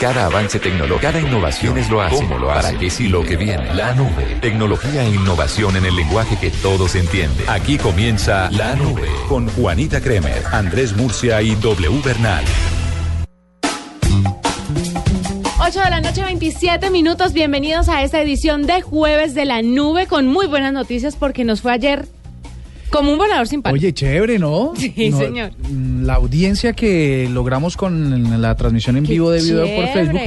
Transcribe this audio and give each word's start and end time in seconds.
Cada 0.00 0.26
avance 0.26 0.60
tecnológico, 0.60 1.00
cada 1.00 1.20
innovación 1.20 1.76
es 1.76 1.90
lo 1.90 2.00
hace. 2.00 2.14
¿Cómo 2.14 2.38
lo 2.38 2.52
hace? 2.52 2.68
¿Para 2.68 2.78
qué 2.78 2.88
sí 2.88 3.08
lo 3.08 3.24
que 3.24 3.36
viene? 3.36 3.74
La 3.74 3.94
nube. 3.96 4.38
Tecnología 4.40 5.02
e 5.02 5.08
innovación 5.08 5.76
en 5.76 5.86
el 5.86 5.96
lenguaje 5.96 6.36
que 6.36 6.50
todos 6.50 6.94
entienden. 6.94 7.44
Aquí 7.48 7.78
comienza 7.78 8.48
La 8.52 8.76
Nube 8.76 9.08
con 9.28 9.48
Juanita 9.48 10.00
Kremer, 10.00 10.44
Andrés 10.52 10.94
Murcia 10.94 11.42
y 11.42 11.56
W 11.56 12.00
Bernal. 12.04 12.44
8 15.60 15.80
de 15.80 15.90
la 15.90 16.00
noche, 16.00 16.22
27 16.22 16.90
minutos. 16.90 17.32
Bienvenidos 17.32 17.88
a 17.88 18.04
esta 18.04 18.22
edición 18.22 18.66
de 18.66 18.82
Jueves 18.82 19.34
de 19.34 19.46
la 19.46 19.62
Nube 19.62 20.06
con 20.06 20.28
muy 20.28 20.46
buenas 20.46 20.72
noticias 20.72 21.16
porque 21.16 21.44
nos 21.44 21.60
fue 21.60 21.72
ayer 21.72 22.06
como 22.90 23.12
un 23.12 23.18
volador 23.18 23.46
sin 23.48 23.62
palo. 23.62 23.74
Oye, 23.74 23.92
chévere, 23.92 24.38
¿no? 24.38 24.72
Sí, 24.78 25.10
No, 25.10 25.18
señor. 25.18 25.50
mm, 25.70 26.04
La 26.04 26.14
audiencia 26.14 26.72
que 26.72 27.28
logramos 27.30 27.76
con 27.76 28.40
la 28.40 28.54
transmisión 28.56 28.96
en 28.96 29.04
Qué 29.04 29.12
vivo 29.12 29.30
de 29.30 29.42
video 29.42 29.66
por. 29.76 29.88
Facebook 29.92 30.20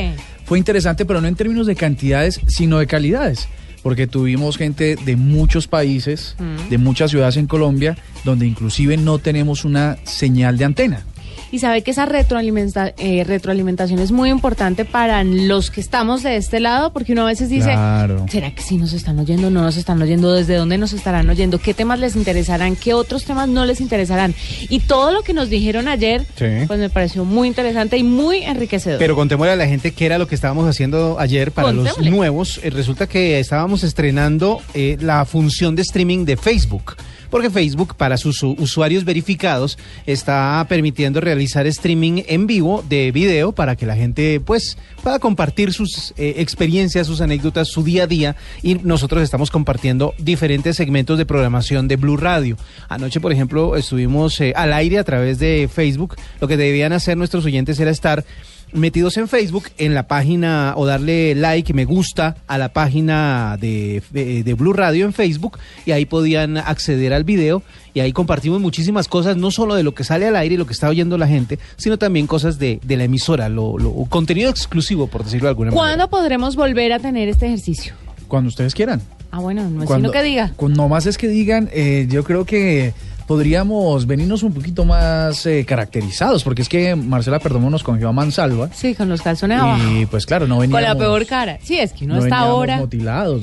fue 0.46 0.58
interesante, 0.58 1.06
pero 1.06 1.22
no 1.22 1.28
en 1.28 1.36
términos 1.36 1.66
de 1.68 1.76
cantidades, 1.76 2.40
sino 2.48 2.80
de 2.80 2.88
calidades. 2.88 3.48
Porque 3.84 4.06
tuvimos 4.06 4.58
gente 4.58 4.96
de 4.96 5.16
muchos 5.16 5.68
países, 5.68 6.36
Mm. 6.40 6.70
de 6.70 6.78
muchas 6.78 7.10
ciudades 7.10 7.38
en 7.38 7.48
Colombia, 7.48 7.98
donde 8.24 8.46
inclusive 8.46 8.96
no 8.98 9.18
tenemos 9.18 9.66
una 9.66 9.98
señal 10.04 10.58
de 10.58 10.66
antena. 10.66 11.06
Y 11.52 11.60
sabe 11.60 11.82
que 11.84 11.92
esa 11.92 12.06
retroalimenta- 12.06 12.94
eh, 12.98 13.24
retroalimentación 13.26 14.00
es 14.00 14.12
muy 14.12 14.30
importante 14.30 14.86
para 14.86 15.24
los 15.24 15.70
que 15.70 15.82
estamos 15.82 16.24
de 16.24 16.38
este 16.38 16.60
lado, 16.62 16.94
porque 16.94 17.12
uno 17.12 17.24
a 17.24 17.26
veces 17.26 17.50
dice, 17.50 17.72
Claro. 17.74 18.26
¿será 18.30 18.52
que 18.56 18.62
sí 18.62 18.78
nos 18.78 18.94
están 18.94 19.20
oyendo? 19.20 19.50
¿No 19.50 19.62
nos 19.62 19.76
están 19.78 20.02
oyendo? 20.02 20.32
¿Desde 20.34 20.56
dónde 20.56 20.78
nos 20.78 20.94
estarán 20.94 21.30
oyendo? 21.30 21.60
¿Qué 21.60 21.74
temas 21.74 22.00
les 22.00 22.16
interesarán? 22.16 22.76
¿Qué 22.78 22.94
otros 22.94 23.26
temas 23.26 23.50
no 23.50 23.66
les 23.66 23.82
interesarán? 23.82 24.34
Y 24.70 24.80
todo 24.80 25.12
lo 25.12 25.24
que 25.24 25.34
nos 25.34 25.50
dijeron 25.50 25.88
ayer, 25.90 26.26
Sí. 26.38 26.46
pues 26.68 26.80
me 26.80 26.90
pareció 26.90 27.26
muy 27.26 27.50
interesante 27.50 27.98
y 27.98 28.04
muy 28.04 28.44
enriquecedor. 28.44 29.00
Pero 29.00 29.16
contémosle 29.16 29.52
a 29.52 29.56
la 29.58 29.68
gente 29.68 29.92
qué 29.92 30.06
era 30.06 30.18
lo 30.18 30.28
que 30.28 30.36
estábamos 30.36 30.68
haciendo 30.70 31.18
ayer 31.20 31.52
para 31.52 31.68
Contémosle. 31.68 32.06
los 32.06 32.16
nuevos. 32.16 32.60
Eh, 32.64 32.70
resulta 32.70 33.08
que 33.08 33.40
estábamos 33.40 33.84
estrenando 33.84 34.62
eh, 34.74 34.98
la 35.02 35.26
función 35.26 35.76
de 35.76 35.82
streaming 35.82 36.24
de 36.26 36.38
Facebook. 36.38 36.96
Porque 37.32 37.50
Facebook, 37.50 37.96
para 37.96 38.18
sus 38.18 38.44
usuarios 38.44 39.06
verificados, 39.06 39.80
está 40.06 40.64
permitiendo 40.70 41.22
realizar 41.22 41.66
streaming 41.66 42.24
en 42.28 42.46
vivo 42.46 42.84
de 42.88 43.12
video 43.12 43.54
para 43.54 43.76
que 43.76 43.88
la 43.88 43.96
gente 43.96 44.40
pues 44.40 44.78
pueda 45.02 45.18
compartir 45.18 45.74
sus 45.74 46.14
eh, 46.18 46.36
experiencias, 46.38 47.08
sus 47.08 47.22
anécdotas, 47.22 47.70
su 47.70 47.84
día 47.84 48.04
a 48.04 48.08
día. 48.08 48.36
Y 48.62 48.76
nosotros 48.76 49.24
estamos 49.24 49.50
compartiendo 49.50 50.14
diferentes 50.20 50.76
segmentos 50.76 51.18
de 51.18 51.26
programación 51.26 51.88
de 51.88 51.96
Blue 51.96 52.18
Radio. 52.18 52.58
Anoche, 52.90 53.22
por 53.22 53.32
ejemplo, 53.32 53.78
estuvimos 53.78 54.40
eh, 54.42 54.54
al 54.56 54.74
aire 54.74 55.00
a 55.00 55.04
través 55.06 55.40
de 55.40 55.70
Facebook. 55.74 56.18
Lo 56.42 56.48
que 56.50 56.58
debían 56.58 56.92
hacer 56.92 57.18
nuestros 57.18 57.46
oyentes 57.46 57.80
era 57.80 57.92
estar 57.92 58.26
metidos 58.74 59.18
en 59.18 59.28
Facebook, 59.28 59.66
en 59.78 59.94
la 59.94 60.08
página 60.08 60.74
o 60.78 60.86
darle 60.86 61.36
like, 61.36 61.74
me 61.74 61.86
gusta 61.86 62.36
a 62.48 62.58
la 62.58 62.74
página 62.74 63.58
de, 63.60 64.02
de, 64.12 64.44
de 64.44 64.54
Blue 64.54 64.74
Radio 64.74 65.06
en 65.06 65.14
Facebook 65.14 65.58
y 65.86 65.92
ahí 65.92 66.06
podían 66.06 66.58
acceder 66.58 67.14
al 67.14 67.24
video 67.24 67.64
y 67.94 68.00
ahí 68.00 68.12
compartimos 68.14 68.62
muchísimas 68.62 69.08
cosas, 69.08 69.36
no 69.38 69.52
solo 69.52 69.76
de 69.76 69.84
lo 69.84 69.94
que 69.94 70.04
sale 70.04 70.28
al 70.28 70.36
aire 70.36 70.56
y 70.56 70.58
lo 70.58 70.66
que 70.66 70.74
está 70.74 70.88
oyendo 70.90 71.18
la 71.18 71.28
gente, 71.28 71.60
sino 71.78 71.98
también 71.98 72.28
cosas 72.28 72.58
de, 72.60 72.80
de 72.84 72.98
la 72.98 73.04
emisora, 73.06 73.50
lo, 73.50 73.78
lo- 73.78 73.94
contenido 74.10 74.50
exclusivo, 74.50 75.08
por 75.08 75.24
decirlo 75.24 75.46
de 75.48 75.50
alguna 75.50 75.72
¿Cuándo 75.72 75.90
manera. 75.92 76.08
podremos 76.08 76.56
volver 76.56 76.94
a 76.94 77.00
tener 77.00 77.28
este 77.30 77.48
ejercicio? 77.48 77.94
Cuando 78.28 78.48
ustedes 78.48 78.74
quieran. 78.74 79.02
Ah, 79.34 79.40
bueno, 79.40 79.70
no 79.70 79.84
es 79.84 79.88
Cuando, 79.88 80.10
sino 80.10 80.12
que 80.12 80.24
diga. 80.28 80.52
No 80.60 80.88
más 80.90 81.06
es 81.06 81.18
que 81.18 81.28
digan, 81.28 81.70
eh, 81.74 82.06
yo 82.10 82.24
creo 82.24 82.46
que 82.46 82.94
podríamos 83.32 84.06
venirnos 84.08 84.44
un 84.44 84.52
poquito 84.52 84.84
más 84.84 85.46
eh, 85.46 85.64
caracterizados, 85.66 86.44
porque 86.44 86.64
es 86.64 86.68
que 86.68 86.98
Marcela 86.98 87.40
Perdomo 87.40 87.70
nos 87.70 87.82
cogió 87.82 88.10
a 88.10 88.12
mansalva. 88.12 88.68
Sí, 88.74 88.94
con 88.94 89.08
los 89.08 89.22
calzones 89.22 89.58
abajo. 89.58 89.82
Y 89.90 90.06
pues 90.06 90.26
claro, 90.26 90.48
no 90.48 90.58
veníamos... 90.60 90.86
Con 90.86 90.90
la 90.90 91.02
peor 91.02 91.26
cara. 91.26 91.58
Sí, 91.64 91.80
es 91.80 91.94
que 91.94 92.04
uno 92.04 92.16
no 92.16 92.24
está 92.26 92.40
ahora. 92.40 92.86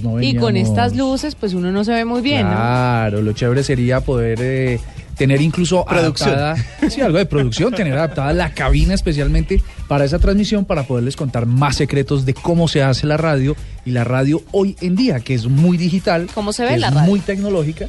no 0.03 0.21
Y 0.21 0.34
con 0.34 0.59
estas 0.59 0.94
luces, 0.94 1.34
pues 1.37 1.54
uno 1.54 1.72
no 1.72 1.84
se 1.84 1.93
ve 1.93 2.04
muy 2.04 2.21
bien, 2.21 2.43
¿no? 2.43 2.53
Claro, 2.53 3.22
lo 3.22 3.32
chévere 3.32 3.62
sería 3.62 4.03
poder 4.03 4.38
eh, 4.43 4.78
tener 5.18 5.40
incluso 5.42 5.84
Producción. 5.84 6.30
adaptada, 6.30 6.90
sí, 6.90 7.00
algo 7.00 7.18
de 7.18 7.26
producción, 7.26 7.74
tener 7.74 7.92
adaptada 7.94 8.32
la 8.32 8.54
cabina 8.54 8.94
especialmente 8.94 9.62
para 9.88 10.04
esa 10.04 10.18
transmisión 10.18 10.64
para 10.64 10.84
poderles 10.84 11.16
contar 11.16 11.44
más 11.46 11.76
secretos 11.76 12.24
de 12.24 12.34
cómo 12.34 12.68
se 12.68 12.82
hace 12.82 13.06
la 13.06 13.16
radio 13.16 13.56
y 13.84 13.90
la 13.90 14.04
radio 14.04 14.42
hoy 14.52 14.76
en 14.80 14.94
día, 14.96 15.20
que 15.20 15.34
es 15.34 15.46
muy 15.46 15.76
digital, 15.76 16.28
¿Cómo 16.34 16.52
se 16.52 16.62
ve 16.62 16.70
que 16.70 16.78
la 16.78 16.88
es 16.88 16.94
radio? 16.94 17.08
muy 17.10 17.20
tecnológica, 17.20 17.88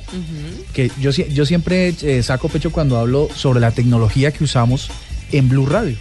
que 0.73 0.91
yo, 1.00 1.12
yo 1.12 1.45
siempre 1.45 1.94
eh, 2.01 2.23
saco 2.23 2.50
pecho 2.50 2.72
cuando 2.72 2.97
hablo 2.97 3.29
sobre 3.35 3.59
la 3.59 3.72
tecnología 3.72 4.31
que 4.31 4.44
usamos 4.44 4.90
en 5.31 5.47
Blue 5.47 5.67
Radio. 5.67 5.96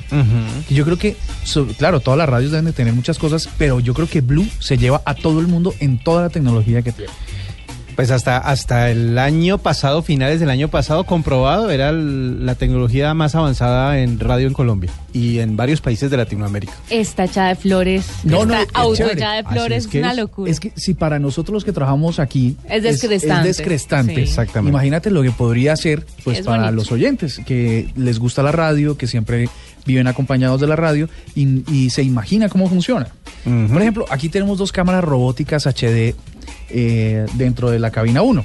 Y 0.70 0.74
yo 0.74 0.84
creo 0.86 0.96
que, 0.98 1.14
so- 1.44 1.66
claro, 1.76 2.00
todas 2.00 2.16
las 2.16 2.28
radios 2.28 2.50
deben 2.50 2.64
de 2.64 2.72
tener 2.72 2.94
muchas 2.94 3.18
cosas, 3.18 3.48
pero 3.58 3.78
yo 3.80 3.92
creo 3.92 4.08
que 4.08 4.22
Blue 4.22 4.46
se 4.58 4.78
lleva 4.78 5.02
a 5.04 5.14
todo 5.14 5.40
el 5.40 5.48
mundo 5.48 5.74
en 5.80 5.98
toda 5.98 6.22
la 6.22 6.30
tecnología 6.30 6.80
que 6.80 6.92
tiene. 6.92 7.12
Pues 7.98 8.12
hasta, 8.12 8.38
hasta 8.38 8.92
el 8.92 9.18
año 9.18 9.58
pasado, 9.58 10.02
finales 10.02 10.38
del 10.38 10.50
año 10.50 10.68
pasado, 10.68 11.02
comprobado, 11.02 11.68
era 11.68 11.88
el- 11.88 12.46
la 12.46 12.54
tecnología 12.54 13.12
más 13.12 13.34
avanzada 13.34 13.98
en 13.98 14.20
radio 14.20 14.46
en 14.46 14.52
Colombia 14.52 14.88
y 15.12 15.40
en 15.40 15.56
varios 15.56 15.80
países 15.80 16.08
de 16.08 16.16
Latinoamérica. 16.16 16.72
Está 16.90 17.24
echada 17.24 17.48
de 17.48 17.54
flores. 17.56 18.06
No, 18.22 18.46
no, 18.46 18.54
está 18.54 18.62
es 18.62 18.68
auto 18.86 19.10
echada 19.10 19.34
de 19.34 19.42
flores. 19.42 19.84
es 19.86 19.92
Es 19.92 20.00
una 20.00 20.12
es- 20.12 20.16
locura. 20.16 20.48
Es 20.48 20.60
que 20.60 20.70
si 20.76 20.94
para 20.94 21.18
nosotros 21.18 21.54
los 21.54 21.64
que 21.64 21.72
trabajamos 21.72 22.20
aquí 22.20 22.56
Es 22.70 22.84
descrestante. 22.84 23.50
es 23.50 23.56
descrestante. 23.56 24.14
Sí. 24.14 24.20
Exactamente. 24.20 24.70
Imagínate 24.70 25.10
lo 25.10 25.22
que 25.24 25.32
podría 25.32 25.74
ser 25.74 26.06
pues 26.22 26.38
Es 26.38 26.46
para 26.46 26.58
bonito. 26.66 26.76
los 26.76 26.92
oyentes 26.92 27.40
que 27.44 27.88
les 27.96 28.20
gusta 28.20 28.44
la 28.44 28.52
radio, 28.52 28.96
que 28.96 29.08
siempre 29.08 29.48
viven 29.86 30.06
acompañados 30.06 30.60
de 30.60 30.68
la 30.68 30.76
radio 30.76 31.08
y, 31.34 31.64
y 31.68 31.90
se 31.90 32.04
imagina 32.04 32.48
cómo 32.48 32.68
funciona. 32.68 33.08
Por 33.72 33.80
ejemplo, 33.80 34.04
aquí 34.10 34.28
tenemos 34.28 34.58
dos 34.58 34.70
cámaras 34.72 35.02
robóticas 35.02 35.66
HD 35.66 36.14
eh, 36.70 37.26
dentro 37.34 37.70
de 37.70 37.78
la 37.78 37.90
cabina 37.90 38.22
1. 38.22 38.44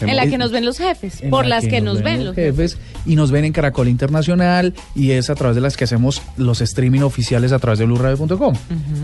en 0.00 0.16
la 0.16 0.26
que 0.26 0.38
nos 0.38 0.50
ven 0.50 0.64
los 0.64 0.78
jefes. 0.78 1.22
por 1.30 1.46
la 1.46 1.56
las 1.56 1.66
que, 1.66 1.80
nos 1.80 2.02
ven 2.02 2.24
los 2.24 2.34
jefes. 2.34 2.74
jefes 2.74 2.78
y 3.06 3.16
nos 3.16 3.30
ven 3.30 3.44
en 3.44 3.52
Caracol 3.52 3.88
Internacional 3.88 4.74
y 4.94 5.12
es 5.12 5.30
a 5.30 5.34
través 5.34 5.54
de 5.54 5.60
las 5.60 5.76
que 5.76 5.84
hacemos 5.84 6.22
los 6.36 6.60
streaming 6.60 7.00
oficiales 7.00 7.52
a 7.52 7.58
través 7.58 7.78
de 7.78 7.84
blueradio.com. 7.86 8.54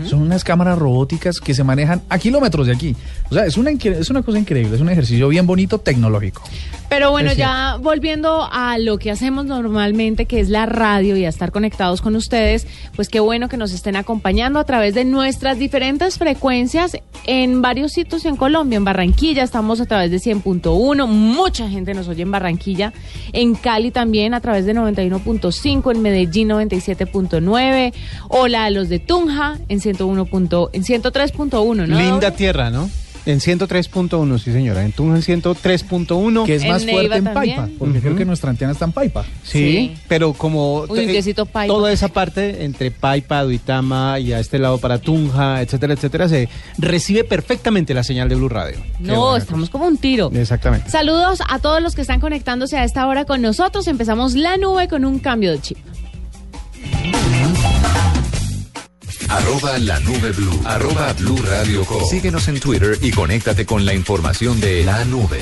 Son 0.05 0.21
unas 0.21 0.43
cámaras 0.43 0.77
robóticas 0.77 1.39
que 1.39 1.53
se 1.53 1.63
manejan 1.63 2.01
a 2.09 2.19
kilómetros 2.19 2.67
de 2.67 2.73
aquí. 2.73 2.95
O 3.29 3.33
sea, 3.33 3.45
es 3.45 3.57
una, 3.57 3.71
es 3.71 4.09
una 4.09 4.21
cosa 4.21 4.39
increíble, 4.39 4.75
es 4.75 4.81
un 4.81 4.89
ejercicio 4.89 5.29
bien 5.29 5.47
bonito 5.47 5.79
tecnológico. 5.79 6.43
Pero 6.89 7.11
bueno, 7.11 7.31
Es 7.31 7.37
ya 7.37 7.77
volviendo 7.81 8.47
a 8.51 8.77
lo 8.77 8.97
que 8.97 9.11
hacemos 9.11 9.45
normalmente, 9.45 10.25
que 10.25 10.41
es 10.41 10.49
la 10.49 10.65
radio 10.65 11.15
y 11.15 11.23
a 11.23 11.29
estar 11.29 11.51
conectados 11.51 12.01
con 12.01 12.17
ustedes, 12.17 12.67
pues 12.95 13.07
qué 13.07 13.21
bueno 13.21 13.47
que 13.47 13.55
nos 13.55 13.71
estén 13.71 13.95
acompañando 13.95 14.59
a 14.59 14.65
través 14.65 14.93
de 14.93 15.05
nuestras 15.05 15.57
diferentes 15.57 16.17
frecuencias 16.17 16.97
en 17.25 17.61
varios 17.61 17.93
sitios 17.93 18.25
en 18.25 18.35
Colombia. 18.41 18.77
En 18.77 18.83
Barranquilla 18.83 19.43
estamos 19.43 19.79
a 19.81 19.85
través 19.85 20.09
de 20.09 20.17
100.1, 20.17 21.05
mucha 21.05 21.69
gente 21.69 21.93
nos 21.93 22.07
oye 22.07 22.23
en 22.23 22.31
Barranquilla, 22.31 22.91
en 23.33 23.53
Cali 23.53 23.91
también 23.91 24.33
a 24.33 24.41
través 24.41 24.65
de 24.65 24.73
91.5, 24.73 25.91
en 25.91 26.01
Medellín 26.01 26.49
97.9, 26.49 27.93
hola 28.29 28.65
a 28.65 28.69
los 28.71 28.89
de 28.89 28.97
Tunja 28.97 29.59
en 29.69 29.79
101. 29.79 30.25
punto- 30.25 30.71
en 30.73 30.83
103.1, 30.83 31.85
¿no? 31.85 31.99
Linda 31.99 32.31
tierra, 32.31 32.71
¿no? 32.71 32.89
En 33.25 33.39
103.1, 33.39 34.39
sí 34.39 34.51
señora. 34.51 34.83
En 34.83 34.91
Tunja 34.91 35.15
en 35.17 35.41
103.1. 35.43 36.45
Que 36.45 36.55
es 36.55 36.65
más 36.67 36.83
Neiva 36.83 36.99
fuerte 36.99 37.17
en 37.17 37.23
también. 37.25 37.55
Paipa, 37.57 37.73
porque 37.77 37.99
creo 37.99 38.15
que 38.15 38.25
nuestra 38.25 38.49
antena 38.49 38.71
está 38.71 38.85
en 38.85 38.91
Paipa. 38.91 39.23
Sí, 39.43 39.51
Sí. 39.51 39.93
pero 40.07 40.33
como 40.33 40.81
Uy, 40.81 41.05
un 41.05 41.09
eh, 41.09 41.33
Paipa. 41.51 41.67
toda 41.73 41.91
esa 41.91 42.07
parte 42.07 42.63
entre 42.65 42.89
Paipa, 42.89 43.43
Duitama 43.43 44.19
y 44.19 44.33
a 44.33 44.39
este 44.39 44.57
lado 44.57 44.79
para 44.79 44.99
Tunja, 44.99 45.61
etcétera, 45.61 45.93
etcétera, 45.93 46.27
se 46.29 46.49
recibe 46.77 47.23
perfectamente 47.23 47.93
la 47.93 48.03
señal 48.03 48.27
de 48.27 48.35
Blue 48.35 48.49
Radio. 48.49 48.77
No, 48.99 49.37
estamos 49.37 49.69
como 49.69 49.85
un 49.85 49.97
tiro. 49.97 50.31
Exactamente. 50.33 50.89
Saludos 50.89 51.39
a 51.47 51.59
todos 51.59 51.81
los 51.81 51.93
que 51.95 52.01
están 52.01 52.19
conectándose 52.19 52.77
a 52.77 52.83
esta 52.83 53.05
hora 53.07 53.25
con 53.25 53.41
nosotros. 53.41 53.87
Empezamos 53.87 54.33
la 54.33 54.57
nube 54.57 54.87
con 54.87 55.05
un 55.05 55.19
cambio 55.19 55.51
de 55.51 55.59
chip. 55.61 55.77
Arroba 59.31 59.77
la 59.79 59.99
nube 60.01 60.31
blue. 60.31 60.59
Arroba 60.65 61.13
blue 61.13 61.37
radio 61.43 61.85
com. 61.85 62.03
Síguenos 62.09 62.47
en 62.47 62.59
Twitter 62.59 62.97
y 63.01 63.11
conéctate 63.11 63.65
con 63.65 63.85
la 63.85 63.93
información 63.93 64.59
de 64.59 64.83
la 64.83 65.05
nube. 65.05 65.39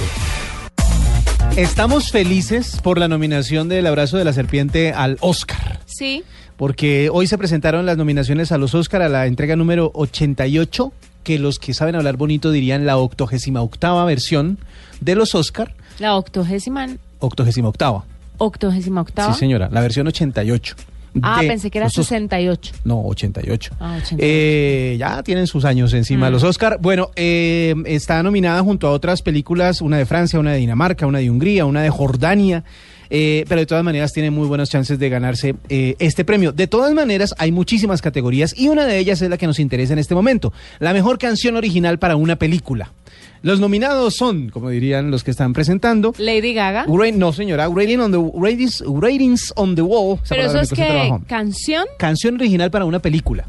Estamos 1.56 2.12
felices 2.12 2.80
por 2.84 3.00
la 3.00 3.08
nominación 3.08 3.68
del 3.68 3.88
Abrazo 3.88 4.18
de 4.18 4.26
la 4.26 4.34
Serpiente 4.34 4.94
al 4.94 5.18
Oscar. 5.22 5.80
Sí. 5.86 6.24
porque 6.56 7.10
hoy 7.12 7.26
se 7.26 7.38
presentaron 7.38 7.86
las 7.86 7.98
nominaciones 7.98 8.52
a 8.52 8.58
los 8.58 8.76
Oscar 8.76 9.02
a 9.02 9.10
la 9.10 9.26
entrega 9.28 9.56
número 9.56 9.92
88, 9.96 10.92
que 11.24 11.40
los 11.40 11.58
que 11.58 11.74
saben 11.74 11.96
hablar 11.96 12.18
bonito 12.18 12.52
dirían 12.52 12.86
la 12.86 12.98
octogésima 12.98 13.62
octava 13.62 14.04
versión 14.06 14.60
de 15.02 15.16
los 15.16 15.36
Oscar, 15.36 15.74
La 16.00 16.16
octogésima, 16.16 16.88
octogésima 17.20 17.70
octava. 17.70 18.04
octogésima 18.38 19.02
octava. 19.02 19.34
Sí, 19.34 19.40
señora, 19.40 19.70
la 19.72 19.80
versión 19.82 20.08
88. 20.08 20.76
Ah, 21.22 21.42
pensé 21.48 21.70
que 21.72 21.78
era 21.80 21.88
Oscar. 21.88 22.04
68. 22.06 22.74
No, 22.84 23.02
88. 23.06 23.72
Ah, 23.80 23.96
88. 23.98 24.16
Eh, 24.20 24.96
ya 25.00 25.24
tienen 25.24 25.48
sus 25.48 25.66
años 25.66 25.94
encima 25.94 26.30
Mm. 26.30 26.32
los 26.34 26.44
Oscar. 26.44 26.78
Bueno, 26.82 27.10
eh, 27.16 27.74
está 27.86 28.22
nominada 28.24 28.62
junto 28.64 28.88
a 28.88 28.92
otras 28.92 29.22
películas, 29.22 29.82
una 29.82 29.98
de 29.98 30.06
Francia, 30.06 30.40
una 30.40 30.52
de 30.54 30.58
Dinamarca, 30.60 31.06
una 31.08 31.20
de 31.20 31.30
Hungría, 31.30 31.66
una 31.66 31.82
de 31.82 31.90
Jordania. 31.90 32.64
eh, 33.12 33.44
pero 33.50 33.60
de 33.62 33.66
todas 33.66 33.84
maneras 33.84 34.14
tiene 34.14 34.30
muy 34.30 34.48
buenas 34.48 34.70
chances 34.70 35.00
de 35.00 35.10
ganarse 35.10 35.56
eh, 35.68 35.96
este 35.98 36.24
premio. 36.24 36.52
De 36.52 36.68
todas 36.68 36.94
maneras, 36.94 37.34
hay 37.40 37.52
muchísimas 37.52 38.04
categorías 38.04 38.54
y 38.56 38.68
una 38.68 38.86
de 38.86 39.00
ellas 39.00 39.20
es 39.24 39.32
la 39.32 39.38
que 39.40 39.48
nos 39.48 39.58
interesa 39.60 39.94
en 39.94 39.98
este 40.00 40.14
momento. 40.14 40.54
La 40.78 40.94
mejor 40.94 41.18
canción 41.18 41.56
original 41.56 41.98
para 41.98 42.16
una 42.16 42.36
película. 42.36 42.92
Los 43.42 43.60
nominados 43.60 44.16
son, 44.16 44.50
como 44.50 44.70
dirían 44.70 45.12
los 45.12 45.24
que 45.24 45.32
están 45.32 45.54
presentando, 45.54 46.14
Lady 46.18 46.54
Gaga. 46.54 46.86
No 47.14 47.32
señora, 47.34 47.70
rating 47.74 48.00
on 48.00 48.12
the, 48.12 48.32
ratings, 48.40 48.84
ratings 48.86 49.54
on 49.56 49.76
the 49.76 49.82
wall. 49.82 50.20
Pero 50.28 50.44
eso 50.44 50.60
es 50.60 50.72
que 50.72 51.14
canción 51.28 51.86
Canción 51.98 52.36
original 52.36 52.70
para 52.70 52.86
una 52.86 53.00
película. 53.00 53.46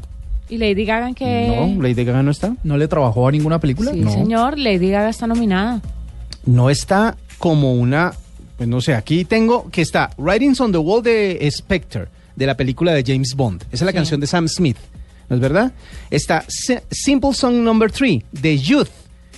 y 0.49 0.57
Lady 0.57 0.85
Gaga 0.85 1.09
en 1.09 1.15
que... 1.15 1.47
No, 1.75 1.81
Lady 1.81 2.03
Gaga 2.05 2.23
no 2.23 2.31
está. 2.31 2.55
¿No 2.63 2.77
le 2.77 2.87
trabajó 2.87 3.27
a 3.27 3.31
ninguna 3.31 3.59
película? 3.59 3.91
Sí, 3.91 3.99
no. 4.01 4.11
señor, 4.11 4.57
Lady 4.57 4.89
Gaga 4.89 5.09
está 5.09 5.27
nominada. 5.27 5.81
No 6.45 6.69
está 6.69 7.17
como 7.37 7.73
una, 7.73 8.13
pues 8.57 8.67
no 8.69 8.79
sé, 8.81 8.93
aquí 8.95 9.25
tengo 9.25 9.69
que 9.71 9.81
está 9.81 10.11
Writings 10.17 10.59
on 10.61 10.71
the 10.71 10.77
Wall 10.77 11.03
de 11.03 11.49
Spectre, 11.51 12.05
de 12.35 12.45
la 12.45 12.55
película 12.55 12.93
de 12.93 13.03
James 13.05 13.33
Bond. 13.35 13.63
Esa 13.71 13.75
es 13.75 13.81
la 13.81 13.91
Sí. 13.91 13.95
canción 13.95 14.19
de 14.21 14.27
Sam 14.27 14.47
Smith, 14.47 14.77
¿no 15.29 15.35
es 15.35 15.41
verdad? 15.41 15.71
Está 16.09 16.43
Si- 16.47 16.77
Simple 16.89 17.33
Song 17.33 17.55
Number 17.55 17.91
3 17.91 18.23
de 18.31 18.57
Youth. 18.57 18.87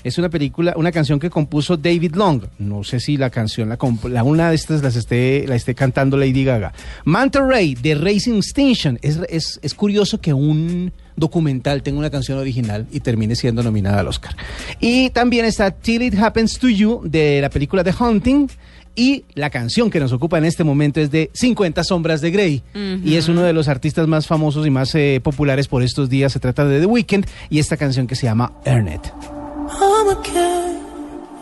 Es 0.04 0.18
una 0.18 0.30
película, 0.30 0.74
una 0.76 0.92
canción 0.92 1.20
que 1.20 1.30
compuso 1.30 1.78
David 1.78 2.16
Long. 2.16 2.44
No 2.60 2.84
sé 2.84 3.00
si 3.00 3.18
la 3.18 3.30
canción, 3.30 3.70
la, 3.70 3.78
la 4.10 4.24
una 4.24 4.50
de 4.50 4.56
estas 4.56 4.84
las 4.84 4.96
esté, 4.96 5.46
la 5.48 5.56
esté 5.56 5.76
cantando 5.76 6.18
Lady 6.18 6.44
Gaga. 6.44 6.74
Manta 7.06 7.40
Ray 7.40 7.76
de 7.76 7.96
Racing 7.96 8.40
Station. 8.40 9.00
Es, 9.02 9.20
es, 9.30 9.60
es 9.62 9.74
curioso 9.74 10.20
que 10.20 10.34
un 10.34 10.92
documental 11.16 11.84
tenga 11.84 12.00
una 12.00 12.10
canción 12.10 12.38
original 12.38 12.88
y 12.92 13.00
termine 13.00 13.36
siendo 13.36 13.64
nominada 13.64 14.02
al 14.02 14.08
Oscar. 14.08 14.36
Y 14.80 15.10
también 15.12 15.46
está 15.46 15.72
Till 15.72 16.02
It 16.02 16.16
Happens 16.20 16.60
to 16.60 16.70
You 16.70 17.02
de 17.06 17.40
la 17.42 17.50
película 17.50 17.84
The 17.84 17.94
Hunting. 17.98 18.48
Y 18.96 19.26
la 19.34 19.50
canción 19.50 19.90
que 19.90 20.00
nos 20.00 20.12
ocupa 20.12 20.38
en 20.38 20.46
este 20.46 20.64
momento 20.64 21.02
es 21.02 21.10
de 21.10 21.32
50 21.34 21.84
sombras 21.84 22.22
de 22.22 22.30
Grey. 22.30 22.62
Y 23.04 23.16
es 23.16 23.28
uno 23.28 23.42
de 23.42 23.52
los 23.52 23.68
artistas 23.68 24.08
más 24.08 24.28
famosos 24.28 24.68
y 24.68 24.70
más 24.70 24.94
eh, 24.94 25.20
populares 25.24 25.68
por 25.68 25.82
estos 25.82 26.10
días. 26.10 26.32
Se 26.32 26.40
trata 26.40 26.66
de 26.66 26.80
The 26.80 26.86
Weeknd 26.86 27.26
y 27.50 27.58
esta 27.58 27.76
canción 27.76 28.06
que 28.06 28.16
se 28.16 28.28
llama 28.28 28.54
Earn 28.66 28.90
It. 28.90 29.33
I'm 29.76 30.10
a 30.10 30.16
cat 30.24 30.82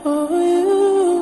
for 0.04 0.30
you. 0.32 1.22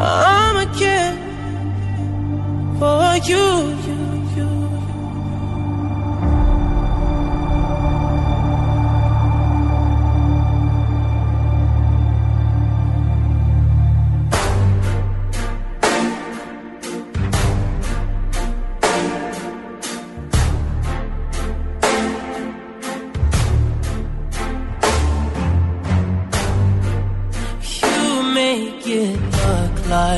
I'm 0.00 0.56
a 0.56 0.66
cat 0.78 1.18
for 2.78 3.28
you. 3.28 4.03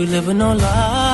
we 0.00 0.06
living 0.06 0.40
our 0.40 0.56
lives. 0.56 1.09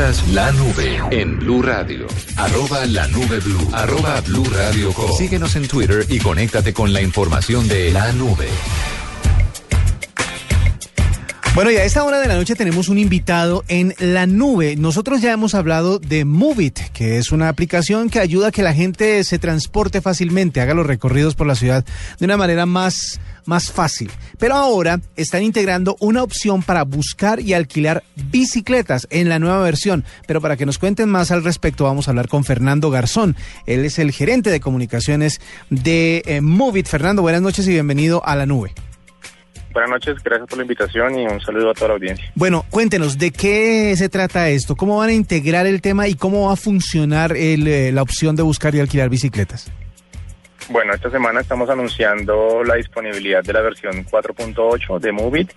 Escuchas 0.00 0.28
la 0.32 0.50
nube 0.52 0.98
en 1.10 1.38
Blue 1.38 1.60
Radio. 1.60 2.06
Arroba 2.36 2.86
la 2.86 3.06
nube 3.08 3.38
blue. 3.40 3.68
Arroba 3.70 4.22
Blue 4.22 4.46
Radio. 4.50 4.94
Síguenos 5.18 5.56
en 5.56 5.68
Twitter 5.68 6.06
y 6.08 6.18
conéctate 6.18 6.72
con 6.72 6.94
la 6.94 7.02
información 7.02 7.68
de 7.68 7.90
la 7.90 8.10
nube. 8.12 8.48
Bueno, 11.60 11.72
y 11.72 11.76
a 11.76 11.84
esta 11.84 12.04
hora 12.04 12.20
de 12.20 12.26
la 12.26 12.36
noche 12.36 12.54
tenemos 12.54 12.88
un 12.88 12.96
invitado 12.96 13.64
en 13.68 13.94
la 13.98 14.24
nube. 14.24 14.76
Nosotros 14.76 15.20
ya 15.20 15.30
hemos 15.30 15.54
hablado 15.54 15.98
de 15.98 16.24
Movit, 16.24 16.78
que 16.94 17.18
es 17.18 17.32
una 17.32 17.50
aplicación 17.50 18.08
que 18.08 18.18
ayuda 18.18 18.48
a 18.48 18.50
que 18.50 18.62
la 18.62 18.72
gente 18.72 19.22
se 19.24 19.38
transporte 19.38 20.00
fácilmente, 20.00 20.62
haga 20.62 20.72
los 20.72 20.86
recorridos 20.86 21.34
por 21.34 21.46
la 21.46 21.54
ciudad 21.54 21.84
de 22.18 22.24
una 22.24 22.38
manera 22.38 22.64
más, 22.64 23.20
más 23.44 23.70
fácil. 23.70 24.10
Pero 24.38 24.54
ahora 24.54 25.02
están 25.16 25.42
integrando 25.42 25.98
una 26.00 26.22
opción 26.22 26.62
para 26.62 26.84
buscar 26.84 27.40
y 27.40 27.52
alquilar 27.52 28.04
bicicletas 28.30 29.06
en 29.10 29.28
la 29.28 29.38
nueva 29.38 29.60
versión. 29.60 30.02
Pero 30.26 30.40
para 30.40 30.56
que 30.56 30.64
nos 30.64 30.78
cuenten 30.78 31.10
más 31.10 31.30
al 31.30 31.44
respecto, 31.44 31.84
vamos 31.84 32.08
a 32.08 32.12
hablar 32.12 32.28
con 32.28 32.42
Fernando 32.42 32.88
Garzón. 32.88 33.36
Él 33.66 33.84
es 33.84 33.98
el 33.98 34.12
gerente 34.12 34.48
de 34.48 34.60
comunicaciones 34.60 35.42
de 35.68 36.22
eh, 36.24 36.40
Movit. 36.40 36.86
Fernando, 36.86 37.20
buenas 37.20 37.42
noches 37.42 37.68
y 37.68 37.72
bienvenido 37.72 38.24
a 38.24 38.34
la 38.34 38.46
nube. 38.46 38.72
Buenas 39.72 39.90
noches, 39.90 40.16
gracias 40.24 40.48
por 40.48 40.58
la 40.58 40.64
invitación 40.64 41.16
y 41.16 41.26
un 41.26 41.40
saludo 41.40 41.70
a 41.70 41.74
toda 41.74 41.88
la 41.88 41.94
audiencia. 41.94 42.32
Bueno, 42.34 42.64
cuéntenos, 42.70 43.18
¿de 43.18 43.30
qué 43.30 43.94
se 43.96 44.08
trata 44.08 44.48
esto? 44.48 44.74
¿Cómo 44.74 44.98
van 44.98 45.10
a 45.10 45.12
integrar 45.12 45.66
el 45.66 45.80
tema 45.80 46.08
y 46.08 46.14
cómo 46.14 46.48
va 46.48 46.54
a 46.54 46.56
funcionar 46.56 47.36
el, 47.36 47.68
eh, 47.68 47.92
la 47.92 48.02
opción 48.02 48.34
de 48.34 48.42
buscar 48.42 48.74
y 48.74 48.80
alquilar 48.80 49.08
bicicletas? 49.08 49.70
Bueno, 50.70 50.92
esta 50.92 51.08
semana 51.10 51.40
estamos 51.40 51.70
anunciando 51.70 52.64
la 52.64 52.74
disponibilidad 52.74 53.44
de 53.44 53.52
la 53.52 53.60
versión 53.60 54.04
4.8 54.04 54.98
de 54.98 55.12
Movit, 55.12 55.52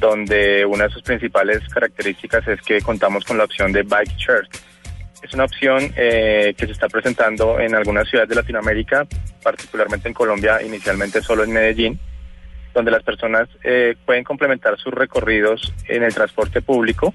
donde 0.00 0.64
una 0.64 0.84
de 0.84 0.90
sus 0.90 1.02
principales 1.02 1.60
características 1.68 2.48
es 2.48 2.60
que 2.62 2.80
contamos 2.80 3.24
con 3.24 3.36
la 3.36 3.44
opción 3.44 3.70
de 3.70 3.82
Bike 3.82 4.16
Share. 4.16 4.48
Es 5.22 5.32
una 5.34 5.44
opción 5.44 5.92
eh, 5.96 6.54
que 6.56 6.66
se 6.66 6.72
está 6.72 6.88
presentando 6.88 7.60
en 7.60 7.74
algunas 7.74 8.08
ciudades 8.08 8.30
de 8.30 8.34
Latinoamérica, 8.36 9.06
particularmente 9.42 10.08
en 10.08 10.14
Colombia, 10.14 10.60
inicialmente 10.62 11.20
solo 11.20 11.44
en 11.44 11.52
Medellín 11.52 12.00
donde 12.74 12.90
las 12.90 13.02
personas 13.02 13.48
eh, 13.62 13.96
pueden 14.04 14.24
complementar 14.24 14.78
sus 14.78 14.92
recorridos 14.92 15.72
en 15.88 16.02
el 16.02 16.14
transporte 16.14 16.62
público 16.62 17.14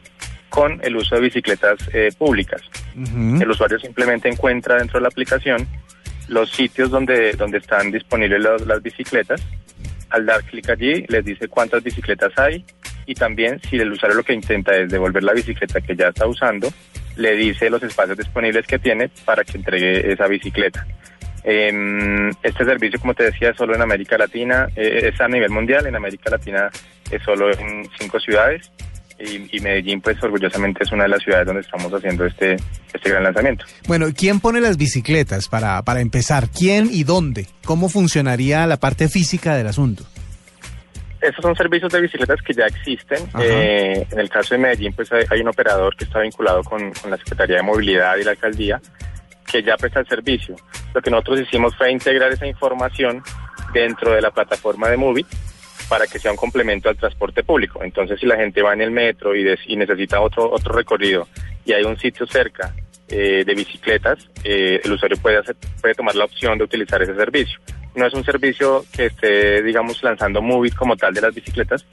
con 0.49 0.79
el 0.83 0.95
uso 0.95 1.15
de 1.15 1.21
bicicletas 1.21 1.77
eh, 1.93 2.09
públicas. 2.17 2.61
El 2.95 3.49
usuario 3.49 3.79
simplemente 3.79 4.29
encuentra 4.29 4.77
dentro 4.77 4.99
de 4.99 5.03
la 5.03 5.09
aplicación 5.09 5.67
los 6.27 6.49
sitios 6.51 6.89
donde, 6.89 7.33
donde 7.33 7.59
están 7.59 7.91
disponibles 7.91 8.41
las, 8.41 8.65
las 8.65 8.81
bicicletas. 8.81 9.41
Al 10.09 10.25
dar 10.25 10.43
clic 10.43 10.69
allí, 10.69 11.05
les 11.09 11.25
dice 11.25 11.47
cuántas 11.47 11.83
bicicletas 11.83 12.31
hay 12.37 12.63
y 13.05 13.13
también 13.15 13.59
si 13.61 13.77
el 13.77 13.91
usuario 13.91 14.17
lo 14.17 14.23
que 14.23 14.33
intenta 14.33 14.75
es 14.75 14.89
devolver 14.89 15.23
la 15.23 15.33
bicicleta 15.33 15.81
que 15.81 15.95
ya 15.95 16.09
está 16.09 16.27
usando, 16.27 16.69
le 17.15 17.35
dice 17.35 17.69
los 17.69 17.81
espacios 17.81 18.17
disponibles 18.17 18.67
que 18.67 18.79
tiene 18.79 19.09
para 19.25 19.43
que 19.43 19.57
entregue 19.57 20.11
esa 20.11 20.27
bicicleta. 20.27 20.85
Eh, 21.50 22.30
este 22.44 22.66
servicio, 22.66 23.00
como 23.00 23.13
te 23.13 23.24
decía, 23.24 23.51
es 23.51 23.56
solo 23.56 23.74
en 23.74 23.82
América 23.82 24.18
Latina, 24.18 24.68
eh, 24.75 25.12
es 25.13 25.22
a 25.22 25.30
nivel 25.30 25.50
mundial, 25.50 25.88
en 25.88 25.96
América 25.96 26.30
Latina 26.30 26.70
es 27.10 27.24
solo 27.24 27.50
en 27.58 27.89
cinco 27.98 28.20
ciudades 28.20 28.70
y, 29.18 29.56
y, 29.56 29.62
Medellín, 29.62 30.01
pues 30.01 30.22
orgullosamente 30.22 30.84
es 30.84 30.92
una 30.92 31.04
de 31.04 31.10
las 31.10 31.24
ciudades 31.24 31.48
donde 31.48 31.62
estamos 31.62 31.89
haciendo 31.94 32.25
este, 32.25 32.58
este 32.94 33.10
gran 33.10 33.24
lanzamiento. 33.24 33.63
Bueno, 33.88 34.08
¿quién 34.13 34.42
pone 34.42 34.60
las 34.60 34.75
bicicletas 34.75 35.48
para, 35.48 35.82
para 35.84 36.01
empezar? 36.01 36.50
¿Quién 36.50 36.89
y 36.92 37.06
dónde? 37.06 37.48
¿Cómo 37.63 37.88
funcionaría 37.88 38.68
la 38.68 38.75
parte 38.75 39.08
física 39.08 39.56
del 39.56 39.68
asunto? 39.68 40.04
Esos 41.22 41.42
son 41.42 41.56
servicios 41.56 41.94
de 41.94 42.01
bicicletas 42.01 42.42
que 42.42 42.54
ya 42.54 42.66
existen. 42.66 43.20
Eh, 43.39 44.06
en 44.12 44.20
el 44.20 44.30
caso 44.30 44.54
de 44.54 44.60
Medellín, 44.60 44.92
pues 44.92 45.10
hay, 45.13 45.24
hay 45.30 45.39
un 45.39 45.48
operador 45.48 45.96
que 45.96 46.04
está 46.04 46.20
vinculado 46.20 46.62
con, 46.63 46.92
con 46.92 47.10
la 47.10 47.18
Secretaría 47.18 47.56
de 47.56 47.63
Movilidad 47.63 48.18
y 48.18 48.25
la 48.25 48.32
Alcaldía 48.32 48.82
que 49.50 49.63
ya 49.63 49.77
presta 49.77 50.01
el 50.01 50.08
servicio. 50.08 50.56
Lo 50.94 51.01
que 51.01 51.10
nosotros 51.10 51.42
hicimos 51.42 51.75
fue 51.75 51.92
integrar 51.92 52.32
esa 52.32 52.46
información 52.46 53.24
dentro 53.74 54.12
de 54.12 54.22
la 54.22 54.32
plataforma 54.32 54.89
de 54.89 54.98
Movit 54.98 55.27
para 55.89 56.06
que 56.06 56.20
sea 56.20 56.32
un 56.32 56.38
complemento 56.38 56.89
al 56.89 56.98
transporte 56.98 57.44
público. 57.44 57.82
Entonces, 57.84 58.20
si 58.20 58.25
la 58.25 58.36
gente 58.36 58.62
va 58.62 58.74
en 58.74 58.82
el 58.82 58.92
metro 58.92 59.36
y, 59.36 59.44
necesita 59.75 60.20
otro, 60.20 60.51
otro 60.51 60.74
recorrido 60.74 61.27
y 61.66 61.74
hay 61.74 61.84
un 61.84 61.98
sitio 61.98 62.27
cerca 62.27 62.74
eh, 63.08 63.44
de 63.46 63.56
bicicletas, 63.56 64.30
eh, 64.44 64.82
el 64.84 64.92
usuario 64.92 65.18
puede, 65.18 65.38
hacer, 65.38 65.56
puede 65.82 65.96
tomar 65.96 66.16
la 66.16 66.25
opción 66.25 66.58
de 66.58 66.66
utilizar 66.66 67.01
ese 67.01 67.16
servicio. 67.16 67.60
No 67.96 68.06
es 68.06 68.13
un 68.13 68.24
servicio 68.24 68.86
que 68.92 69.06
esté, 69.06 69.63
digamos, 69.63 70.04
lanzando 70.04 70.42
Movit 70.42 70.75
como 70.75 70.96
tal 70.98 71.13
de 71.13 71.22
las 71.22 71.34
bicicletas, 71.34 71.86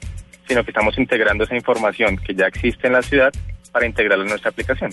sino 0.47 0.63
que 0.63 0.71
estamos 0.71 0.97
integrando 0.97 1.45
esa 1.45 1.55
información 1.55 2.17
que 2.17 2.35
ya 2.35 2.47
existe 2.47 2.87
en 2.87 2.93
la 2.93 3.01
ciudad 3.01 3.33
para 3.71 3.85
integrarla 3.85 4.23
en 4.23 4.29
nuestra 4.29 4.51
aplicación. 4.51 4.91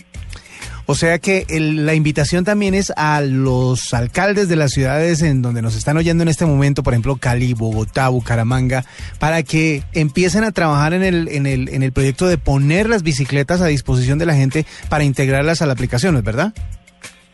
O 0.86 0.94
sea 0.94 1.18
que 1.18 1.46
el, 1.48 1.86
la 1.86 1.94
invitación 1.94 2.44
también 2.44 2.74
es 2.74 2.92
a 2.96 3.20
los 3.20 3.94
alcaldes 3.94 4.48
de 4.48 4.56
las 4.56 4.72
ciudades 4.72 5.22
en 5.22 5.40
donde 5.42 5.62
nos 5.62 5.76
están 5.76 5.96
oyendo 5.96 6.22
en 6.22 6.28
este 6.28 6.44
momento, 6.44 6.82
por 6.82 6.92
ejemplo, 6.92 7.16
Cali, 7.16 7.54
Bogotá, 7.54 8.08
Bucaramanga, 8.08 8.84
para 9.18 9.42
que 9.42 9.82
empiecen 9.94 10.44
a 10.44 10.52
trabajar 10.52 10.92
en 10.92 11.02
el, 11.02 11.28
en 11.28 11.46
el, 11.46 11.68
en 11.68 11.82
el 11.82 11.92
proyecto 11.92 12.26
de 12.26 12.38
poner 12.38 12.88
las 12.88 13.02
bicicletas 13.02 13.60
a 13.60 13.66
disposición 13.66 14.18
de 14.18 14.26
la 14.26 14.34
gente 14.34 14.66
para 14.88 15.04
integrarlas 15.04 15.62
a 15.62 15.66
la 15.66 15.72
aplicación, 15.72 16.16
¿es 16.16 16.24
verdad? 16.24 16.52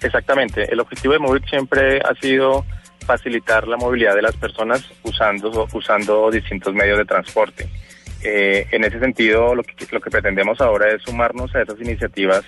Exactamente. 0.02 0.70
El 0.70 0.80
objetivo 0.80 1.14
de 1.14 1.18
Movit 1.18 1.48
siempre 1.48 2.00
ha 2.00 2.14
sido 2.20 2.64
facilitar 3.04 3.66
la 3.66 3.76
movilidad 3.78 4.14
de 4.14 4.22
las 4.22 4.36
personas 4.36 4.84
usando, 5.02 5.66
usando 5.72 6.30
distintos 6.30 6.74
medios 6.74 6.98
de 6.98 7.04
transporte. 7.06 7.68
Eh, 8.22 8.66
en 8.70 8.84
ese 8.84 8.98
sentido, 9.00 9.54
lo 9.54 9.62
que, 9.62 9.74
lo 9.90 10.00
que 10.00 10.10
pretendemos 10.10 10.60
ahora 10.60 10.92
es 10.92 11.02
sumarnos 11.02 11.54
a 11.54 11.62
esas 11.62 11.80
iniciativas 11.80 12.44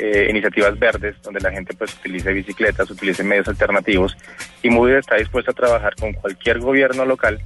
eh, 0.00 0.28
iniciativas 0.30 0.78
verdes 0.78 1.16
donde 1.22 1.40
la 1.40 1.50
gente 1.50 1.74
pues 1.74 1.94
utilice 1.94 2.32
bicicletas, 2.32 2.90
utilice 2.90 3.22
medios 3.22 3.48
alternativos 3.48 4.16
y 4.62 4.70
Moody 4.70 4.94
está 4.94 5.16
dispuesto 5.16 5.50
a 5.50 5.54
trabajar 5.54 5.94
con 5.96 6.12
cualquier 6.14 6.58
gobierno 6.58 7.04
local 7.04 7.40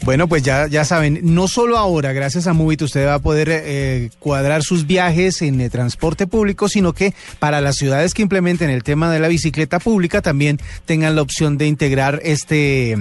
Bueno, 0.07 0.29
pues 0.29 0.45
ya, 0.45 0.69
ya 0.69 0.85
saben, 0.85 1.19
no 1.35 1.49
solo 1.49 1.77
ahora, 1.77 2.13
gracias 2.13 2.47
a 2.47 2.53
Movit, 2.53 2.83
usted 2.83 3.09
va 3.09 3.15
a 3.15 3.19
poder 3.19 3.49
eh, 3.51 4.11
cuadrar 4.21 4.63
sus 4.63 4.87
viajes 4.87 5.43
en 5.43 5.61
el 5.61 5.69
transporte 5.69 6.29
público, 6.29 6.69
sino 6.69 6.93
que 6.93 7.13
para 7.41 7.61
las 7.61 7.75
ciudades 7.75 8.15
que 8.15 8.23
implementen 8.23 8.71
el 8.71 8.85
tema 8.85 9.11
de 9.11 9.19
la 9.19 9.27
bicicleta 9.27 9.81
pública 9.81 10.23
también 10.23 10.61
tengan 10.85 11.17
la 11.17 11.23
opción 11.23 11.59
de 11.59 11.67
integrar 11.67 12.21
este, 12.23 12.97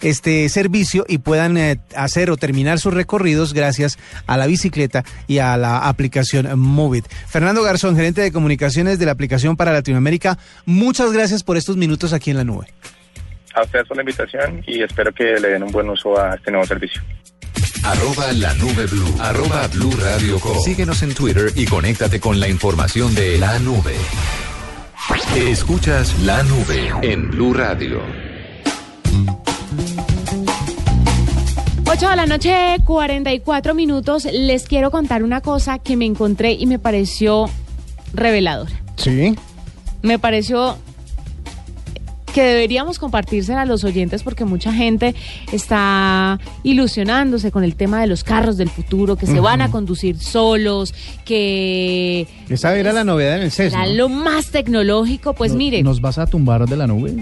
este 0.00 0.48
servicio 0.48 1.04
y 1.06 1.18
puedan 1.18 1.58
eh, 1.58 1.80
hacer 1.94 2.30
o 2.30 2.38
terminar 2.38 2.78
sus 2.78 2.94
recorridos 2.94 3.52
gracias 3.52 3.98
a 4.26 4.38
la 4.38 4.46
bicicleta 4.46 5.04
y 5.26 5.40
a 5.40 5.54
la 5.58 5.86
aplicación 5.86 6.58
Movit. 6.58 7.04
Fernando 7.26 7.62
Garzón, 7.62 7.94
gerente 7.94 8.22
de 8.22 8.32
comunicaciones 8.32 8.98
de 8.98 9.04
la 9.04 9.12
aplicación 9.12 9.58
para 9.58 9.74
Latinoamérica, 9.74 10.38
muchas 10.64 11.12
gracias 11.12 11.42
por 11.42 11.58
estos 11.58 11.76
minutos 11.76 12.14
aquí 12.14 12.30
en 12.30 12.38
la 12.38 12.44
nube. 12.44 12.68
A 13.54 13.62
ustedes 13.62 13.86
por 13.86 13.96
la 13.96 14.02
invitación 14.02 14.62
y 14.66 14.82
espero 14.82 15.12
que 15.12 15.24
le 15.40 15.48
den 15.48 15.62
un 15.62 15.72
buen 15.72 15.88
uso 15.88 16.20
a 16.20 16.34
este 16.34 16.50
nuevo 16.50 16.66
servicio. 16.66 17.02
Arroba 17.82 18.32
la 18.32 18.54
nube 18.54 18.86
blue. 18.86 19.14
Arroba 19.20 19.66
blue 19.68 19.92
radio 20.00 20.38
com. 20.38 20.58
Síguenos 20.60 21.02
en 21.02 21.14
Twitter 21.14 21.52
y 21.54 21.64
conéctate 21.66 22.20
con 22.20 22.38
la 22.38 22.48
información 22.48 23.14
de 23.14 23.38
la 23.38 23.58
nube. 23.58 23.94
Escuchas 25.36 26.18
la 26.20 26.42
nube 26.42 26.92
en 27.02 27.30
Blue 27.30 27.54
Radio. 27.54 28.02
8 31.86 32.10
de 32.10 32.16
la 32.16 32.26
noche, 32.26 32.76
44 32.84 33.74
minutos. 33.74 34.26
Les 34.30 34.66
quiero 34.66 34.90
contar 34.90 35.22
una 35.22 35.40
cosa 35.40 35.78
que 35.78 35.96
me 35.96 36.04
encontré 36.04 36.52
y 36.52 36.66
me 36.66 36.78
pareció 36.78 37.48
reveladora. 38.12 38.72
Sí. 38.96 39.34
Me 40.02 40.18
pareció 40.18 40.76
que 42.38 42.44
deberíamos 42.44 43.00
compartirse 43.00 43.52
a 43.52 43.64
los 43.64 43.82
oyentes 43.82 44.22
porque 44.22 44.44
mucha 44.44 44.72
gente 44.72 45.12
está 45.50 46.38
ilusionándose 46.62 47.50
con 47.50 47.64
el 47.64 47.74
tema 47.74 48.00
de 48.00 48.06
los 48.06 48.22
carros 48.22 48.56
del 48.56 48.68
futuro, 48.70 49.16
que 49.16 49.26
se 49.26 49.40
van 49.40 49.60
a 49.60 49.72
conducir 49.72 50.20
solos, 50.20 50.94
que 51.24 52.28
Esa 52.48 52.76
era 52.76 52.92
la 52.92 53.02
novedad 53.02 53.38
en 53.38 53.42
el 53.42 53.50
CES. 53.50 53.72
¿no? 53.72 53.86
lo 53.86 54.08
más 54.08 54.52
tecnológico. 54.52 55.32
Pues 55.34 55.50
¿No- 55.50 55.58
mire, 55.58 55.82
¿Nos 55.82 56.00
vas 56.00 56.18
a 56.18 56.26
tumbar 56.26 56.68
de 56.68 56.76
la 56.76 56.86
nube? 56.86 57.12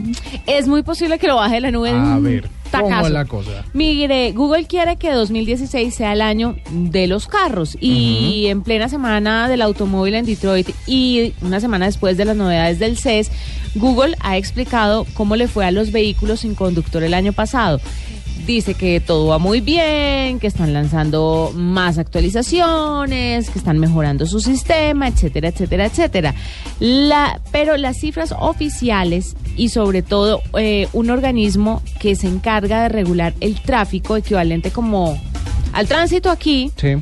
es 0.46 0.68
muy 0.68 0.82
posible 0.82 1.18
que 1.18 1.28
lo 1.28 1.36
baje 1.36 1.54
de 1.54 1.60
la 1.62 1.70
nube. 1.70 1.88
A 1.92 1.94
un 2.18 2.42
¿cómo 2.70 3.06
es 3.06 3.12
la 3.12 3.24
cosa? 3.24 3.64
Mire, 3.72 4.32
Google 4.32 4.66
quiere 4.66 4.96
que 4.96 5.10
2016 5.10 5.94
sea 5.94 6.12
el 6.12 6.20
año 6.20 6.56
de 6.70 7.06
los 7.06 7.26
carros 7.26 7.76
y 7.80 8.46
en 8.46 8.62
plena 8.62 8.88
semana 8.88 9.48
del 9.48 9.62
automóvil 9.62 10.14
en 10.14 10.26
Detroit 10.26 10.70
y 10.86 11.34
una 11.42 11.60
semana 11.60 11.86
después 11.86 12.16
de 12.16 12.24
las 12.24 12.36
novedades 12.36 12.78
del 12.78 12.98
CES, 12.98 13.30
Google 13.74 14.16
ha 14.20 14.36
explicado 14.36 15.06
cómo 15.14 15.36
le 15.36 15.48
fue 15.48 15.64
a 15.64 15.70
los 15.70 15.92
vehículos 15.92 16.40
sin 16.40 16.54
conductor 16.54 17.02
el 17.02 17.14
año 17.14 17.32
pasado. 17.32 17.80
Dice 18.46 18.74
que 18.74 19.00
todo 19.00 19.28
va 19.28 19.38
muy 19.38 19.60
bien, 19.60 20.38
que 20.38 20.46
están 20.46 20.72
lanzando 20.72 21.52
más 21.54 21.98
actualizaciones, 21.98 23.50
que 23.50 23.58
están 23.58 23.78
mejorando 23.78 24.26
su 24.26 24.40
sistema, 24.40 25.08
etcétera, 25.08 25.48
etcétera, 25.48 25.86
etcétera. 25.86 26.34
La, 26.78 27.40
pero 27.50 27.76
las 27.76 27.98
cifras 27.98 28.34
oficiales 28.38 29.36
y 29.56 29.70
sobre 29.70 30.02
todo 30.02 30.42
eh, 30.58 30.88
un 30.92 31.10
organismo 31.10 31.82
que 31.98 32.14
se 32.14 32.28
encarga 32.28 32.82
de 32.82 32.88
regular 32.88 33.34
el 33.40 33.60
tráfico 33.60 34.16
equivalente 34.16 34.70
como 34.70 35.18
al 35.72 35.88
tránsito 35.88 36.30
aquí, 36.30 36.70
Sí. 36.76 36.96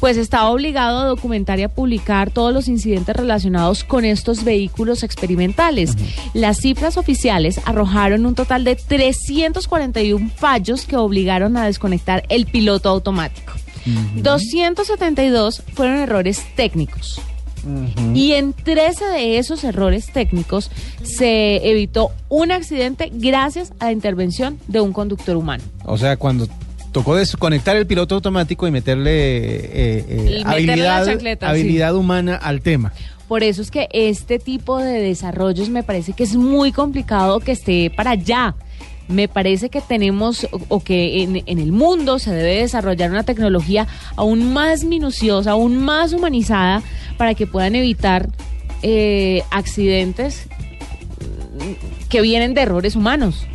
Pues 0.00 0.16
está 0.16 0.48
obligado 0.48 1.00
a 1.00 1.04
documentar 1.04 1.58
y 1.58 1.64
a 1.64 1.68
publicar 1.68 2.30
todos 2.30 2.52
los 2.52 2.68
incidentes 2.68 3.16
relacionados 3.16 3.84
con 3.84 4.04
estos 4.04 4.44
vehículos 4.44 5.02
experimentales. 5.02 5.96
Las 6.34 6.58
cifras 6.58 6.96
oficiales 6.96 7.60
arrojaron 7.64 8.26
un 8.26 8.34
total 8.34 8.64
de 8.64 8.76
341 8.76 10.30
fallos 10.36 10.86
que 10.86 10.96
obligaron 10.96 11.56
a 11.56 11.66
desconectar 11.66 12.24
el 12.28 12.46
piloto 12.46 12.88
automático. 12.88 13.52
272 14.16 15.62
fueron 15.74 15.96
errores 15.96 16.44
técnicos. 16.54 17.20
Y 18.14 18.32
en 18.32 18.52
13 18.52 19.04
de 19.06 19.38
esos 19.38 19.64
errores 19.64 20.10
técnicos 20.12 20.70
se 21.02 21.68
evitó 21.68 22.12
un 22.28 22.50
accidente 22.52 23.10
gracias 23.12 23.72
a 23.78 23.86
la 23.86 23.92
intervención 23.92 24.58
de 24.68 24.80
un 24.80 24.92
conductor 24.92 25.36
humano. 25.36 25.64
O 25.84 25.98
sea, 25.98 26.16
cuando 26.16 26.48
tocó 26.92 27.14
desconectar 27.16 27.76
el 27.76 27.86
piloto 27.86 28.14
automático 28.14 28.66
y 28.66 28.70
meterle, 28.70 29.10
eh, 29.10 30.04
eh, 30.08 30.42
la 30.44 30.50
habilidad, 31.50 31.92
sí. 31.92 31.96
humana 31.96 32.36
al 32.36 32.60
tema. 32.60 32.92
Por 33.26 33.42
eso 33.42 33.60
es 33.60 33.70
que 33.70 33.88
este 33.92 34.38
tipo 34.38 34.78
de 34.78 35.00
desarrollos 35.00 35.68
me 35.68 35.82
parece 35.82 36.14
que 36.14 36.24
es 36.24 36.34
muy 36.34 36.72
complicado 36.72 37.40
que 37.40 37.52
esté 37.52 37.90
para 37.94 38.12
allá. 38.12 38.54
Me 39.06 39.26
parece 39.26 39.70
que 39.70 39.80
tenemos 39.80 40.46
o, 40.68 40.80
que 40.80 41.22
en, 41.22 41.42
en 41.46 41.58
el 41.58 41.72
mundo 41.72 42.18
se 42.18 42.30
debe 42.30 42.60
desarrollar 42.60 43.10
una 43.10 43.22
tecnología 43.22 43.86
aún 44.16 44.52
más 44.52 44.84
minuciosa, 44.84 45.52
aún 45.52 45.78
más 45.78 46.12
humanizada 46.12 46.82
para 47.16 47.34
que 47.34 47.46
puedan 47.46 47.74
evitar 47.74 48.28
eh, 48.82 49.42
accidentes 49.50 50.46
que 52.08 52.20
vienen 52.20 52.54
de 52.54 52.62
errores 52.62 52.96
humanos. 52.96 53.46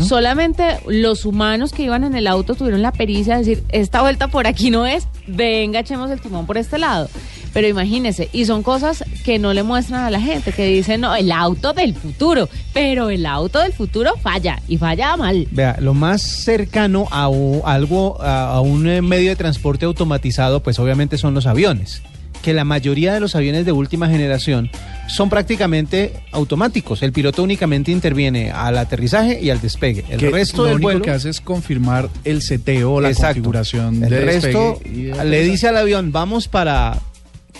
Solamente 0.00 0.78
los 0.86 1.24
humanos 1.24 1.72
que 1.72 1.84
iban 1.84 2.04
en 2.04 2.14
el 2.14 2.26
auto 2.26 2.54
tuvieron 2.54 2.82
la 2.82 2.92
pericia 2.92 3.34
de 3.34 3.38
decir, 3.44 3.64
esta 3.70 4.02
vuelta 4.02 4.28
por 4.28 4.46
aquí 4.46 4.70
no 4.70 4.86
es, 4.86 5.06
venga, 5.26 5.80
echemos 5.80 6.10
el 6.10 6.20
timón 6.20 6.46
por 6.46 6.58
este 6.58 6.78
lado. 6.78 7.08
Pero 7.52 7.68
imagínense, 7.68 8.30
y 8.32 8.46
son 8.46 8.62
cosas 8.62 9.04
que 9.24 9.38
no 9.38 9.52
le 9.52 9.62
muestran 9.62 10.04
a 10.04 10.10
la 10.10 10.20
gente, 10.20 10.52
que 10.52 10.66
dicen, 10.66 11.02
no, 11.02 11.14
el 11.14 11.30
auto 11.30 11.74
del 11.74 11.94
futuro, 11.94 12.48
pero 12.72 13.10
el 13.10 13.26
auto 13.26 13.60
del 13.60 13.74
futuro 13.74 14.14
falla, 14.22 14.60
y 14.68 14.78
falla 14.78 15.16
mal. 15.16 15.46
Vea, 15.50 15.76
lo 15.78 15.92
más 15.92 16.22
cercano 16.22 17.06
a, 17.10 17.26
algo, 17.64 18.20
a, 18.22 18.54
a 18.54 18.60
un 18.62 18.88
eh, 18.88 19.02
medio 19.02 19.30
de 19.30 19.36
transporte 19.36 19.84
automatizado, 19.84 20.60
pues 20.60 20.78
obviamente 20.78 21.18
son 21.18 21.34
los 21.34 21.46
aviones. 21.46 22.02
Que 22.42 22.52
la 22.52 22.64
mayoría 22.64 23.14
de 23.14 23.20
los 23.20 23.36
aviones 23.36 23.64
de 23.64 23.72
última 23.72 24.08
generación 24.08 24.68
son 25.08 25.30
prácticamente 25.30 26.12
automáticos. 26.32 27.02
El 27.02 27.12
piloto 27.12 27.42
únicamente 27.42 27.92
interviene 27.92 28.50
al 28.50 28.76
aterrizaje 28.78 29.38
y 29.40 29.50
al 29.50 29.60
despegue. 29.60 30.04
El 30.08 30.18
Que 30.18 30.30
resto 30.30 30.58
lo 30.58 30.64
del 30.64 30.74
único 30.74 30.86
vuelo. 30.88 31.02
que 31.04 31.10
hace 31.12 31.30
es 31.30 31.40
confirmar 31.40 32.08
el 32.24 32.42
seteo 32.42 32.94
o 32.94 33.00
la 33.00 33.10
Exacto. 33.10 33.34
configuración 33.34 34.02
El 34.02 34.10
de 34.10 34.20
resto 34.24 34.80
despegue 34.84 35.24
le 35.24 35.44
dice 35.44 35.68
al 35.68 35.76
avión, 35.76 36.10
vamos 36.12 36.48
para, 36.48 36.98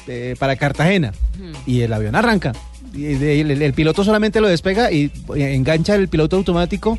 eh, 0.08 0.34
para 0.38 0.56
Cartagena. 0.56 1.12
Y 1.66 1.80
el 1.82 1.92
avión 1.92 2.14
arranca. 2.16 2.52
Y 2.94 3.02
de- 3.14 3.40
el, 3.40 3.62
el 3.62 3.72
piloto 3.72 4.04
solamente 4.04 4.40
lo 4.40 4.48
despega 4.48 4.90
y 4.92 5.10
engancha 5.34 5.94
el 5.94 6.08
piloto 6.08 6.36
automático 6.36 6.98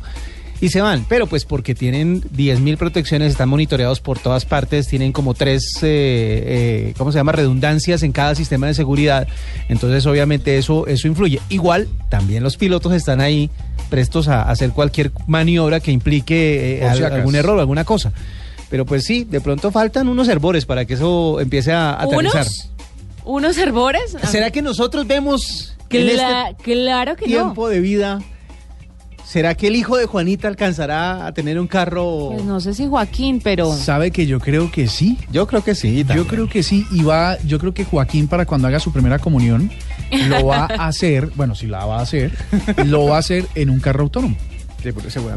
y 0.60 0.68
se 0.68 0.80
van. 0.80 1.04
Pero 1.08 1.26
pues 1.26 1.44
porque 1.44 1.74
tienen 1.74 2.22
10.000 2.22 2.76
protecciones, 2.76 3.32
están 3.32 3.48
monitoreados 3.48 4.00
por 4.00 4.18
todas 4.18 4.44
partes, 4.44 4.88
tienen 4.88 5.12
como 5.12 5.34
tres, 5.34 5.78
eh, 5.82 6.88
eh, 6.90 6.94
¿cómo 6.96 7.12
se 7.12 7.18
llama? 7.18 7.32
Redundancias 7.32 8.02
en 8.02 8.12
cada 8.12 8.34
sistema 8.34 8.66
de 8.66 8.74
seguridad. 8.74 9.28
Entonces 9.68 10.06
obviamente 10.06 10.58
eso, 10.58 10.86
eso 10.86 11.08
influye. 11.08 11.40
Igual 11.48 11.88
también 12.08 12.42
los 12.42 12.56
pilotos 12.56 12.92
están 12.92 13.20
ahí 13.20 13.50
prestos 13.90 14.28
a 14.28 14.42
hacer 14.42 14.70
cualquier 14.70 15.12
maniobra 15.26 15.80
que 15.80 15.92
implique 15.92 16.82
eh, 16.82 16.90
si 16.96 17.02
algún 17.02 17.34
error 17.34 17.56
o 17.58 17.60
alguna 17.60 17.84
cosa. 17.84 18.12
Pero 18.70 18.86
pues 18.86 19.04
sí, 19.04 19.24
de 19.24 19.40
pronto 19.40 19.70
faltan 19.70 20.08
unos 20.08 20.28
hervores 20.28 20.64
para 20.66 20.84
que 20.84 20.94
eso 20.94 21.40
empiece 21.40 21.72
a 21.72 22.00
aterrizar. 22.00 22.42
¿Unos? 22.42 22.70
¿Unos 23.24 23.58
hervores? 23.58 24.16
¿Será 24.30 24.50
que 24.50 24.62
nosotros 24.62 25.06
vemos 25.06 25.74
en 25.90 26.08
este 26.08 26.56
claro 26.62 27.16
que 27.16 27.26
no. 27.26 27.32
tiempo 27.32 27.68
de 27.68 27.80
vida? 27.80 28.20
¿Será 29.26 29.54
que 29.54 29.68
el 29.68 29.76
hijo 29.76 29.96
de 29.96 30.06
Juanita 30.06 30.48
alcanzará 30.48 31.26
a 31.26 31.32
tener 31.32 31.58
un 31.58 31.66
carro? 31.66 32.30
Pues 32.32 32.44
no 32.44 32.60
sé 32.60 32.74
si 32.74 32.86
Joaquín, 32.86 33.40
pero... 33.42 33.72
¿Sabe 33.72 34.10
que 34.10 34.26
yo 34.26 34.38
creo 34.38 34.70
que 34.70 34.86
sí? 34.86 35.18
Yo 35.32 35.46
creo 35.46 35.64
que 35.64 35.74
sí. 35.74 36.04
Yo 36.14 36.26
creo 36.26 36.48
que 36.48 36.62
sí, 36.62 36.86
y 36.92 37.02
va, 37.02 37.38
yo 37.42 37.58
creo 37.58 37.72
que 37.74 37.84
Joaquín 37.84 38.28
para 38.28 38.46
cuando 38.46 38.68
haga 38.68 38.78
su 38.80 38.92
primera 38.92 39.18
comunión 39.18 39.70
lo 40.28 40.46
va 40.46 40.66
a 40.78 40.86
hacer, 40.86 41.30
bueno, 41.34 41.54
si 41.54 41.66
la 41.66 41.84
va 41.84 41.98
a 41.98 42.02
hacer, 42.02 42.32
lo 42.84 43.06
va 43.06 43.16
a 43.16 43.20
hacer 43.20 43.46
en 43.54 43.70
un 43.70 43.80
carro 43.80 44.02
autónomo. 44.02 44.36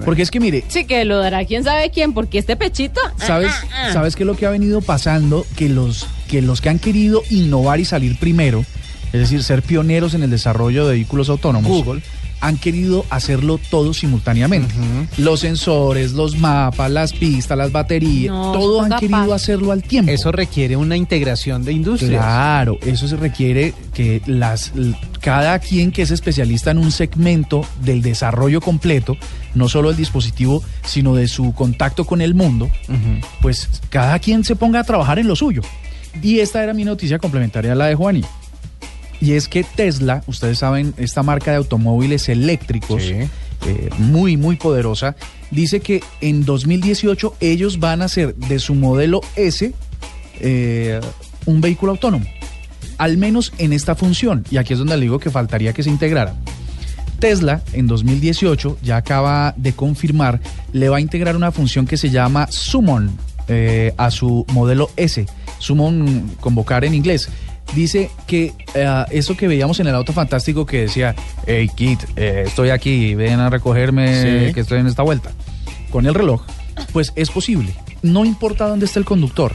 Porque 0.04 0.24
es 0.24 0.32
que 0.32 0.40
mire, 0.40 0.64
Sí, 0.68 0.86
que 0.86 1.06
lo 1.06 1.20
dará 1.20 1.46
quién 1.46 1.64
sabe 1.64 1.90
quién, 1.90 2.14
porque 2.14 2.38
este 2.38 2.56
pechito... 2.56 3.00
ah, 3.06 3.14
¿sabes, 3.18 3.52
ah, 3.52 3.88
ah. 3.88 3.94
¿sabes 3.94 4.16
qué 4.16 4.24
es 4.24 4.28
lo 4.28 4.36
que 4.36 4.46
ha 4.46 4.50
venido 4.50 4.82
pasando? 4.82 5.46
Que 5.56 5.70
los, 5.70 6.06
que 6.28 6.42
los 6.42 6.60
que 6.60 6.70
han 6.70 6.80
querido 6.80 7.24
innovar 7.30 7.80
y 7.80 7.86
salir 7.86 8.20
primero, 8.20 8.66
es 9.14 9.22
decir, 9.22 9.44
ser 9.44 9.62
pioneros 9.62 10.14
en 10.14 10.24
el 10.24 10.30
desarrollo 10.30 10.86
de 10.86 10.94
vehículos 10.96 11.30
autónomos, 11.30 11.72
Google. 11.72 12.02
Han 12.40 12.58
querido 12.58 13.06
hacerlo 13.10 13.60
todo 13.70 13.94
simultáneamente. 13.94 14.74
Los 15.18 15.40
sensores, 15.42 16.12
los 16.14 16.38
mapas, 16.38 16.92
las 16.92 17.14
pistas, 17.14 17.58
las 17.58 17.72
baterías, 17.72 18.34
No, 18.34 18.52
todo 18.52 18.82
han 18.82 18.90
capaz. 18.90 19.00
querido 19.02 19.34
hacerlo 19.34 19.72
al 19.72 19.84
tiempo. 19.84 20.12
Eso 20.12 20.32
requiere 20.32 20.76
una 20.76 20.96
integración 20.98 21.64
de 21.66 21.74
industrias. 21.74 22.12
Claro, 22.22 22.78
eso 22.86 23.08
se 23.08 23.16
requiere 23.16 23.74
que 23.94 24.22
las 24.28 24.72
cada 25.20 25.58
quien 25.60 25.92
que 25.92 26.04
es 26.04 26.12
especialista 26.12 26.72
en 26.72 26.78
un 26.78 26.92
segmento 26.92 27.66
del 27.82 28.02
desarrollo 28.02 28.62
completo, 28.62 29.18
no 29.56 29.68
solo 29.68 29.90
el 29.90 29.98
dispositivo, 29.98 30.64
sino 30.86 31.16
de 31.16 31.28
su 31.28 31.54
contacto 31.54 32.06
con 32.06 32.22
el 32.22 32.34
mundo, 32.36 32.70
pues 33.42 33.68
cada 33.90 34.20
quien 34.20 34.44
se 34.44 34.56
ponga 34.56 34.80
a 34.80 34.84
trabajar 34.84 35.20
en 35.20 35.28
lo 35.28 35.36
suyo. 35.36 35.62
Y 36.22 36.40
esta 36.40 36.64
era 36.64 36.74
mi 36.74 36.84
noticia 36.84 37.20
complementaria 37.20 37.74
a 37.74 37.76
la 37.76 37.88
de 37.88 37.96
Juaní. 37.96 38.22
Y 39.22 39.34
es 39.34 39.48
que 39.48 39.64
Tesla, 39.64 40.24
ustedes 40.28 40.60
saben, 40.60 40.94
esta 40.98 41.24
marca 41.24 41.52
de 41.52 41.58
automóviles 41.58 42.30
eléctricos, 42.30 43.04
Sí. 43.04 43.14
eh, 43.14 43.90
muy, 43.98 44.38
muy 44.38 44.56
poderosa, 44.58 45.16
dice 45.50 45.80
que 45.80 46.02
en 46.22 46.46
2018 46.46 47.36
ellos 47.40 47.80
van 47.80 48.02
a 48.02 48.06
hacer 48.06 48.36
de 48.36 48.60
su 48.60 48.76
modelo 48.76 49.22
S 49.36 49.74
eh, 50.40 51.00
un 51.46 51.62
vehículo 51.62 51.94
autónomo. 51.94 52.26
Al 53.00 53.18
menos 53.18 53.54
en 53.58 53.74
esta 53.74 53.96
función. 53.96 54.44
Y 54.52 54.58
aquí 54.58 54.74
es 54.74 54.80
donde 54.80 54.96
le 54.98 55.04
digo 55.04 55.20
que 55.20 55.30
faltaría 55.32 55.74
que 55.74 55.84
se 55.84 55.90
integrara. 55.90 56.36
Tesla 57.20 57.62
en 57.74 57.88
2018 57.88 58.78
ya 58.84 58.98
acaba 58.98 59.54
de 59.58 59.74
confirmar, 59.74 60.40
le 60.72 60.90
va 60.90 60.98
a 60.98 61.02
integrar 61.02 61.36
una 61.36 61.52
función 61.52 61.88
que 61.88 61.98
se 61.98 62.12
llama 62.12 62.48
Summon 62.52 63.10
eh, 63.48 63.94
a 63.98 64.12
su 64.12 64.46
modelo 64.54 64.92
S. 64.98 65.26
Summon, 65.58 66.36
convocar 66.40 66.86
en 66.86 66.94
inglés. 66.94 67.30
Dice 67.76 68.10
que 68.26 68.54
eh, 68.74 69.06
eso 69.12 69.36
que 69.38 69.48
veíamos 69.48 69.80
en 69.80 69.88
el 69.88 69.96
auto 69.96 70.14
fantástico 70.14 70.66
que 70.66 70.82
decía, 70.82 71.16
hey 71.46 71.70
Kit, 71.76 72.00
eh, 72.16 72.44
estoy 72.48 72.70
aquí, 72.70 73.14
ven 73.16 73.40
a 73.40 73.50
recogerme 73.50 74.48
Sí. 74.48 74.54
que 74.54 74.62
estoy 74.62 74.80
en 74.80 74.88
esta 74.88 75.04
vuelta. 75.04 75.32
Con 75.92 76.06
el 76.06 76.14
reloj, 76.16 76.44
pues 76.94 77.14
es 77.16 77.30
posible. 77.30 77.74
No 78.02 78.26
importa 78.26 78.68
dónde 78.68 78.86
esté 78.86 79.00
el 79.00 79.06
conductor, 79.06 79.54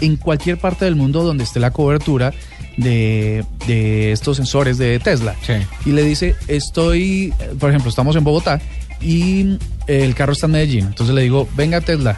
en 0.00 0.16
cualquier 0.16 0.58
parte 0.58 0.84
del 0.84 0.96
mundo 0.96 1.22
donde 1.22 1.44
esté 1.44 1.60
la 1.60 1.70
cobertura 1.70 2.32
de, 2.76 3.44
de 3.66 4.12
estos 4.12 4.38
sensores 4.38 4.78
de 4.78 4.98
Tesla. 4.98 5.36
Sí. 5.46 5.52
Y 5.84 5.92
le 5.92 6.02
dice, 6.02 6.34
estoy, 6.48 7.32
por 7.58 7.70
ejemplo, 7.70 7.90
estamos 7.90 8.16
en 8.16 8.24
Bogotá 8.24 8.60
y 9.02 9.52
eh, 9.86 10.04
el 10.04 10.14
carro 10.14 10.32
está 10.32 10.46
en 10.46 10.52
Medellín. 10.52 10.86
Entonces 10.86 11.14
le 11.14 11.22
digo, 11.22 11.46
venga 11.56 11.80
Tesla, 11.82 12.16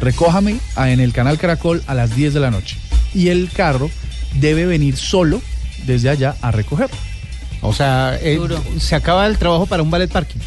recójame 0.00 0.56
en 0.76 1.00
el 1.00 1.12
canal 1.12 1.38
Caracol 1.38 1.82
a 1.86 1.94
las 1.94 2.14
10 2.16 2.34
de 2.34 2.40
la 2.40 2.50
noche. 2.50 2.76
Y 3.14 3.28
el 3.28 3.50
carro 3.50 3.90
debe 4.34 4.66
venir 4.66 4.96
solo 4.96 5.40
desde 5.86 6.10
allá 6.10 6.36
a 6.42 6.50
recoger. 6.50 6.88
O 7.62 7.72
sea, 7.72 8.18
eh, 8.22 8.38
se 8.78 8.94
acaba 8.94 9.26
el 9.26 9.36
trabajo 9.38 9.66
para 9.66 9.82
un 9.82 9.90
ballet 9.90 10.10
parking. 10.10 10.38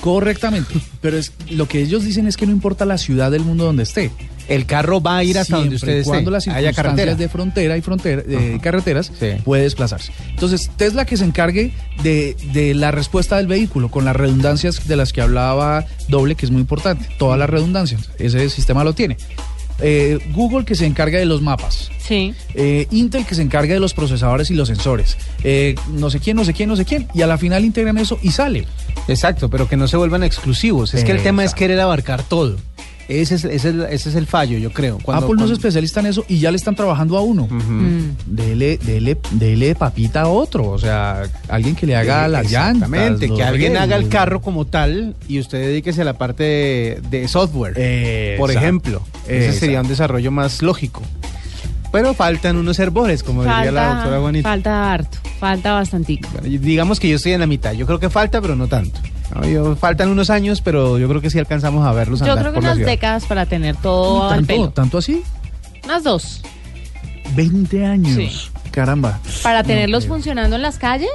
Correctamente. 0.00 0.74
Pero 1.00 1.16
es 1.16 1.32
lo 1.50 1.66
que 1.66 1.80
ellos 1.82 2.04
dicen 2.04 2.26
es 2.26 2.36
que 2.36 2.46
no 2.46 2.52
importa 2.52 2.84
la 2.84 2.98
ciudad 2.98 3.30
del 3.30 3.42
mundo 3.42 3.64
donde 3.64 3.82
esté. 3.82 4.10
El 4.46 4.64
carro 4.64 5.00
va 5.02 5.18
a 5.18 5.24
ir 5.24 5.38
hasta 5.38 5.56
donde 5.56 5.76
Siempre 5.78 5.96
y 5.96 6.00
ustedes 6.00 6.06
cuando 6.06 6.30
las 6.30 6.48
haya 6.48 6.72
circunstancias 6.72 7.18
de 7.18 7.28
frontera 7.28 7.76
y 7.76 7.82
frontera, 7.82 8.22
de 8.22 8.36
Ajá. 8.54 8.62
carreteras 8.62 9.12
Sí. 9.18 9.32
puede 9.44 9.64
desplazarse. 9.64 10.12
Entonces, 10.30 10.70
Tesla 10.76 11.04
que 11.04 11.16
se 11.18 11.24
encargue 11.24 11.72
de, 12.02 12.34
de 12.54 12.72
la 12.74 12.90
respuesta 12.90 13.36
del 13.36 13.46
vehículo 13.46 13.90
con 13.90 14.04
las 14.06 14.16
redundancias 14.16 14.86
de 14.88 14.96
las 14.96 15.12
que 15.12 15.20
hablaba 15.20 15.84
Doble, 16.08 16.34
que 16.34 16.46
es 16.46 16.52
muy 16.52 16.62
importante. 16.62 17.06
Todas 17.18 17.38
las 17.38 17.50
redundancias. 17.50 18.08
Ese 18.18 18.48
sistema 18.48 18.84
lo 18.84 18.94
tiene. 18.94 19.18
Eh, 19.80 20.18
Google 20.34 20.64
que 20.64 20.74
se 20.74 20.86
encarga 20.86 21.18
de 21.18 21.26
los 21.26 21.42
mapas. 21.42 21.90
Sí. 21.98 22.34
Eh, 22.54 22.86
Intel 22.90 23.24
que 23.26 23.34
se 23.34 23.42
encarga 23.42 23.74
de 23.74 23.80
los 23.80 23.94
procesadores 23.94 24.50
y 24.50 24.54
los 24.54 24.68
sensores. 24.68 25.16
Eh, 25.44 25.74
no 25.92 26.10
sé 26.10 26.20
quién, 26.20 26.36
no 26.36 26.44
sé 26.44 26.52
quién, 26.52 26.68
no 26.68 26.76
sé 26.76 26.84
quién. 26.84 27.06
Y 27.14 27.22
a 27.22 27.26
la 27.26 27.38
final 27.38 27.64
integran 27.64 27.98
eso 27.98 28.18
y 28.22 28.30
sale. 28.30 28.66
Exacto, 29.06 29.48
pero 29.48 29.68
que 29.68 29.76
no 29.76 29.88
se 29.88 29.96
vuelvan 29.96 30.22
exclusivos. 30.22 30.94
Es 30.94 31.04
que 31.04 31.12
el 31.12 31.22
tema 31.22 31.44
es 31.44 31.54
querer 31.54 31.80
abarcar 31.80 32.22
todo. 32.22 32.56
Ese 33.08 33.36
es, 33.36 33.44
ese 33.44 33.56
es 33.56 33.64
el, 33.64 33.80
ese 33.84 34.08
es 34.10 34.14
el 34.16 34.26
fallo, 34.26 34.58
yo 34.58 34.70
creo. 34.70 34.98
Cuando- 35.02 35.24
Apple 35.24 35.36
no 35.36 35.44
es 35.44 35.50
cuando- 35.50 35.54
especialista 35.54 36.00
en 36.00 36.06
eso 36.06 36.24
y 36.28 36.38
ya 36.40 36.50
le 36.50 36.58
están 36.58 36.74
trabajando 36.76 37.16
a 37.16 37.22
uno. 37.22 37.46
Mm. 37.48 38.16
Dele, 38.26 38.78
dele, 38.84 39.16
dele 39.30 39.74
papita 39.74 40.22
a 40.22 40.28
otro. 40.28 40.66
O 40.68 40.78
sea, 40.78 41.22
alguien 41.48 41.74
que 41.74 41.86
le 41.86 41.96
haga 41.96 42.28
las 42.28 42.50
llantas. 42.50 42.90
Que 42.90 43.42
alguien 43.42 43.76
haga 43.78 43.96
el 43.96 44.08
carro 44.10 44.42
como 44.42 44.66
tal 44.66 45.14
y 45.26 45.38
usted 45.40 45.58
dedíquese 45.58 46.02
a 46.02 46.04
la 46.04 46.18
parte 46.18 46.42
de, 46.44 47.02
de 47.10 47.28
software, 47.28 47.72
Eh, 47.76 48.34
por 48.38 48.50
exacto. 48.50 48.64
ejemplo. 48.66 49.02
Ese 49.24 49.36
Exacto. 49.38 49.60
sería 49.60 49.80
un 49.80 49.88
desarrollo 49.88 50.30
más 50.30 50.60
lógico. 50.62 51.02
Pero 51.90 52.12
faltan 52.12 52.56
unos 52.58 52.78
herbores, 52.78 53.22
como 53.22 53.42
diría 53.42 53.72
la 53.72 53.94
doctora 53.94 54.20
Juanita. 54.20 54.46
falta 54.50 54.92
harto, 54.92 55.16
falta 55.40 55.72
bastantico. 55.72 56.28
Bueno, 56.34 56.58
digamos 56.60 57.00
que 57.00 57.08
yo 57.08 57.16
estoy 57.16 57.32
en 57.32 57.40
la 57.40 57.46
mitad. 57.46 57.72
Yo 57.72 57.86
creo 57.86 57.98
que 57.98 58.10
falta, 58.10 58.42
pero 58.42 58.54
no 58.54 58.66
tanto. 58.66 59.00
No, 59.34 59.46
yo- 59.46 59.76
faltan 59.76 60.08
unos 60.08 60.30
años, 60.30 60.60
pero 60.62 60.98
yo 60.98 61.08
creo 61.08 61.20
que 61.20 61.30
sí 61.30 61.38
alcanzamos 61.38 61.86
a 61.86 61.92
verlos 61.92 62.20
Yo 62.20 62.26
andar 62.26 62.38
creo 62.44 62.52
que 62.52 62.54
por 62.56 62.62
la 62.64 62.68
unas 62.70 62.76
ciudad. 62.78 62.90
décadas 62.90 63.24
para 63.26 63.46
tener 63.46 63.76
todo 63.76 64.24
al 64.24 64.36
¿Tanto, 64.36 64.46
pelo. 64.46 64.70
¿Tanto 64.70 64.98
así? 64.98 65.22
Unas 65.84 66.02
dos. 66.04 66.42
20 67.34 67.84
años. 67.84 68.14
Sí. 68.14 68.30
Caramba. 68.70 69.20
Para 69.42 69.62
tenerlos 69.62 70.04
creo. 70.04 70.14
funcionando 70.14 70.56
en 70.56 70.62
las 70.62 70.78
calles. 70.78 71.10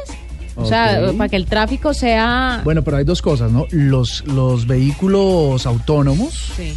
O 0.55 0.65
sea, 0.67 1.01
Ok. 1.09 1.17
para 1.17 1.29
que 1.29 1.35
el 1.35 1.47
tráfico 1.47 1.95
sea... 1.95 2.61
Bueno, 2.63 2.83
pero 2.83 2.97
hay 2.97 3.03
dos 3.03 3.23
cosas, 3.23 3.51
¿no? 3.51 3.65
Los, 3.71 4.23
los 4.27 4.67
vehículos 4.67 5.65
autónomos 5.65 6.51
Sí. 6.55 6.75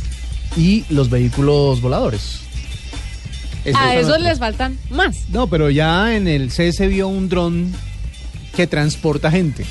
y 0.57 0.85
los 0.89 1.11
vehículos 1.11 1.83
voladores. 1.83 2.41
Esos 3.67 3.81
A 3.81 3.85
son 3.89 3.93
esos 3.99 4.09
otros. 4.13 4.23
les 4.23 4.39
faltan 4.39 4.79
más. 4.91 5.29
No, 5.29 5.49
pero 5.49 5.69
ya 5.69 6.15
en 6.17 6.27
el 6.29 6.51
CS 6.51 6.87
vio 6.89 7.09
un 7.09 7.29
dron 7.29 7.73
que 8.55 8.67
transporta 8.67 9.31
gente. 9.31 9.67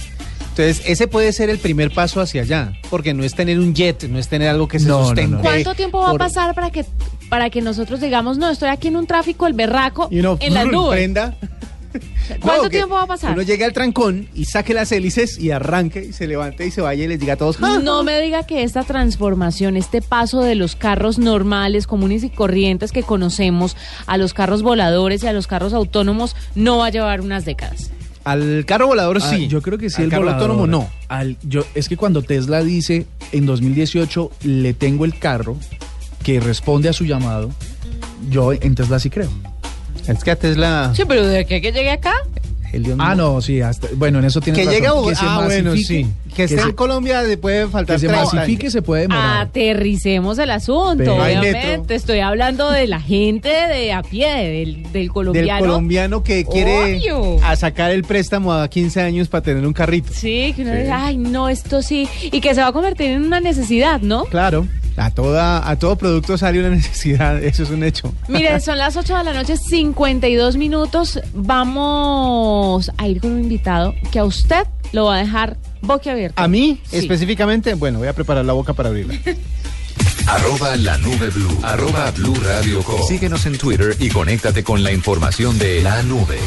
Entonces, 0.57 0.83
ese 0.85 1.07
puede 1.09 1.33
ser 1.33 1.49
el 1.49 1.59
primer 1.59 1.91
paso 1.91 2.21
hacia 2.21 2.43
allá, 2.43 2.71
porque 2.89 3.13
no 3.13 3.25
es 3.25 3.35
tener 3.35 3.59
un 3.59 3.73
jet, 3.75 4.03
no 4.07 4.17
es 4.17 4.29
tener 4.29 4.47
algo 4.47 4.69
que 4.69 4.79
se 4.79 4.87
No, 4.87 4.99
no, 4.99 5.05
sustente. 5.07 5.35
no. 5.35 5.41
¿Cuánto 5.41 5.75
tiempo 5.75 5.99
va 5.99 6.11
a 6.11 6.17
pasar 6.17 6.55
para 6.55 6.69
que 6.71 6.85
para 7.29 7.49
que 7.49 7.59
nosotros 7.59 7.99
digamos, 7.99 8.37
no, 8.37 8.49
estoy 8.49 8.69
aquí 8.69 8.87
en 8.87 8.95
un 8.95 9.05
tráfico, 9.05 9.47
el 9.47 9.53
berraco, 9.53 10.07
Y 10.11 10.19
en 10.19 10.53
las 10.53 10.65
nubes? 10.71 10.97
prenda. 10.97 11.35
¿Cuánto 12.41 12.69
tiempo 12.69 12.95
va 12.95 13.03
a 13.03 13.07
pasar? 13.07 13.33
Uno 13.33 13.41
llegue 13.41 13.65
al 13.65 13.73
trancón 13.73 14.27
y 14.33 14.45
saque 14.45 14.73
las 14.73 14.91
hélices 14.91 15.37
y 15.39 15.51
arranque 15.51 16.05
y 16.05 16.13
se 16.13 16.25
levante 16.27 16.65
y 16.65 16.71
se 16.71 16.81
vaya 16.81 17.03
y 17.03 17.07
les 17.07 17.19
diga 17.19 17.33
a 17.33 17.37
todos. 17.37 17.57
"Ah". 17.61 17.79
No 17.83 18.03
me 18.03 18.19
diga 18.21 18.43
que 18.47 18.63
esta 18.63 18.83
transformación, 18.83 19.75
este 19.77 20.01
paso 20.01 20.41
de 20.41 20.55
los 20.55 20.75
carros 20.75 21.19
normales, 21.19 21.85
comunes 21.87 22.23
y 22.23 22.29
corrientes 22.29 22.91
que 22.91 23.03
conocemos 23.03 23.75
a 24.07 24.17
los 24.17 24.33
carros 24.33 24.61
voladores 24.61 25.21
y 25.23 25.27
a 25.27 25.33
los 25.33 25.47
carros 25.47 25.73
autónomos 25.73 26.35
no 26.55 26.77
va 26.77 26.87
a 26.87 26.89
llevar 26.91 27.21
unas 27.21 27.43
décadas. 27.45 27.91
Al 28.25 28.65
carro 28.65 28.87
volador 28.87 29.19
Ah, 29.21 29.29
sí. 29.29 29.47
yo 29.47 29.61
creo 29.61 29.77
que 29.77 29.89
sí, 29.89 29.97
Al 29.97 30.03
el 30.05 30.09
carro 30.09 30.23
volador. 30.23 30.41
autónomo 30.51 30.67
no. 30.67 30.89
Al, 31.07 31.37
yo, 31.43 31.63
es 31.75 31.87
que 31.87 31.95
cuando 31.95 32.21
Tesla 32.23 32.61
dice 32.63 33.05
en 33.31 33.45
2018 33.45 34.31
le 34.43 34.73
tengo 34.73 35.05
el 35.05 35.17
carro 35.17 35.55
que 36.23 36.39
responde 36.39 36.89
a 36.89 36.93
su 36.93 37.05
llamado, 37.05 37.51
yo 38.29 38.51
en 38.51 38.75
Tesla 38.75 38.99
sí 38.99 39.09
creo. 39.09 39.29
Es 40.07 40.23
que 40.23 40.31
a 40.31 40.35
Tesla. 40.35 40.91
Sí, 40.95 41.03
pero 41.07 41.25
de 41.25 41.45
que, 41.45 41.61
que 41.61 41.71
llegue 41.71 41.91
acá. 41.91 42.13
Ah, 42.99 43.15
no, 43.15 43.41
sí, 43.41 43.61
hasta, 43.61 43.87
bueno, 43.95 44.19
en 44.19 44.25
eso 44.25 44.41
tiene 44.41 44.59
Que 44.59 44.65
razón. 44.65 44.75
llegue 44.81 44.87
a 44.87 45.15
se 45.15 45.25
ah, 45.25 45.41
bueno, 45.45 45.75
sí. 45.77 46.05
Que 46.35 46.43
esté 46.43 46.57
se- 46.61 46.63
en 46.69 46.73
Colombia 46.73 47.21
le 47.23 47.37
puede 47.37 47.67
faltar 47.67 47.95
que 47.95 48.01
se 48.01 48.07
30 48.07 48.33
masifique 48.35 48.69
se 48.69 48.81
puede 48.81 49.03
demorar. 49.03 49.41
Aterricemos 49.43 50.37
el 50.39 50.51
asunto, 50.51 50.95
Pero- 50.97 51.15
obviamente. 51.23 51.95
Estoy 51.95 52.19
hablando 52.19 52.69
de 52.71 52.87
la 52.87 52.99
gente 52.99 53.47
de 53.49 53.93
a 53.93 54.01
pie, 54.03 54.27
del, 54.35 54.83
del 54.83 54.91
Del 54.93 55.09
colombiano. 55.11 55.59
colombiano 55.61 56.23
que 56.23 56.43
quiere 56.45 56.95
Obvio. 56.97 57.37
a 57.43 57.55
sacar 57.55 57.91
el 57.91 58.03
préstamo 58.03 58.51
a 58.53 58.67
15 58.67 59.01
años 59.01 59.27
para 59.29 59.41
tener 59.43 59.65
un 59.65 59.73
carrito. 59.73 60.11
Sí, 60.13 60.53
que 60.55 60.63
uno 60.63 60.71
Sí. 60.71 60.77
dice, 60.79 60.91
ay, 60.91 61.17
no, 61.17 61.47
esto 61.49 61.81
sí. 61.81 62.07
Y 62.31 62.41
que 62.41 62.53
se 62.53 62.61
va 62.61 62.67
a 62.67 62.71
convertir 62.73 63.11
en 63.11 63.23
una 63.23 63.39
necesidad, 63.39 64.01
¿no? 64.01 64.25
Claro. 64.25 64.67
A, 64.97 65.11
toda, 65.11 65.69
a 65.69 65.77
todo 65.77 65.97
producto 65.97 66.37
sale 66.37 66.59
una 66.59 66.69
necesidad, 66.75 67.43
eso 67.43 67.63
es 67.63 67.69
un 67.69 67.83
hecho. 67.83 68.13
Mire, 68.27 68.59
son 68.61 68.77
las 68.77 68.95
8 68.95 69.17
de 69.17 69.23
la 69.25 69.33
noche, 69.33 69.57
52 69.57 70.55
minutos. 70.57 71.19
Vamos 71.33 72.91
a 72.97 73.07
ir 73.07 73.19
con 73.21 73.31
un 73.33 73.41
invitado 73.41 73.93
que 74.11 74.19
a 74.19 74.25
usted 74.25 74.65
lo 74.93 75.05
va 75.05 75.15
a 75.15 75.19
dejar 75.19 75.57
boquiabierto. 75.81 76.41
A 76.41 76.47
mí, 76.47 76.79
Sí. 76.89 76.97
específicamente, 76.97 77.73
bueno, 77.73 77.99
voy 77.99 78.07
a 78.07 78.13
preparar 78.13 78.45
la 78.45 78.53
boca 78.53 78.73
para 78.73 78.89
abrirla. 78.89 79.15
Arroba 80.27 80.75
la 80.77 80.97
nube 80.97 81.29
blue. 81.29 81.59
Arroba 81.61 82.09
blue 82.11 82.33
radio 82.43 82.81
com. 82.81 82.99
Síguenos 83.07 83.45
en 83.45 83.57
Twitter 83.57 83.95
y 83.99 84.09
conéctate 84.09 84.63
con 84.63 84.83
la 84.83 84.91
información 84.91 85.57
de 85.59 85.83
la 85.83 86.01
nube. 86.03 86.39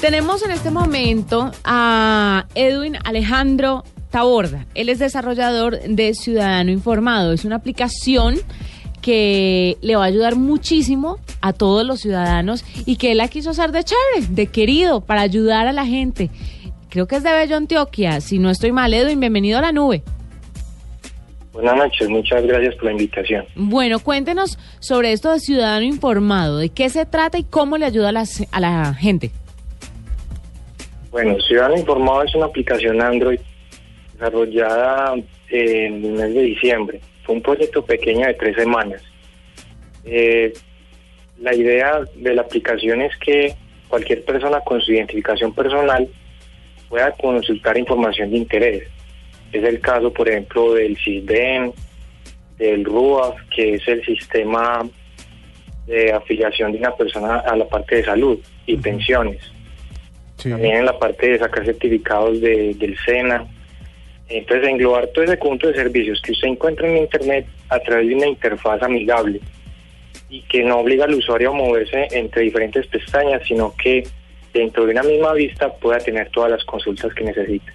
Tenemos 0.00 0.42
en 0.42 0.50
este 0.52 0.70
momento 0.70 1.52
a 1.64 2.46
Edwin 2.54 2.96
Alejandro 3.04 3.84
Taborda. 4.10 4.66
Él 4.74 4.88
es 4.88 4.98
desarrollador 4.98 5.80
de 5.80 6.14
Ciudadano 6.14 6.70
Informado. 6.70 7.32
Es 7.32 7.44
una 7.44 7.56
aplicación 7.56 8.36
que 9.00 9.78
le 9.80 9.96
va 9.96 10.04
a 10.04 10.08
ayudar 10.08 10.36
muchísimo 10.36 11.18
a 11.40 11.52
todos 11.52 11.86
los 11.86 12.00
ciudadanos 12.00 12.64
y 12.84 12.96
que 12.96 13.12
él 13.12 13.18
la 13.18 13.28
quiso 13.28 13.50
hacer 13.50 13.72
de 13.72 13.84
chévere, 13.84 14.26
de 14.28 14.46
querido, 14.46 15.00
para 15.00 15.22
ayudar 15.22 15.66
a 15.66 15.72
la 15.72 15.86
gente. 15.86 16.30
Creo 16.90 17.06
que 17.06 17.16
es 17.16 17.22
de 17.22 17.32
Bello 17.32 17.56
Antioquia. 17.56 18.20
Si 18.20 18.38
no 18.38 18.50
estoy 18.50 18.72
mal, 18.72 18.92
Edwin, 18.92 19.20
bienvenido 19.20 19.58
a 19.58 19.62
la 19.62 19.72
nube. 19.72 20.02
Buenas 21.52 21.76
noches, 21.76 22.08
muchas 22.08 22.44
gracias 22.44 22.74
por 22.76 22.84
la 22.86 22.92
invitación. 22.92 23.44
Bueno, 23.54 23.98
cuéntenos 23.98 24.58
sobre 24.78 25.12
esto 25.12 25.32
de 25.32 25.40
Ciudadano 25.40 25.84
Informado, 25.84 26.58
de 26.58 26.68
qué 26.68 26.88
se 26.90 27.06
trata 27.06 27.38
y 27.38 27.44
cómo 27.44 27.76
le 27.76 27.86
ayuda 27.86 28.10
a 28.10 28.12
la, 28.12 28.24
a 28.52 28.60
la 28.60 28.94
gente. 28.94 29.30
Bueno, 31.10 31.36
Ciudadano 31.40 31.76
Informado 31.76 32.22
es 32.22 32.34
una 32.34 32.46
aplicación 32.46 33.02
Android 33.02 33.40
desarrollada 34.30 35.14
en 35.48 36.04
el 36.04 36.12
mes 36.12 36.34
de 36.34 36.42
diciembre. 36.42 37.00
Fue 37.24 37.34
un 37.36 37.42
proyecto 37.42 37.84
pequeño 37.84 38.26
de 38.26 38.34
tres 38.34 38.56
semanas. 38.56 39.02
Eh, 40.04 40.52
la 41.40 41.54
idea 41.54 42.00
de 42.16 42.34
la 42.34 42.42
aplicación 42.42 43.00
es 43.02 43.16
que 43.16 43.54
cualquier 43.88 44.24
persona 44.24 44.60
con 44.60 44.80
su 44.80 44.92
identificación 44.92 45.54
personal 45.54 46.06
pueda 46.88 47.10
consultar 47.12 47.78
información 47.78 48.30
de 48.30 48.36
interés. 48.36 48.88
Es 49.52 49.64
el 49.64 49.80
caso, 49.80 50.12
por 50.12 50.28
ejemplo, 50.28 50.74
del 50.74 50.96
CISBEN, 50.98 51.72
del 52.58 52.84
RUAF, 52.84 53.36
que 53.54 53.74
es 53.74 53.88
el 53.88 54.04
sistema 54.04 54.82
de 55.86 56.12
afiliación 56.12 56.72
de 56.72 56.78
una 56.78 56.94
persona 56.94 57.38
a 57.40 57.56
la 57.56 57.66
parte 57.66 57.96
de 57.96 58.04
salud 58.04 58.38
y 58.66 58.76
pensiones. 58.76 59.40
También 60.52 60.76
en 60.78 60.86
la 60.86 60.98
parte 60.98 61.30
de 61.30 61.38
sacar 61.38 61.64
certificados 61.64 62.40
de- 62.40 62.74
del 62.74 62.96
SENA. 63.04 63.46
Entonces, 64.30 64.68
englobar 64.68 65.08
todo 65.08 65.24
ese 65.24 65.38
conjunto 65.38 65.68
de 65.68 65.74
servicios 65.74 66.20
que 66.22 66.32
usted 66.32 66.48
encuentra 66.48 66.88
en 66.88 66.98
Internet 66.98 67.46
a 67.68 67.80
través 67.80 68.08
de 68.08 68.14
una 68.14 68.28
interfaz 68.28 68.82
amigable 68.82 69.40
y 70.28 70.42
que 70.42 70.62
no 70.62 70.78
obliga 70.78 71.04
al 71.04 71.14
usuario 71.14 71.50
a 71.50 71.54
moverse 71.54 72.06
entre 72.12 72.42
diferentes 72.42 72.86
pestañas, 72.86 73.42
sino 73.46 73.74
que 73.74 74.04
dentro 74.54 74.86
de 74.86 74.92
una 74.92 75.02
misma 75.02 75.32
vista 75.32 75.72
pueda 75.74 75.98
tener 75.98 76.30
todas 76.30 76.52
las 76.52 76.64
consultas 76.64 77.12
que 77.14 77.24
necesita. 77.24 77.72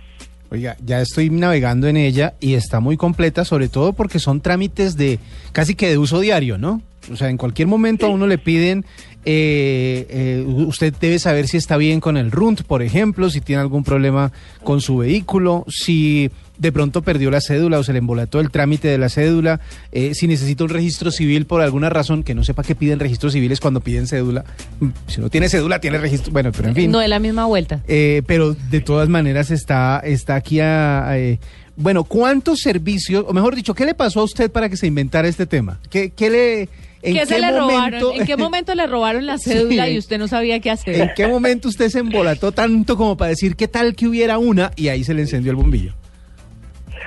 Oiga, 0.51 0.77
ya 0.83 1.01
estoy 1.01 1.29
navegando 1.29 1.87
en 1.87 1.97
ella 1.97 2.35
y 2.39 2.53
está 2.53 2.79
muy 2.79 2.95
completa, 2.97 3.43
sobre 3.43 3.67
todo 3.67 3.93
porque 3.93 4.19
son 4.19 4.41
trámites 4.41 4.95
de 4.95 5.19
casi 5.51 5.75
que 5.75 5.89
de 5.89 5.97
uso 5.97 6.19
diario, 6.19 6.57
¿no? 6.57 6.81
O 7.11 7.15
sea, 7.15 7.29
en 7.29 7.37
cualquier 7.37 7.67
momento 7.67 8.05
a 8.05 8.09
uno 8.09 8.27
le 8.27 8.37
piden, 8.37 8.85
eh, 9.25 10.05
eh, 10.09 10.43
usted 10.47 10.93
debe 10.99 11.19
saber 11.19 11.47
si 11.47 11.57
está 11.57 11.77
bien 11.77 11.99
con 11.99 12.15
el 12.17 12.31
RUNT, 12.31 12.61
por 12.63 12.81
ejemplo, 12.83 13.29
si 13.29 13.41
tiene 13.41 13.61
algún 13.61 13.83
problema 13.83 14.31
con 14.63 14.81
su 14.81 14.97
vehículo, 14.97 15.65
si 15.67 16.29
de 16.57 16.71
pronto 16.71 17.01
perdió 17.01 17.29
la 17.31 17.41
cédula 17.41 17.79
o 17.79 17.83
se 17.83 17.91
le 17.91 17.99
embolató 17.99 18.39
el 18.39 18.49
trámite 18.49 18.87
de 18.87 18.97
la 18.97 19.09
cédula, 19.09 19.59
eh, 19.91 20.13
si 20.13 20.27
necesita 20.27 20.63
un 20.63 20.69
registro 20.69 21.11
civil 21.11 21.45
por 21.45 21.61
alguna 21.61 21.89
razón, 21.89 22.23
que 22.23 22.33
no 22.35 22.43
sepa 22.43 22.63
que 22.63 22.75
piden 22.75 22.99
registros 22.99 23.33
civiles 23.33 23.59
cuando 23.59 23.81
piden 23.81 24.07
cédula. 24.07 24.45
Mm, 24.79 24.87
Si 25.07 25.19
no 25.21 25.29
tiene 25.29 25.49
cédula, 25.49 25.79
tiene 25.79 25.97
registro, 25.97 26.31
bueno, 26.31 26.51
pero 26.55 26.69
en 26.69 26.75
fin. 26.75 26.91
No 26.91 26.99
de 26.99 27.07
la 27.07 27.19
misma 27.19 27.45
vuelta. 27.45 27.81
Eh, 27.87 28.21
pero 28.25 28.53
de 28.53 28.81
todas 28.81 29.09
maneras 29.09 29.51
está, 29.51 29.99
está 30.03 30.35
aquí 30.35 30.59
a- 30.59 31.07
a, 31.09 31.17
eh, 31.19 31.39
Bueno, 31.77 32.05
¿cuántos 32.05 32.59
servicios, 32.59 33.25
o 33.27 33.33
mejor 33.33 33.53
dicho, 33.53 33.73
qué 33.73 33.85
le 33.85 33.93
pasó 33.93 34.21
a 34.21 34.23
usted 34.23 34.49
para 34.49 34.69
que 34.69 34.77
se 34.77 34.87
inventara 34.87 35.27
este 35.27 35.45
tema? 35.45 35.77
¿Qué, 35.89 36.11
qué 36.11 36.29
le... 36.29 36.69
¿En 37.05 37.13
¿Qué, 37.13 37.19
qué 37.21 37.25
se 37.25 37.39
le 37.39 37.51
momento, 37.51 37.67
robaron? 37.67 38.21
¿En 38.21 38.25
qué 38.27 38.37
momento 38.37 38.75
le 38.75 38.87
robaron 38.87 39.25
la 39.25 39.37
cédula 39.43 39.85
Sí. 39.85 39.91
y 39.93 39.97
usted 39.97 40.17
no 40.17 40.27
sabía 40.27 40.59
qué 40.59 40.71
hacer? 40.71 40.95
¿En 41.01 41.11
qué 41.15 41.27
momento 41.27 41.67
usted 41.69 41.89
se 41.89 41.99
embolató 41.99 42.51
tanto 42.51 42.97
como 42.97 43.15
para 43.17 43.29
decir 43.29 43.55
qué 43.55 43.67
tal 43.67 43.95
que 43.95 44.07
hubiera 44.07 44.37
una 44.37 44.71
y 44.75 44.87
ahí 44.89 45.03
se 45.03 45.13
le 45.13 45.21
encendió 45.21 45.51
el 45.51 45.57
bombillo? 45.57 45.93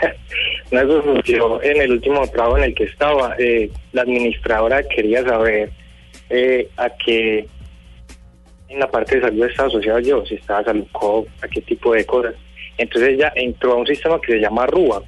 No, 0.71 0.81
eso 0.81 1.03
surgió 1.03 1.63
en 1.63 1.81
el 1.81 1.93
último 1.93 2.27
trabajo 2.29 2.59
en 2.59 2.65
el 2.65 2.75
que 2.75 2.85
estaba. 2.85 3.35
Eh, 3.39 3.71
la 3.93 4.03
administradora 4.03 4.83
quería 4.83 5.25
saber 5.25 5.71
eh, 6.29 6.69
a 6.77 6.91
qué 6.91 7.47
en 8.69 8.79
la 8.79 8.91
parte 8.91 9.17
de 9.17 9.23
salud 9.23 9.47
estaba 9.47 9.69
asociado 9.69 9.99
yo, 10.01 10.27
si 10.27 10.35
estaba 10.35 10.63
salud 10.65 10.85
a 11.41 11.49
qué 11.49 11.63
tipo 11.63 11.95
de 11.95 12.05
cosas. 12.05 12.35
Entonces 12.77 13.15
ella 13.15 13.33
entró 13.35 13.73
a 13.73 13.77
un 13.77 13.87
sistema 13.87 14.21
que 14.21 14.33
se 14.35 14.41
llama 14.41 14.67
RUA. 14.67 15.03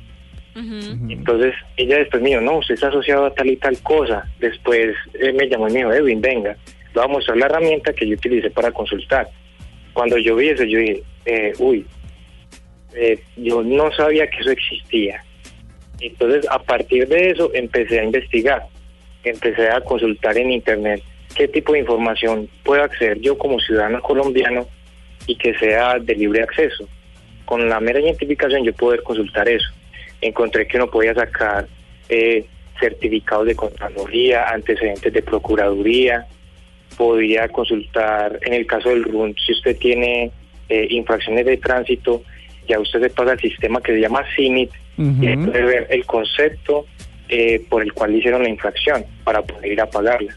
Entonces 0.54 1.54
ella 1.76 1.98
después 1.98 2.22
me 2.22 2.30
dijo, 2.30 2.40
no, 2.40 2.58
usted 2.58 2.74
está 2.74 2.88
asociado 2.88 3.26
a 3.26 3.34
tal 3.34 3.48
y 3.48 3.56
tal 3.56 3.78
cosa. 3.82 4.24
Después 4.38 4.94
eh, 5.14 5.32
me 5.32 5.48
llamó 5.48 5.68
y 5.68 5.72
me 5.72 5.78
dijo, 5.78 5.92
Edwin, 5.92 6.20
venga, 6.20 6.50
le 6.50 6.94
voy 6.94 7.04
a 7.04 7.08
mostrar 7.08 7.36
la 7.36 7.46
herramienta 7.46 7.92
que 7.92 8.06
yo 8.06 8.14
utilicé 8.14 8.50
para 8.50 8.72
consultar. 8.72 9.28
Cuando 9.92 10.18
yo 10.18 10.36
vi 10.36 10.48
eso, 10.48 10.64
yo 10.64 10.78
dije, 10.78 11.02
eh, 11.24 11.52
uy, 11.58 11.86
eh, 12.94 13.18
yo 13.36 13.62
no 13.62 13.92
sabía 13.92 14.26
que 14.28 14.40
eso 14.40 14.50
existía. 14.50 15.22
Entonces, 16.00 16.46
a 16.50 16.58
partir 16.58 17.06
de 17.08 17.30
eso, 17.30 17.50
empecé 17.54 18.00
a 18.00 18.04
investigar, 18.04 18.66
empecé 19.22 19.68
a 19.68 19.80
consultar 19.80 20.36
en 20.38 20.50
Internet 20.50 21.02
qué 21.36 21.46
tipo 21.46 21.72
de 21.72 21.80
información 21.80 22.48
puedo 22.64 22.82
acceder 22.82 23.20
yo 23.20 23.36
como 23.38 23.60
ciudadano 23.60 24.00
colombiano 24.00 24.66
y 25.26 25.36
que 25.36 25.54
sea 25.58 25.98
de 25.98 26.14
libre 26.14 26.42
acceso. 26.42 26.88
Con 27.44 27.68
la 27.68 27.80
mera 27.80 28.00
identificación 28.00 28.64
yo 28.64 28.72
poder 28.72 29.02
consultar 29.02 29.48
eso. 29.48 29.68
Encontré 30.20 30.66
que 30.66 30.76
uno 30.76 30.88
podía 30.88 31.14
sacar 31.14 31.66
eh, 32.08 32.44
certificados 32.78 33.46
de 33.46 33.54
Contraloría, 33.54 34.48
antecedentes 34.48 35.12
de 35.12 35.22
Procuraduría, 35.22 36.26
podía 36.96 37.48
consultar, 37.48 38.38
en 38.42 38.54
el 38.54 38.66
caso 38.66 38.88
del 38.90 39.04
RUN, 39.04 39.34
si 39.34 39.52
usted 39.52 39.76
tiene 39.78 40.30
eh, 40.68 40.86
infracciones 40.90 41.46
de 41.46 41.56
tránsito, 41.56 42.22
ya 42.68 42.78
usted 42.78 43.00
se 43.00 43.10
pasa 43.10 43.32
al 43.32 43.40
sistema 43.40 43.80
que 43.80 43.92
se 43.92 44.00
llama 44.00 44.24
CINIT 44.34 44.70
y 44.98 45.26
ahí 45.26 45.36
puede 45.36 45.62
ver 45.62 45.86
el 45.90 46.04
concepto 46.04 46.84
eh, 47.28 47.64
por 47.68 47.82
el 47.82 47.92
cual 47.92 48.12
le 48.12 48.18
hicieron 48.18 48.42
la 48.42 48.50
infracción 48.50 49.04
para 49.24 49.42
poder 49.42 49.72
ir 49.72 49.80
a 49.80 49.88
pagarla. 49.88 50.36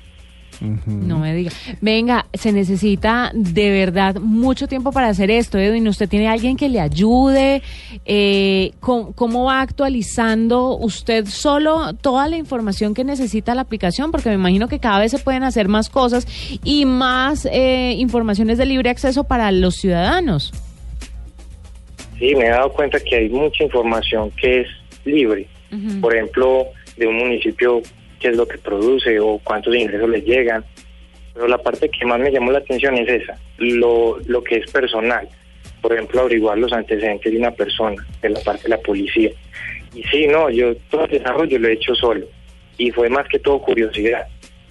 No 0.85 1.19
me 1.19 1.33
diga. 1.33 1.51
Venga, 1.81 2.25
se 2.33 2.51
necesita 2.51 3.31
de 3.33 3.71
verdad 3.71 4.15
mucho 4.15 4.67
tiempo 4.67 4.91
para 4.91 5.07
hacer 5.07 5.31
esto, 5.31 5.57
Edwin. 5.57 5.87
¿Usted 5.87 6.07
tiene 6.07 6.27
alguien 6.27 6.57
que 6.57 6.69
le 6.69 6.79
ayude? 6.79 7.61
Eh, 8.05 8.71
¿cómo, 8.79 9.13
cómo 9.13 9.45
va 9.45 9.61
actualizando 9.61 10.77
usted 10.77 11.25
solo 11.25 11.93
toda 11.93 12.27
la 12.27 12.37
información 12.37 12.93
que 12.93 13.03
necesita 13.03 13.55
la 13.55 13.61
aplicación? 13.61 14.11
Porque 14.11 14.29
me 14.29 14.35
imagino 14.35 14.67
que 14.67 14.79
cada 14.79 14.99
vez 14.99 15.11
se 15.11 15.19
pueden 15.19 15.43
hacer 15.43 15.67
más 15.67 15.89
cosas 15.89 16.27
y 16.63 16.85
más 16.85 17.47
eh, 17.51 17.95
informaciones 17.97 18.57
de 18.57 18.65
libre 18.65 18.89
acceso 18.89 19.23
para 19.23 19.51
los 19.51 19.75
ciudadanos. 19.75 20.51
Sí, 22.19 22.35
me 22.35 22.45
he 22.45 22.49
dado 22.49 22.71
cuenta 22.71 22.99
que 22.99 23.15
hay 23.15 23.29
mucha 23.29 23.63
información 23.63 24.31
que 24.31 24.61
es 24.61 24.67
libre. 25.05 25.47
Por 26.01 26.15
ejemplo, 26.15 26.67
de 26.97 27.07
un 27.07 27.17
municipio, 27.17 27.81
qué 28.23 28.29
es 28.29 28.37
lo 28.37 28.47
que 28.47 28.57
produce 28.57 29.19
o 29.19 29.37
cuántos 29.43 29.75
ingresos 29.75 30.09
le 30.09 30.21
llegan. 30.21 30.63
Pero 31.33 31.47
la 31.47 31.57
parte 31.57 31.89
que 31.89 32.05
más 32.05 32.19
me 32.19 32.31
llamó 32.31 32.51
la 32.51 32.59
atención 32.59 32.95
es 32.95 33.21
esa, 33.21 33.37
lo, 33.57 34.17
lo 34.25 34.43
que 34.43 34.57
es 34.57 34.71
personal. 34.71 35.27
Por 35.81 35.93
ejemplo, 35.93 36.21
averiguar 36.21 36.57
los 36.57 36.71
antecedentes 36.71 37.31
de 37.31 37.37
una 37.37 37.51
persona, 37.51 38.05
de 38.21 38.29
la 38.29 38.39
parte 38.39 38.63
de 38.63 38.69
la 38.69 38.77
policía. 38.77 39.31
Y 39.93 40.03
sí, 40.03 40.27
no, 40.27 40.49
yo 40.49 40.73
todo 40.89 41.03
el 41.05 41.11
desarrollo 41.11 41.59
lo 41.59 41.67
he 41.67 41.73
hecho 41.73 41.93
solo. 41.95 42.25
Y 42.77 42.91
fue 42.91 43.09
más 43.09 43.27
que 43.27 43.39
todo 43.39 43.59
curiosidad. 43.59 44.25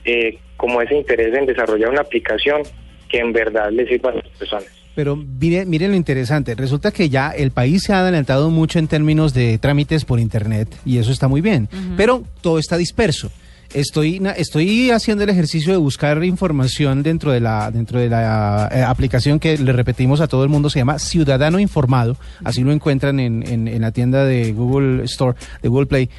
Eh, 0.04 0.38
como 0.56 0.80
ese 0.80 0.96
interés 0.96 1.34
en 1.34 1.44
desarrollar 1.44 1.90
una 1.90 2.00
aplicación 2.00 2.62
que 3.08 3.18
en 3.18 3.32
verdad 3.32 3.70
le 3.70 3.86
sirva 3.86 4.10
a 4.10 4.14
las 4.14 4.28
personas. 4.28 4.68
Pero 4.94 5.16
mire, 5.16 5.64
miren 5.64 5.90
lo 5.90 5.96
interesante, 5.96 6.54
resulta 6.54 6.90
que 6.90 7.08
ya 7.08 7.30
el 7.30 7.50
país 7.50 7.82
se 7.82 7.92
ha 7.92 8.00
adelantado 8.00 8.50
mucho 8.50 8.78
en 8.78 8.88
términos 8.88 9.32
de 9.32 9.58
trámites 9.58 10.04
por 10.04 10.20
internet 10.20 10.68
y 10.84 10.98
eso 10.98 11.12
está 11.12 11.28
muy 11.28 11.40
bien, 11.40 11.68
pero 11.96 12.22
todo 12.42 12.58
está 12.58 12.76
disperso. 12.76 13.30
Estoy, 13.74 14.20
estoy 14.36 14.90
haciendo 14.90 15.24
el 15.24 15.30
ejercicio 15.30 15.72
de 15.72 15.78
buscar 15.78 16.22
información 16.24 17.02
dentro 17.02 17.32
de 17.32 17.40
la, 17.40 17.70
dentro 17.70 17.98
de 17.98 18.08
la 18.10 18.68
eh, 18.70 18.82
aplicación 18.82 19.38
que 19.38 19.56
le 19.56 19.72
repetimos 19.72 20.20
a 20.20 20.28
todo 20.28 20.44
el 20.44 20.50
mundo, 20.50 20.68
se 20.68 20.78
llama 20.78 20.98
Ciudadano 20.98 21.58
Informado, 21.58 22.16
así 22.44 22.62
lo 22.62 22.72
encuentran 22.72 23.18
en, 23.18 23.42
en- 23.46 23.68
en 23.68 23.80
la 23.80 23.90
tienda 23.92 24.24
de 24.26 24.52
Google 24.52 25.04
Store, 25.04 25.36
de 25.62 25.68
Google 25.70 25.86
Play. 25.86 26.10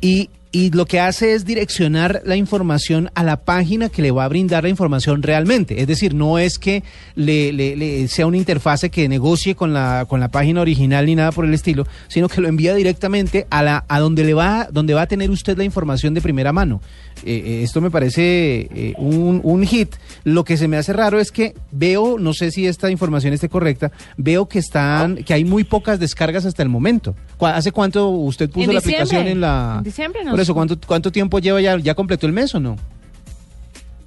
Y, 0.00 0.30
y 0.54 0.70
lo 0.70 0.86
que 0.86 1.00
hace 1.00 1.34
es 1.34 1.44
direccionar 1.44 2.22
la 2.24 2.36
información 2.36 3.10
a 3.16 3.24
la 3.24 3.38
página 3.44 3.88
que 3.88 4.02
le 4.02 4.12
va 4.12 4.24
a 4.24 4.28
brindar 4.28 4.62
la 4.62 4.68
información 4.70 5.20
realmente. 5.22 5.80
Es 5.80 5.88
decir, 5.88 6.14
no 6.14 6.38
es 6.38 6.58
que 6.60 6.84
le, 7.16 7.52
le- 7.52 7.74
le 7.74 8.06
sea 8.08 8.26
una 8.26 8.36
interfase 8.36 8.88
que 8.88 9.08
negocie 9.08 9.56
con 9.56 9.72
la, 9.74 10.06
con 10.08 10.20
la 10.20 10.28
página 10.30 10.60
original 10.60 11.06
ni 11.06 11.16
nada 11.16 11.32
por 11.32 11.44
el 11.44 11.52
estilo, 11.54 11.86
sino 12.06 12.28
que 12.28 12.40
lo 12.40 12.46
envía 12.46 12.72
directamente 12.74 13.46
a, 13.50 13.62
la, 13.64 13.84
a 13.88 13.98
donde, 13.98 14.22
le 14.22 14.32
va, 14.34 14.68
donde 14.70 14.94
va 14.94 15.02
a 15.02 15.06
tener 15.08 15.28
usted 15.30 15.58
la 15.58 15.64
información 15.64 16.14
de 16.14 16.20
primera 16.20 16.52
mano. 16.52 16.80
Eh, 17.24 17.42
eh, 17.44 17.62
esto 17.64 17.80
me 17.80 17.90
parece 17.90 18.68
eh, 18.74 18.94
un, 18.98 19.40
un 19.42 19.64
hit. 19.66 19.94
Lo 20.22 20.44
que 20.44 20.56
se 20.56 20.68
me 20.68 20.76
hace 20.76 20.92
raro 20.92 21.18
es 21.18 21.32
que 21.32 21.54
veo, 21.72 22.16
no 22.18 22.32
sé 22.32 22.50
si 22.52 22.66
esta 22.66 22.90
información 22.90 23.32
esté 23.32 23.48
correcta, 23.48 23.90
veo 24.16 24.46
que 24.46 24.60
están, 24.60 25.16
que 25.16 25.34
hay 25.34 25.44
muy 25.44 25.64
pocas 25.64 25.98
descargas 25.98 26.44
hasta 26.44 26.62
el 26.62 26.68
momento. 26.68 27.14
¿Cu- 27.38 27.46
¿Hace 27.46 27.72
cuánto 27.72 28.08
usted 28.10 28.48
puso 28.50 28.70
la 28.72 28.80
aplicación 28.80 29.26
en 29.32 29.40
la... 29.40 29.74
En 29.78 29.84
diciembre, 29.84 30.24
¿no? 30.24 30.32
¿Cuánto, 30.52 30.76
cuánto 30.86 31.10
tiempo 31.12 31.38
lleva 31.38 31.60
ya? 31.60 31.78
¿Ya 31.78 31.94
completó 31.94 32.26
el 32.26 32.32
mes 32.32 32.54
o 32.54 32.60
no? 32.60 32.76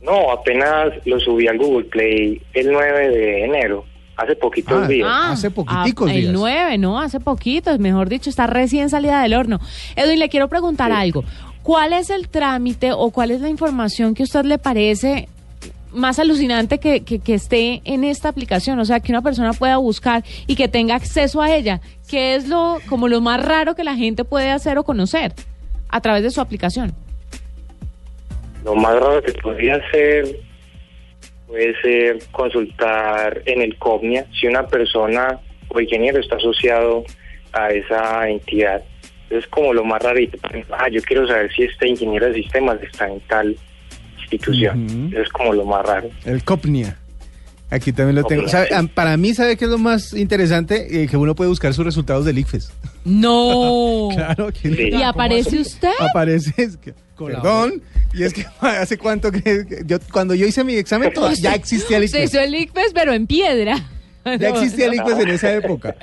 No, 0.02 0.32
apenas 0.32 0.93
lo 1.06 1.19
subí 1.19 1.47
al 1.47 1.58
Google 1.58 1.86
Play 1.86 2.41
el 2.54 2.71
9 2.71 3.10
de 3.10 3.43
enero, 3.45 3.84
hace 4.15 4.36
poquitos 4.36 4.84
Ah, 4.84 4.88
días. 4.88 5.08
hace 5.10 5.52
poquiticos 5.52 6.10
ah, 6.10 6.13
El 6.13 6.21
días. 6.21 6.34
9, 6.34 6.78
¿no? 6.78 7.00
Hace 7.02 7.19
poquito, 7.19 7.78
mejor 7.80 8.08
dicho, 8.08 8.30
está 8.30 8.47
recién 8.47 8.89
salida 8.89 9.21
del 9.21 9.34
horno. 9.34 9.60
Edwin, 9.95 10.19
le 10.19 10.30
quiero 10.30 10.47
preguntar 10.47 10.91
algo. 10.91 11.23
¿Cuál 11.63 11.91
es 11.91 12.10
el 12.10 12.30
trámite 12.30 12.93
o 12.93 13.10
cuál 13.12 13.32
es 13.32 13.41
la 13.41 13.50
información 13.50 14.13
que 14.13 14.23
a 14.23 14.26
usted 14.26 14.45
le 14.45 14.58
parece 14.58 15.28
más 15.91 16.19
alucinante 16.19 16.80
que, 16.80 17.04
que, 17.04 17.19
que 17.19 17.34
esté 17.34 17.82
en 17.84 18.06
esta 18.06 18.30
aplicación? 18.30 18.80
O 18.80 18.86
sea, 18.86 19.02
que 19.02 19.12
una 19.12 19.21
persona 19.21 19.52
pueda 19.52 19.76
buscar 19.76 20.23
y 20.45 20.56
que 20.56 20.69
tenga 20.69 20.95
acceso 20.95 21.41
a 21.41 21.54
ella. 21.54 21.82
¿Qué 22.08 22.36
es 22.36 22.47
lo 22.47 22.78
como 22.88 23.10
lo 23.10 23.19
más 23.19 23.43
raro 23.43 23.76
que 23.76 23.84
la 23.84 23.95
gente 23.97 24.23
puede 24.23 24.52
hacer 24.52 24.78
o 24.78 24.84
conocer 24.86 25.34
a 25.89 26.02
través 26.02 26.23
de 26.23 26.32
su 26.32 26.41
aplicación? 26.41 26.93
Lo 28.63 28.76
más 28.76 29.00
raro 29.00 29.21
que 29.21 29.34
podría 29.34 29.82
ser 29.91 30.26
puede 31.47 31.80
ser 31.82 32.19
consultar 32.32 33.41
en 33.45 33.62
el 33.62 33.78
COPNIA 33.78 34.26
si 34.39 34.47
una 34.47 34.67
persona 34.67 35.39
o 35.69 35.80
ingeniero 35.80 36.19
está 36.19 36.36
asociado 36.36 37.04
a 37.54 37.69
esa 37.69 38.30
entidad. 38.30 38.84
Es 39.30 39.47
como 39.47 39.73
lo 39.73 39.84
más 39.84 40.02
rarito. 40.02 40.38
Ah, 40.71 40.89
yo 40.89 41.02
quiero 41.02 41.28
saber 41.28 41.52
si 41.54 41.63
este 41.63 41.88
ingeniero 41.88 42.28
de 42.28 42.36
sistemas 42.36 42.82
está 42.82 43.08
en 43.10 43.19
tal 43.21 43.56
institución. 44.19 45.13
Es 45.15 45.30
como 45.30 45.54
lo 45.54 45.65
más 45.65 45.86
raro. 45.86 46.10
El 46.26 46.43
Copnia. 46.43 46.97
Aquí 47.70 47.92
también 47.92 48.16
lo 48.16 48.24
tengo. 48.24 48.48
¿Sabe? 48.48 48.70
Para 48.94 49.18
mí, 49.18 49.34
¿sabe 49.34 49.58
qué 49.58 49.66
es 49.66 49.72
lo 49.72 49.78
más 49.78 50.14
interesante? 50.14 51.04
Eh, 51.04 51.08
que 51.08 51.18
uno 51.18 51.36
puede 51.36 51.50
buscar 51.50 51.74
sus 51.74 51.84
resultados 51.84 52.24
del 52.26 52.38
ICFES. 52.40 52.72
No. 53.06 54.10
Claro 54.16 54.52
que 54.54 54.70
Sí. 54.74 54.90
¿Y 54.98 55.02
aparece 55.04 55.60
usted? 55.60 55.92
Aparece. 56.00 56.54
es 56.58 56.78
que- 56.78 56.94
perdón. 57.18 57.82
Y 58.14 58.24
es 58.24 58.34
que 58.34 58.46
hace 58.62 58.98
cuánto 58.98 59.32
que 59.32 59.42
que 59.42 59.82
yo 59.86 59.98
cuando 60.12 60.34
yo 60.36 60.46
hice 60.46 60.64
mi 60.64 60.76
examen 60.76 61.12
todo- 61.14 61.32
ya 61.34 61.56
existía 61.56 61.98
el 61.98 62.08
Se 62.08 62.20
ICFES. 62.20 62.30
hizo 62.34 62.40
el 62.44 62.56
ICFES, 62.56 62.92
pero 62.94 63.14
en 63.14 63.28
piedra. 63.28 63.78
Ya 64.42 64.50
existía 64.50 64.88
el 64.88 64.96
ICFES 64.96 65.20
en 65.20 65.28
esa 65.30 65.54
época. 65.54 65.96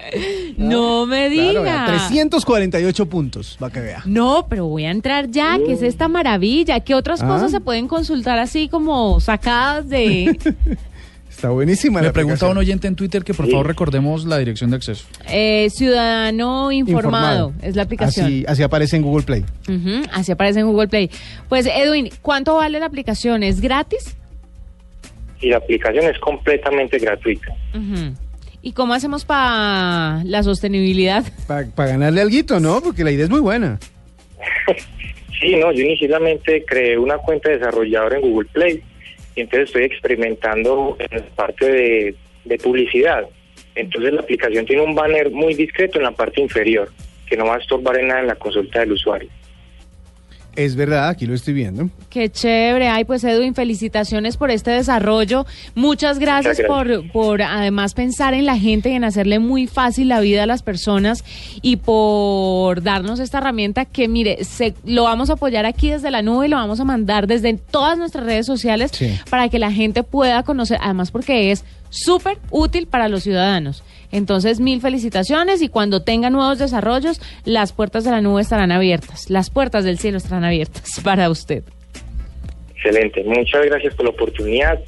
No 0.56 1.04
me 1.04 1.28
diga. 1.28 1.50
Claro, 1.60 1.62
vea, 1.62 1.84
348 1.86 3.06
puntos, 3.06 3.56
para 3.60 3.70
que 3.70 3.80
vea. 3.80 4.02
No, 4.06 4.46
pero 4.48 4.64
voy 4.66 4.86
a 4.86 4.90
entrar 4.90 5.30
ya, 5.30 5.58
¿qué 5.66 5.74
es 5.74 5.82
esta 5.82 6.08
maravilla? 6.08 6.80
¿Qué 6.80 6.94
otras 6.94 7.20
Ah. 7.22 7.26
cosas 7.26 7.50
se 7.50 7.60
pueden 7.60 7.86
consultar 7.86 8.38
así 8.38 8.68
como 8.70 9.20
sacadas 9.20 9.90
de 9.90 10.38
Está 11.44 11.52
buenísima 11.52 12.00
Le 12.00 12.06
la 12.06 12.12
pregunta 12.14 12.46
a 12.46 12.48
un 12.48 12.56
oyente 12.56 12.88
en 12.88 12.96
Twitter 12.96 13.22
que 13.22 13.34
por 13.34 13.46
favor 13.50 13.66
recordemos 13.66 14.24
la 14.24 14.38
dirección 14.38 14.70
de 14.70 14.76
acceso. 14.76 15.04
eh, 15.28 15.68
Ciudadano 15.68 16.72
informado? 16.72 17.52
Es 17.60 17.76
la 17.76 17.82
aplicación. 17.82 18.24
Así, 18.24 18.44
así 18.48 18.62
aparece 18.62 18.96
en 18.96 19.02
Google 19.02 19.26
Play. 19.26 19.44
Así 20.10 20.32
aparece 20.32 20.60
en 20.60 20.66
Google 20.66 20.88
Play. 20.88 21.10
Pues 21.50 21.66
Edwin, 21.66 22.08
¿cuánto 22.22 22.54
vale 22.54 22.80
la 22.80 22.86
aplicación? 22.86 23.42
¿Es 23.42 23.60
gratis? 23.60 24.16
Y 25.42 25.50
la 25.50 25.58
aplicación 25.58 26.06
es 26.06 26.18
completamente 26.18 26.96
gratuita. 26.98 27.54
¿Y 28.62 28.72
cómo 28.72 28.94
hacemos 28.94 29.26
para 29.26 30.24
la 30.24 30.42
sostenibilidad? 30.42 31.24
Para 31.46 31.90
ganarle 31.90 32.22
alguito, 32.22 32.58
¿no? 32.58 32.80
Porque 32.80 33.04
la 33.04 33.10
idea 33.10 33.24
es 33.24 33.30
muy 33.30 33.40
buena. 33.40 33.78
Sí, 35.40 35.56
no, 35.56 35.72
yo 35.72 35.82
inicialmente 35.82 36.64
creé 36.64 36.96
una 36.96 37.18
cuenta 37.18 37.50
de 37.50 37.58
desarrollador 37.58 38.14
en 38.14 38.20
Google 38.22 38.48
Play 38.50 38.82
y 39.34 39.40
entonces 39.40 39.68
estoy 39.68 39.84
experimentando 39.84 40.96
en 40.98 41.18
la 41.18 41.26
parte 41.34 41.70
de, 41.70 42.14
de 42.44 42.58
publicidad. 42.58 43.24
Entonces 43.74 44.12
la 44.12 44.20
aplicación 44.20 44.66
tiene 44.66 44.82
un 44.82 44.94
banner 44.94 45.30
muy 45.30 45.54
discreto 45.54 45.98
en 45.98 46.04
la 46.04 46.12
parte 46.12 46.40
inferior, 46.40 46.90
que 47.26 47.36
no 47.36 47.46
va 47.46 47.56
a 47.56 47.58
estorbar 47.58 47.98
en 47.98 48.08
nada 48.08 48.20
en 48.20 48.28
la 48.28 48.36
consulta 48.36 48.80
del 48.80 48.92
usuario. 48.92 49.28
Es 50.56 50.76
verdad, 50.76 51.08
aquí 51.08 51.26
lo 51.26 51.34
estoy 51.34 51.54
viendo. 51.54 51.90
Qué 52.10 52.30
chévere. 52.30 52.88
Ay, 52.88 53.04
pues 53.04 53.24
Edwin, 53.24 53.54
felicitaciones 53.54 54.36
por 54.36 54.50
este 54.50 54.70
desarrollo. 54.70 55.46
Muchas 55.74 56.18
gracias, 56.18 56.58
Muchas 56.58 56.68
Por, 56.68 57.10
por 57.12 57.42
además 57.42 57.94
pensar 57.94 58.34
en 58.34 58.46
la 58.46 58.56
gente 58.58 58.90
y 58.90 58.92
en 58.92 59.04
hacerle 59.04 59.38
muy 59.38 59.66
fácil 59.66 60.08
la 60.08 60.20
vida 60.20 60.44
a 60.44 60.46
las 60.46 60.62
personas 60.62 61.24
y 61.62 61.76
por 61.76 62.82
darnos 62.82 63.20
esta 63.20 63.38
herramienta 63.38 63.84
que, 63.84 64.08
mire, 64.08 64.44
se, 64.44 64.74
lo 64.84 65.04
vamos 65.04 65.30
a 65.30 65.34
apoyar 65.34 65.66
aquí 65.66 65.90
desde 65.90 66.10
la 66.10 66.22
nube 66.22 66.46
y 66.46 66.48
lo 66.50 66.56
vamos 66.56 66.80
a 66.80 66.84
mandar 66.84 67.26
desde 67.26 67.54
todas 67.54 67.98
nuestras 67.98 68.24
redes 68.24 68.46
sociales 68.46 68.90
Sí. 68.94 69.10
para 69.30 69.48
que 69.48 69.58
la 69.58 69.72
gente 69.72 70.02
pueda 70.02 70.42
conocer, 70.42 70.78
además 70.80 71.10
porque 71.10 71.50
es 71.50 71.64
súper 71.90 72.38
útil 72.50 72.86
para 72.86 73.08
los 73.08 73.22
ciudadanos. 73.22 73.82
Entonces, 74.14 74.60
mil 74.60 74.80
felicitaciones 74.80 75.60
y 75.60 75.68
cuando 75.68 76.02
tenga 76.02 76.30
nuevos 76.30 76.58
desarrollos, 76.60 77.20
las 77.44 77.72
puertas 77.72 78.04
de 78.04 78.12
la 78.12 78.20
nube 78.20 78.40
estarán 78.42 78.70
abiertas, 78.70 79.28
las 79.28 79.50
puertas 79.50 79.82
del 79.84 79.98
cielo 79.98 80.18
estarán 80.18 80.44
abiertas 80.44 81.00
para 81.04 81.28
usted. 81.28 81.64
Excelente, 82.76 83.24
muchas 83.24 83.64
gracias 83.66 83.94
por 83.94 84.04
la 84.04 84.10
oportunidad 84.12 84.78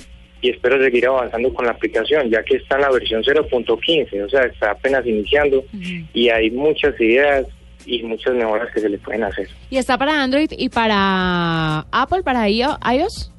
y 0.42 0.50
espero 0.50 0.80
seguir 0.80 1.06
avanzando 1.06 1.52
con 1.52 1.64
la 1.66 1.72
aplicación, 1.72 2.30
ya 2.30 2.42
que 2.44 2.58
está 2.58 2.76
en 2.76 2.82
la 2.82 2.90
versión 2.92 3.22
0.15, 3.24 4.24
o 4.24 4.28
sea, 4.28 4.42
está 4.44 4.70
apenas 4.70 5.04
iniciando 5.06 5.64
y 6.12 6.28
hay 6.28 6.50
muchas 6.52 6.94
ideas 7.00 7.46
y 7.84 8.02
muchas 8.04 8.34
mejoras 8.34 8.68
que 8.72 8.80
se 8.80 8.88
le 8.88 8.98
pueden 8.98 9.24
hacer. 9.24 9.48
¿Y 9.70 9.78
está 9.78 9.96
para 9.98 10.22
Android 10.22 10.50
y 10.56 10.68
para 10.68 11.80
Apple, 11.90 12.22
para 12.22 12.48
iO- 12.48 12.78
iOS? 12.94 13.32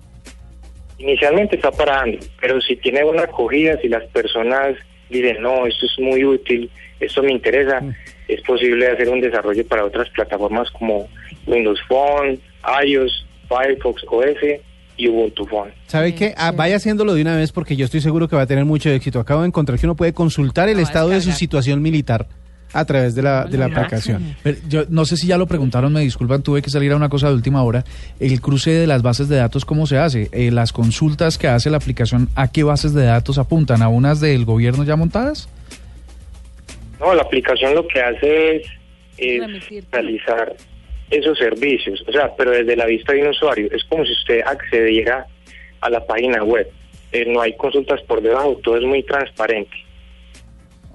Inicialmente 0.98 1.56
está 1.58 1.72
para 1.72 2.02
Android, 2.02 2.24
pero 2.42 2.60
si 2.60 2.76
tiene 2.78 3.04
buena 3.04 3.24
acogida, 3.24 3.80
si 3.82 3.88
las 3.88 4.04
personas 4.12 4.76
dicen, 5.10 5.42
no, 5.42 5.66
esto 5.66 5.86
es 5.86 6.00
muy 6.00 6.24
útil, 6.24 6.70
esto 7.00 7.24
me 7.24 7.32
interesa, 7.32 7.82
es 8.28 8.42
posible 8.42 8.88
hacer 8.88 9.10
un 9.10 9.22
desarrollo 9.22 9.66
para 9.68 9.86
otras 9.86 10.10
plataformas 10.10 10.70
como 10.72 11.08
Windows 11.46 11.80
Phone, 11.88 12.40
iOS, 12.84 13.26
Firefox 13.48 14.04
OS 14.10 14.38
y 14.98 15.08
Ubuntu 15.08 15.46
Phone. 15.46 15.72
¿Sabe 15.88 16.16
qué? 16.16 16.34
Ah, 16.38 16.52
vaya 16.52 16.76
haciéndolo 16.76 17.14
de 17.14 17.22
una 17.22 17.38
vez 17.38 17.52
porque 17.52 17.76
yo 17.76 17.86
estoy 17.86 18.02
seguro 18.02 18.28
que 18.28 18.36
va 18.36 18.42
a 18.44 18.48
tener 18.48 18.66
mucho 18.66 18.90
éxito. 18.90 19.20
Acabo 19.20 19.42
de 19.42 19.48
encontrar 19.48 19.80
que 19.80 19.86
uno 19.86 19.96
puede 19.96 20.14
consultar 20.14 20.70
el 20.70 20.80
estado 20.80 21.10
de 21.10 21.22
su 21.22 21.32
situación 21.32 21.82
militar 21.82 22.28
a 22.74 22.86
través 22.86 23.16
de 23.16 23.22
la, 23.22 23.46
de 23.46 23.58
la 23.58 23.66
aplicación. 23.66 24.36
Pero 24.44 24.58
yo 24.68 24.84
no 24.90 25.06
sé 25.06 25.18
si 25.18 25.28
ya 25.28 25.38
lo 25.38 25.48
preguntaron, 25.48 25.94
me 25.94 26.02
disculpan, 26.02 26.44
tuve 26.44 26.62
que 26.62 26.70
salir 26.70 26.92
a 26.92 26.96
una 26.96 27.10
cosa 27.10 27.30
de 27.30 27.36
última 27.36 27.64
hora. 27.64 27.84
El 28.20 28.42
cruce 28.42 28.72
de 28.72 28.88
las 28.88 29.02
bases 29.02 29.30
de 29.30 29.38
datos, 29.38 29.66
¿cómo 29.66 29.88
se 29.88 29.98
hace? 29.98 30.30
Eh, 30.32 30.52
las 30.52 30.74
consultas 30.74 31.38
que 31.38 31.48
hace 31.48 31.70
la 31.70 31.78
aplicación, 31.78 32.30
¿a 32.36 32.52
qué 32.52 32.64
bases 32.64 32.94
de 32.94 33.06
datos 33.06 33.38
apuntan? 33.38 33.82
¿A 33.82 33.90
unas 33.90 34.20
del 34.20 34.46
gobierno 34.46 34.84
ya 34.84 34.96
montadas? 34.96 35.50
No, 37.00 37.14
la 37.14 37.22
aplicación 37.22 37.76
lo 37.76 37.88
que 37.88 38.02
hace 38.02 38.56
es, 38.58 38.68
es 39.18 39.42
realizar 39.92 40.56
esos 41.10 41.38
servicios, 41.38 42.04
o 42.08 42.12
sea, 42.12 42.36
pero 42.36 42.52
desde 42.52 42.76
la 42.76 42.86
vista 42.86 43.14
de 43.14 43.22
un 43.22 43.30
usuario. 43.30 43.70
Es 43.72 43.84
como 43.86 44.04
si 44.06 44.12
usted 44.12 44.42
accediera 44.46 45.26
a 45.82 45.90
la 45.90 46.06
página 46.06 46.44
web. 46.44 46.70
Eh, 47.12 47.26
no 47.26 47.42
hay 47.42 47.56
consultas 47.56 48.02
por 48.02 48.22
debajo, 48.22 48.60
todo 48.64 48.78
es 48.78 48.84
muy 48.84 49.04
transparente. 49.04 49.87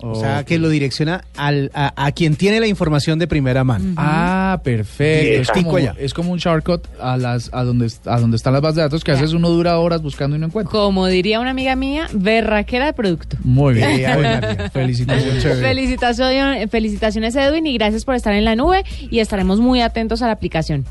O 0.03 0.15
sea, 0.17 0.45
que 0.45 0.59
lo 0.59 0.69
direcciona 0.69 1.25
al, 1.37 1.71
a, 1.75 1.93
a 2.07 2.13
quien 2.13 2.37
tiene 2.37 2.61
la 2.61 2.67
información 2.67 3.19
de 3.19 3.27
primera 3.27 3.65
mano. 3.65 3.95
Ah, 3.97 4.61
perfecto. 4.65 5.43
Es 5.43 5.51
como, 5.51 5.77
Allá. 5.77 5.95
es 5.99 6.13
como 6.13 6.33
un 6.33 6.39
shortcut 6.39 6.87
a 7.01 7.17
las 7.17 7.51
a 7.53 7.63
donde 7.65 7.91
a 8.07 8.21
donde 8.21 8.37
están 8.37 8.53
las 8.53 8.63
bases 8.63 8.77
de 8.77 8.83
datos 8.83 9.05
que 9.05 9.13
a 9.13 9.15
veces 9.15 9.33
uno 9.33 9.49
dura 9.49 9.79
horas 9.79 10.03
buscando 10.03 10.37
y 10.37 10.39
no 10.39 10.47
encuentra. 10.47 10.71
Como 10.71 11.07
diría 11.07 11.41
una 11.41 11.51
amiga 11.51 11.77
mía, 11.77 12.09
berraquera 12.13 12.87
de 12.87 12.93
producto. 12.93 13.37
Muy 13.45 13.75
bien. 13.75 13.89
Eh. 14.05 14.71
Felicitaciones. 14.73 15.43
Felicitaciones, 15.61 16.71
felicitaciones 16.71 17.37
Edwin 17.37 17.67
y 17.67 17.75
gracias 17.75 18.05
por 18.05 18.15
estar 18.15 18.35
en 18.35 18.45
la 18.45 18.57
nube 18.57 18.85
y 19.11 19.21
estaremos 19.21 19.61
muy 19.61 19.81
atentos 19.81 20.23
a 20.23 20.27
la 20.27 20.33
aplicación. 20.33 20.85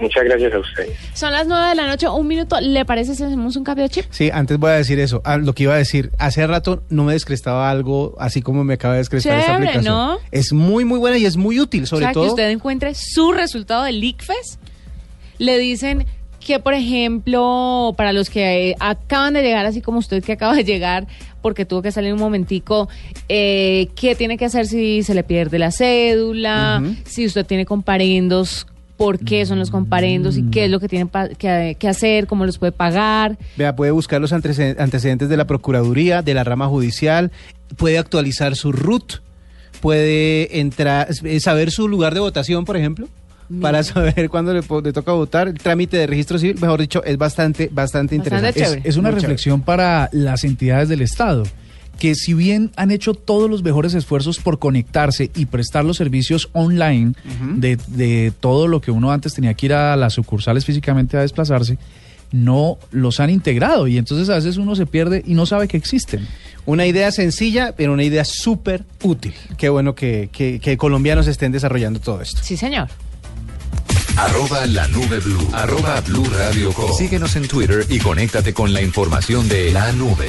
Muchas 0.00 0.24
gracias 0.24 0.52
a 0.54 0.58
ustedes. 0.58 0.98
Son 1.14 1.30
las 1.32 1.46
nueve 1.46 1.68
de 1.68 1.74
la 1.74 1.86
noche, 1.86 2.08
un 2.08 2.26
minuto. 2.26 2.60
¿Le 2.60 2.84
parece 2.84 3.14
si 3.14 3.22
hacemos 3.22 3.54
un 3.56 3.64
cambio 3.64 3.84
de 3.84 3.90
chip? 3.90 4.06
Sí, 4.10 4.30
antes 4.32 4.58
voy 4.58 4.70
a 4.70 4.74
decir 4.74 4.98
eso. 4.98 5.20
Ah, 5.24 5.36
lo 5.36 5.52
que 5.54 5.64
iba 5.64 5.74
a 5.74 5.78
decir, 5.78 6.10
hace 6.18 6.46
rato 6.46 6.82
no 6.88 7.04
me 7.04 7.12
descrestaba 7.12 7.70
algo 7.70 8.14
así 8.18 8.40
como 8.42 8.64
me 8.64 8.74
acaba 8.74 8.94
de 8.94 8.98
descrestar 9.00 9.38
esta 9.38 9.52
Chévere, 9.52 9.68
aplicación. 9.68 9.94
¿no? 9.94 10.18
Es 10.30 10.52
muy, 10.52 10.84
muy 10.84 10.98
buena 10.98 11.18
y 11.18 11.26
es 11.26 11.36
muy 11.36 11.60
útil, 11.60 11.82
o 11.84 11.86
sobre 11.86 12.06
sea, 12.06 12.12
todo. 12.12 12.24
que 12.24 12.30
usted 12.30 12.50
encuentre 12.50 12.94
su 12.94 13.32
resultado 13.32 13.84
del 13.84 14.02
ICFES. 14.02 14.58
Le 15.38 15.58
dicen 15.58 16.06
que, 16.38 16.58
por 16.58 16.72
ejemplo, 16.74 17.94
para 17.96 18.12
los 18.12 18.30
que 18.30 18.70
eh, 18.70 18.76
acaban 18.80 19.34
de 19.34 19.42
llegar, 19.42 19.66
así 19.66 19.82
como 19.82 19.98
usted 19.98 20.24
que 20.24 20.32
acaba 20.32 20.54
de 20.54 20.64
llegar, 20.64 21.06
porque 21.42 21.64
tuvo 21.64 21.82
que 21.82 21.92
salir 21.92 22.12
un 22.12 22.18
momentico, 22.18 22.88
eh, 23.28 23.88
¿qué 23.94 24.14
tiene 24.14 24.38
que 24.38 24.46
hacer 24.46 24.66
si 24.66 25.02
se 25.02 25.14
le 25.14 25.22
pierde 25.22 25.58
la 25.58 25.70
cédula? 25.70 26.82
Si 27.04 27.26
usted 27.26 27.44
tiene 27.46 27.66
comparendos, 27.66 28.66
¿por 29.00 29.18
qué 29.18 29.46
son 29.46 29.58
los 29.58 29.70
comparendos? 29.70 30.36
¿Y 30.36 30.42
qué 30.50 30.66
es 30.66 30.70
lo 30.70 30.78
que 30.78 30.86
tiene 30.86 31.06
pa- 31.06 31.30
que, 31.30 31.74
que 31.78 31.88
hacer? 31.88 32.26
¿Cómo 32.26 32.44
los 32.44 32.58
puede 32.58 32.72
pagar? 32.72 33.38
Vea, 33.56 33.74
puede 33.74 33.92
buscar 33.92 34.20
los 34.20 34.30
anteced- 34.32 34.78
antecedentes 34.78 35.30
de 35.30 35.36
la 35.38 35.46
Procuraduría, 35.46 36.20
de 36.20 36.34
la 36.34 36.44
rama 36.44 36.66
judicial, 36.68 37.30
puede 37.78 37.96
actualizar 37.98 38.56
su 38.56 38.72
RUT, 38.72 39.14
puede 39.80 40.60
entrar, 40.60 41.08
eh, 41.24 41.40
saber 41.40 41.70
su 41.70 41.88
lugar 41.88 42.12
de 42.14 42.20
votación, 42.20 42.64
por 42.66 42.76
ejemplo, 42.76 43.08
para 43.60 43.82
saber 43.82 44.28
cuándo 44.28 44.52
le, 44.52 44.62
toca 44.92 45.12
votar. 45.12 45.48
El 45.48 45.54
trámite 45.58 45.96
de 45.96 46.06
registro 46.06 46.38
civil, 46.38 46.56
mejor 46.60 46.80
dicho, 46.80 47.02
es 47.04 47.16
bastante, 47.16 47.70
bastante 47.72 48.16
Bastante 48.16 48.16
interesante. 48.16 48.60
Es, 48.60 48.66
chévere. 48.68 48.88
es 48.88 48.96
una 48.96 49.10
Muy 49.10 49.18
reflexión 49.20 49.62
para 49.62 50.08
las 50.12 50.44
entidades 50.44 50.88
del 50.88 51.00
Estado, 51.00 51.44
que 52.00 52.16
si 52.16 52.34
bien 52.34 52.72
han 52.74 52.90
hecho 52.90 53.14
todos 53.14 53.48
los 53.48 53.62
mejores 53.62 53.94
esfuerzos 53.94 54.38
por 54.40 54.58
conectarse 54.58 55.30
y 55.36 55.46
prestar 55.46 55.84
los 55.84 55.96
servicios 55.98 56.48
online 56.52 57.12
de, 57.56 57.78
de 57.86 58.32
todo 58.40 58.66
lo 58.66 58.80
que 58.80 58.90
uno 58.90 59.12
antes 59.12 59.34
tenía 59.34 59.54
que 59.54 59.66
ir 59.66 59.74
a 59.74 59.94
las 59.96 60.14
sucursales 60.14 60.64
físicamente 60.64 61.16
a 61.16 61.20
desplazarse, 61.20 61.78
no 62.32 62.78
los 62.90 63.20
han 63.20 63.30
integrado 63.30 63.86
y 63.86 63.98
entonces 63.98 64.28
a 64.30 64.34
veces 64.36 64.56
uno 64.56 64.74
se 64.74 64.86
pierde 64.86 65.22
y 65.26 65.34
no 65.34 65.46
sabe 65.46 65.68
que 65.68 65.76
existen. 65.76 66.26
Una 66.66 66.86
idea 66.86 67.10
sencilla, 67.12 67.74
pero 67.76 67.92
una 67.92 68.04
idea 68.04 68.24
súper 68.24 68.84
útil. 69.02 69.34
Qué 69.56 69.68
bueno 69.68 69.94
que, 69.94 70.28
que- 70.32 70.58
que 70.60 70.76
colombianos 70.76 71.26
estén 71.26 71.52
desarrollando 71.52 72.00
todo 72.00 72.20
esto. 72.20 72.40
Sí, 72.42 72.56
señor. 72.56 72.88
Arroba 74.16 74.66
la 74.66 74.86
nube 74.88 75.18
blue. 75.20 75.48
Arroba 75.52 76.00
blue 76.02 76.24
radio 76.36 76.72
com. 76.72 76.90
Síguenos 76.96 77.36
en 77.36 77.48
Twitter 77.48 77.86
y 77.88 77.98
conéctate 77.98 78.52
con 78.52 78.72
la 78.72 78.82
información 78.82 79.48
de 79.48 79.72
la 79.72 79.92
nube. 79.92 80.28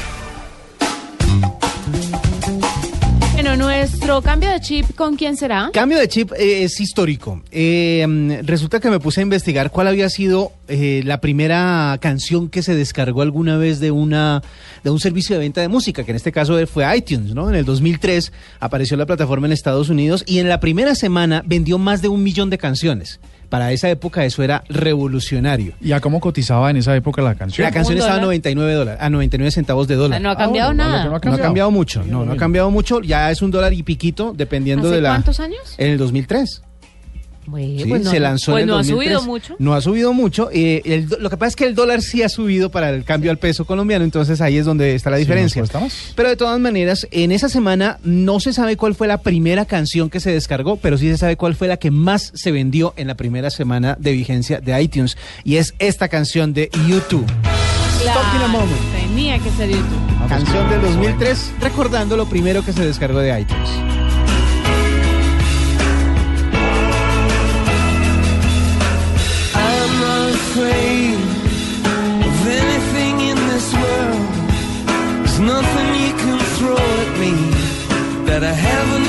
Nuestro 3.57 4.21
cambio 4.21 4.49
de 4.49 4.61
chip, 4.61 4.95
¿con 4.95 5.15
quién 5.15 5.35
será? 5.35 5.71
Cambio 5.73 5.99
de 5.99 6.07
chip 6.07 6.31
eh, 6.33 6.63
es 6.63 6.79
histórico. 6.79 7.41
Eh, 7.51 8.05
mm, 8.07 8.45
resulta 8.45 8.79
que 8.79 8.89
me 8.89 8.99
puse 8.99 9.19
a 9.19 9.23
investigar 9.23 9.71
cuál 9.71 9.87
había 9.87 10.09
sido 10.09 10.53
eh, 10.67 11.01
la 11.03 11.19
primera 11.19 11.97
canción 12.01 12.49
que 12.49 12.63
se 12.63 12.75
descargó 12.75 13.21
alguna 13.21 13.57
vez 13.57 13.79
de 13.79 13.91
una 13.91 14.41
de 14.83 14.89
un 14.89 14.99
servicio 14.99 15.35
de 15.35 15.41
venta 15.41 15.59
de 15.59 15.67
música, 15.67 16.03
que 16.03 16.11
en 16.11 16.17
este 16.17 16.31
caso 16.31 16.57
fue 16.65 16.85
iTunes, 16.95 17.33
¿no? 17.33 17.49
En 17.49 17.55
el 17.55 17.65
2003 17.65 18.31
apareció 18.59 18.95
la 18.95 19.05
plataforma 19.05 19.47
en 19.47 19.53
Estados 19.53 19.89
Unidos 19.89 20.23
y 20.25 20.39
en 20.39 20.47
la 20.47 20.59
primera 20.59 20.95
semana 20.95 21.43
vendió 21.45 21.77
más 21.77 22.01
de 22.01 22.07
un 22.07 22.23
millón 22.23 22.49
de 22.49 22.57
canciones. 22.57 23.19
Para 23.51 23.71
esa 23.73 23.89
época 23.89 24.23
eso 24.23 24.41
era 24.43 24.63
revolucionario. 24.69 25.73
¿Y 25.81 25.91
a 25.91 25.99
cómo 25.99 26.21
cotizaba 26.21 26.69
en 26.71 26.77
esa 26.77 26.95
época 26.95 27.21
la 27.21 27.35
canción? 27.35 27.65
La 27.65 27.71
canción 27.71 27.95
¿Un 27.95 27.99
estaba 27.99 28.13
a 28.13 28.15
dólar? 28.15 28.27
99 28.27 28.73
dólares, 28.73 29.01
a 29.03 29.09
99 29.09 29.51
centavos 29.51 29.87
de 29.89 29.95
O 29.95 29.97
sea, 29.97 30.03
dólar. 30.03 30.21
no 30.21 30.29
ha 30.31 30.37
cambiado 30.37 30.69
Ah, 30.71 30.73
bueno, 30.73 30.83
nada. 30.89 31.03
no 31.03 31.15
ha 31.15 31.19
No 31.25 31.33
ha 31.35 31.37
cambiado. 31.37 31.69
mucho, 31.69 32.01
no, 32.05 32.23
no 32.25 32.31
ha 32.31 32.37
cambiado 32.37 32.71
mucho, 32.71 33.01
ya 33.01 33.29
es 33.29 33.41
un 33.41 33.51
dólar 33.51 33.73
y 33.73 33.83
piquito 33.83 34.33
dependiendo 34.35 34.87
¿Hace 34.87 34.95
de 34.95 35.01
la... 35.01 35.09
cuántos 35.09 35.39
años? 35.41 35.59
En 35.77 35.91
el 35.91 35.97
2003. 35.97 36.61
Bueno, 37.51 37.79
Sí, 37.83 37.85
pues 37.89 38.03
no, 38.03 38.11
se 38.11 38.19
lanzó 38.19 38.53
pues 38.53 38.63
en 38.63 38.69
el 38.69 38.73
no 38.73 38.73
ha 38.75 38.77
2003. 38.83 39.07
subido 39.17 39.21
mucho. 39.31 39.55
No 39.59 39.73
ha 39.75 39.81
subido 39.81 40.13
mucho. 40.13 40.49
eh, 40.51 40.81
el 40.85 41.07
lo 41.19 41.29
que 41.29 41.37
pasa 41.37 41.49
es 41.49 41.55
que 41.55 41.65
el 41.65 41.75
dólar 41.75 42.01
sí 42.01 42.23
ha 42.23 42.29
subido 42.29 42.71
para 42.71 42.89
el 42.89 43.03
cambio 43.03 43.29
al 43.29 43.37
peso 43.37 43.65
colombiano, 43.65 44.03
entonces 44.05 44.41
ahí 44.41 44.57
es 44.57 44.65
donde 44.65 44.95
está 44.95 45.09
la 45.09 45.17
diferencia. 45.17 45.63
Pero 46.15 46.29
de 46.29 46.35
todas 46.37 46.59
maneras, 46.59 47.07
en 47.11 47.31
esa 47.31 47.49
semana 47.49 47.99
no 48.03 48.39
se 48.39 48.53
sabe 48.53 48.77
cuál 48.77 48.95
fue 48.95 49.07
la 49.07 49.17
primera 49.19 49.65
canción 49.65 50.09
que 50.09 50.19
se 50.19 50.31
descargó, 50.31 50.77
pero 50.77 50.97
sí 50.97 51.09
se 51.09 51.17
sabe 51.17 51.35
cuál 51.37 51.55
fue 51.55 51.67
la 51.67 51.77
que 51.77 51.91
más 51.91 52.31
se 52.33 52.51
vendió 52.51 52.93
en 52.97 53.07
la 53.07 53.15
primera 53.15 53.49
semana 53.49 53.97
de 53.99 54.13
vigencia 54.13 54.61
de 54.61 54.81
iTunes. 54.81 55.17
Y 55.43 55.57
es 55.57 55.73
esta 55.79 56.07
canción 56.07 56.53
de 56.53 56.69
YouTube. 56.87 57.25
Stop 57.99 58.23
in 58.35 58.41
a 58.41 58.47
moment. 58.47 58.71
Tenía 58.99 59.37
que 59.39 59.49
ser 59.51 59.69
YouTube. 59.69 60.27
Canción 60.27 60.69
del 60.69 60.81
2003, 60.81 61.51
recordando 61.61 62.15
lo 62.17 62.25
primero 62.27 62.63
que 62.65 62.73
se 62.73 62.85
descargó 62.85 63.19
de 63.19 63.41
iTunes. 63.41 64.00
That 78.41 78.53
I 78.53 78.57
haven't 78.57 79.00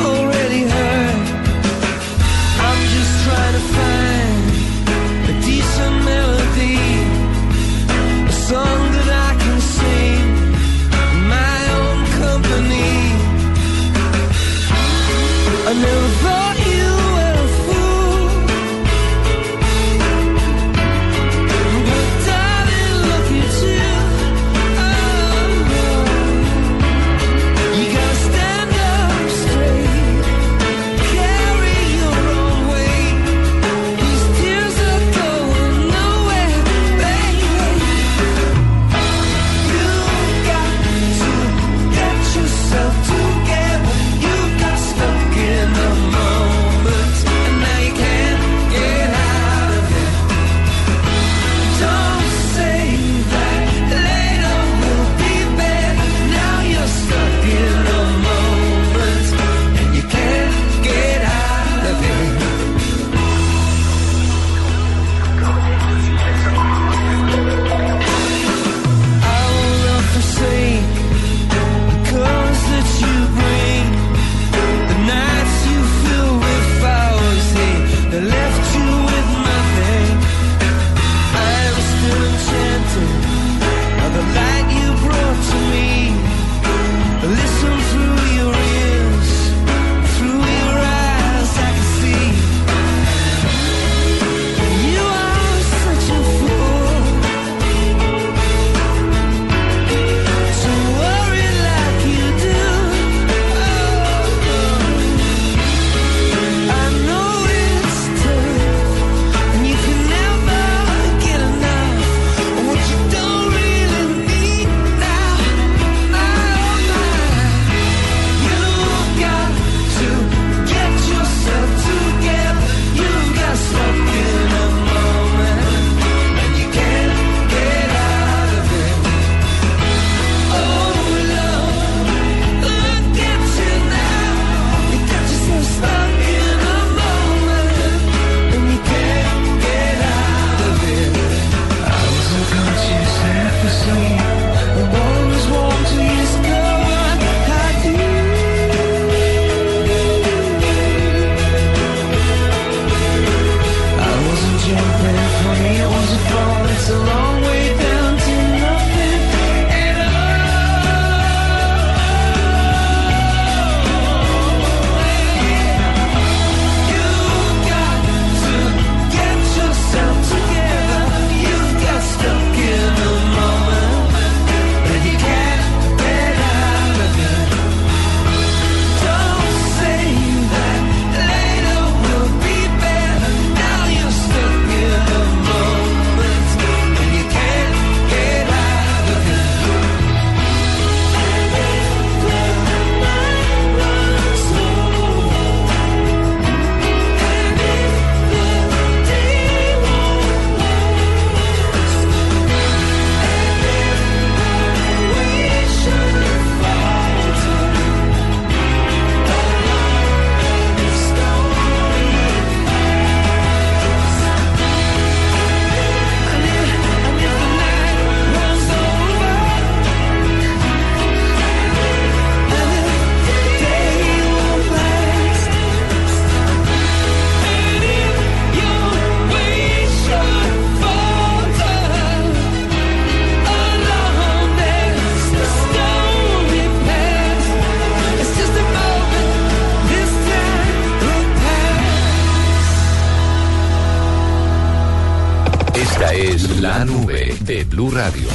Blue 247.82 247.90
Radio. 247.90 248.28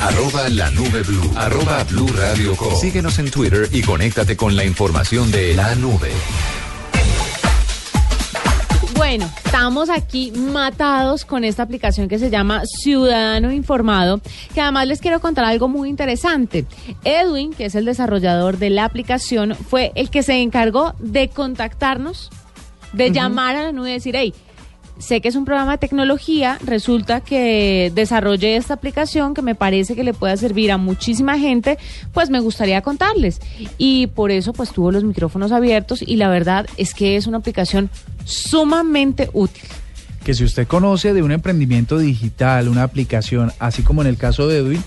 Arroba 0.00 0.48
la 0.48 0.72
nube 0.72 1.04
blue. 1.04 1.30
Arroba 1.36 1.84
blue 1.84 2.08
radio 2.16 2.56
com. 2.56 2.74
Síguenos 2.74 3.20
en 3.20 3.30
Twitter 3.30 3.68
y 3.70 3.80
conéctate 3.80 4.36
con 4.36 4.56
la 4.56 4.64
información 4.64 5.30
de 5.30 5.54
la 5.54 5.76
nube. 5.76 6.10
Bueno, 8.96 9.30
estamos 9.44 9.88
aquí 9.88 10.32
matados 10.32 11.24
con 11.24 11.44
esta 11.44 11.62
aplicación 11.62 12.08
que 12.08 12.18
se 12.18 12.28
llama 12.28 12.62
Ciudadano 12.66 13.52
Informado, 13.52 14.20
que 14.52 14.60
además 14.60 14.88
les 14.88 15.00
quiero 15.00 15.20
contar 15.20 15.44
algo 15.44 15.68
muy 15.68 15.88
interesante. 15.88 16.66
Edwin, 17.04 17.52
que 17.52 17.66
es 17.66 17.76
el 17.76 17.84
desarrollador 17.84 18.58
de 18.58 18.70
la 18.70 18.84
aplicación, 18.84 19.54
fue 19.54 19.92
el 19.94 20.10
que 20.10 20.24
se 20.24 20.42
encargó 20.42 20.94
de 20.98 21.28
contactarnos, 21.28 22.30
de 22.92 23.12
llamar 23.12 23.54
a 23.54 23.62
la 23.62 23.70
nube 23.70 23.90
y 23.90 23.94
decir, 23.94 24.16
hey, 24.16 24.34
sé 24.98 25.20
que 25.20 25.28
es 25.28 25.36
un 25.36 25.44
programa 25.44 25.72
de 25.72 25.78
tecnología, 25.78 26.58
resulta 26.64 27.20
que 27.20 27.92
desarrollé 27.94 28.56
esta 28.56 28.74
aplicación 28.74 29.34
que 29.34 29.42
me 29.42 29.54
parece 29.54 29.94
que 29.94 30.04
le 30.04 30.14
pueda 30.14 30.36
servir 30.36 30.72
a 30.72 30.76
muchísima 30.76 31.38
gente, 31.38 31.78
pues 32.12 32.30
me 32.30 32.40
gustaría 32.40 32.82
contarles. 32.82 33.40
Y 33.78 34.08
por 34.08 34.30
eso 34.30 34.52
pues 34.52 34.70
tuvo 34.70 34.92
los 34.92 35.04
micrófonos 35.04 35.52
abiertos 35.52 36.02
y 36.02 36.16
la 36.16 36.28
verdad 36.28 36.66
es 36.76 36.94
que 36.94 37.16
es 37.16 37.26
una 37.26 37.38
aplicación 37.38 37.90
sumamente 38.24 39.30
útil. 39.32 39.64
Que 40.24 40.34
si 40.34 40.44
usted 40.44 40.66
conoce 40.66 41.14
de 41.14 41.22
un 41.22 41.32
emprendimiento 41.32 41.96
digital, 41.98 42.68
una 42.68 42.82
aplicación, 42.82 43.52
así 43.58 43.82
como 43.82 44.02
en 44.02 44.08
el 44.08 44.16
caso 44.16 44.46
de 44.48 44.58
Edwin, 44.58 44.84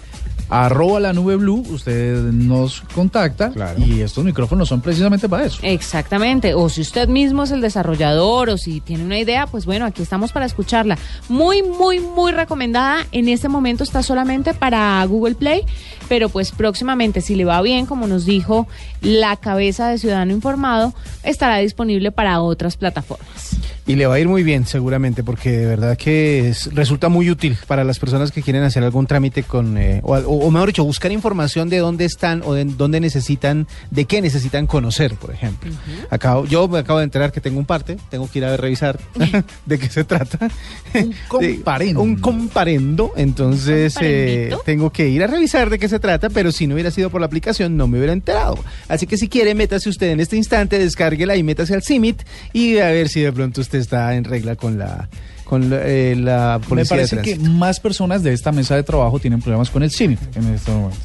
arroba 0.52 1.00
la 1.00 1.14
nube 1.14 1.38
blue, 1.38 1.64
usted 1.70 2.22
nos 2.32 2.82
contacta 2.94 3.52
y 3.78 4.02
estos 4.02 4.24
micrófonos 4.24 4.68
son 4.70 4.82
precisamente 4.82 5.28
para 5.30 5.46
eso. 5.46 5.60
Exactamente, 5.64 6.54
o 6.54 6.70
si 6.70 6.82
usted 6.82 7.08
mismo 7.08 7.44
es 7.44 7.52
el 7.52 7.62
desarrollador 7.62 8.50
o 8.50 8.58
si 8.58 8.82
tiene 8.82 9.04
una 9.06 9.18
idea, 9.18 9.48
pues 9.48 9.66
bueno, 9.66 9.86
aquí 9.86 10.02
estamos 10.02 10.32
para 10.32 10.46
escucharla. 10.46 10.98
Muy, 11.30 11.64
muy, 11.64 12.00
muy 12.00 12.32
recomendada. 12.34 13.06
En 13.12 13.28
este 13.30 13.48
momento 13.50 13.84
está 13.84 14.04
solamente 14.04 14.54
para 14.54 15.04
Google 15.06 15.36
Play, 15.36 15.62
pero 16.10 16.30
pues 16.30 16.52
próximamente, 16.52 17.22
si 17.22 17.36
le 17.36 17.46
va 17.46 17.62
bien, 17.62 17.86
como 17.86 18.06
nos 18.08 18.26
dijo 18.26 18.68
la 19.02 19.38
cabeza 19.38 19.88
de 19.90 19.98
Ciudadano 19.98 20.34
Informado, 20.34 20.94
estará 21.24 21.58
disponible 21.58 22.12
para 22.12 22.42
otras 22.42 22.76
plataformas. 22.78 23.56
Y 23.88 23.96
le 23.96 24.06
va 24.06 24.14
a 24.16 24.20
ir 24.20 24.28
muy 24.28 24.44
bien, 24.44 24.66
seguramente, 24.68 25.24
porque 25.24 25.50
de 25.52 25.66
verdad 25.66 25.98
que 25.98 26.50
es- 26.50 26.74
resulta 26.74 27.10
muy 27.10 27.30
útil 27.32 27.58
para 27.68 27.84
las 27.84 27.98
personas 27.98 28.32
que 28.32 28.42
quieren 28.44 28.64
hacer 28.64 28.84
algún 28.84 29.08
trámite 29.08 29.42
con, 29.44 29.76
eh, 29.78 30.02
o, 30.04 30.14
o- 30.16 30.41
o 30.42 30.52
mejor 30.52 30.70
dicho, 30.70 30.84
buscar 30.84 31.12
información 31.12 31.70
de 31.70 31.78
dónde 31.78 32.06
están 32.06 32.42
o 32.44 32.54
de 32.54 32.66
dónde 32.66 33.00
necesitan, 33.00 33.68
de 33.90 34.06
qué 34.06 34.22
necesitan 34.22 34.68
conocer, 34.68 35.16
por 35.16 35.32
ejemplo. 35.32 35.72
Acabo, 36.10 36.46
yo 36.46 36.68
me 36.68 36.80
acabo 36.80 37.00
de 37.00 37.06
enterar 37.06 37.32
que 37.32 37.42
tengo 37.42 37.60
un 37.60 37.66
parte, 37.66 37.98
tengo 38.10 38.30
que 38.30 38.40
ir 38.40 38.46
a 38.46 38.58
revisar 38.58 39.00
de 39.66 39.80
qué 39.80 39.90
se 39.90 40.04
trata. 40.04 40.50
Un 40.94 41.14
comparendo. 41.28 42.02
un 42.02 42.16
comparendo, 42.18 43.14
entonces 43.16 43.96
eh, 44.02 44.56
tengo 44.66 44.90
que 44.92 45.10
ir 45.10 45.24
a 45.24 45.28
revisar 45.28 45.70
de 45.70 45.80
qué 45.80 45.88
se 45.88 46.00
trata, 46.00 46.30
pero 46.30 46.52
si 46.52 46.68
no 46.68 46.76
hubiera 46.76 46.92
sido 46.92 47.10
por 47.10 47.22
la 47.22 47.28
aplicación 47.28 47.78
no 47.78 47.88
me 47.88 47.98
hubiera 47.98 48.14
enterado. 48.14 48.58
Así 48.88 49.08
que 49.08 49.18
si 49.18 49.28
quiere, 49.28 49.56
métase 49.56 49.90
usted 49.90 50.12
en 50.12 50.20
este 50.20 50.38
instante, 50.38 50.80
descárguela 50.80 51.36
y 51.36 51.44
métase 51.44 51.74
al 51.74 51.84
CIMIT 51.84 52.24
y 52.54 52.80
a 52.80 52.88
ver 52.88 53.10
si 53.10 53.22
de 53.22 53.32
pronto 53.32 53.62
usted 53.62 53.80
está 53.80 54.16
en 54.16 54.24
regla 54.24 54.56
con 54.56 54.78
la 54.78 55.10
con 55.52 55.70
la, 55.70 55.86
eh, 55.86 56.16
la 56.16 56.60
Me 56.62 56.66
policía 56.66 56.96
de 56.96 57.02
parece 57.02 57.16
que 57.18 57.34
tránsito. 57.34 57.58
más 57.58 57.82
personas 57.82 58.24
de 58.24 58.32
esta 58.32 58.54
mesa 58.54 58.74
de 58.78 58.84
trabajo 58.84 59.20
tienen 59.20 59.42
problemas 59.42 59.70
con 59.70 59.84
el 59.84 59.92
CIMIT 59.92 60.38
en 60.38 60.54
este 60.54 60.72
momento. 60.72 60.98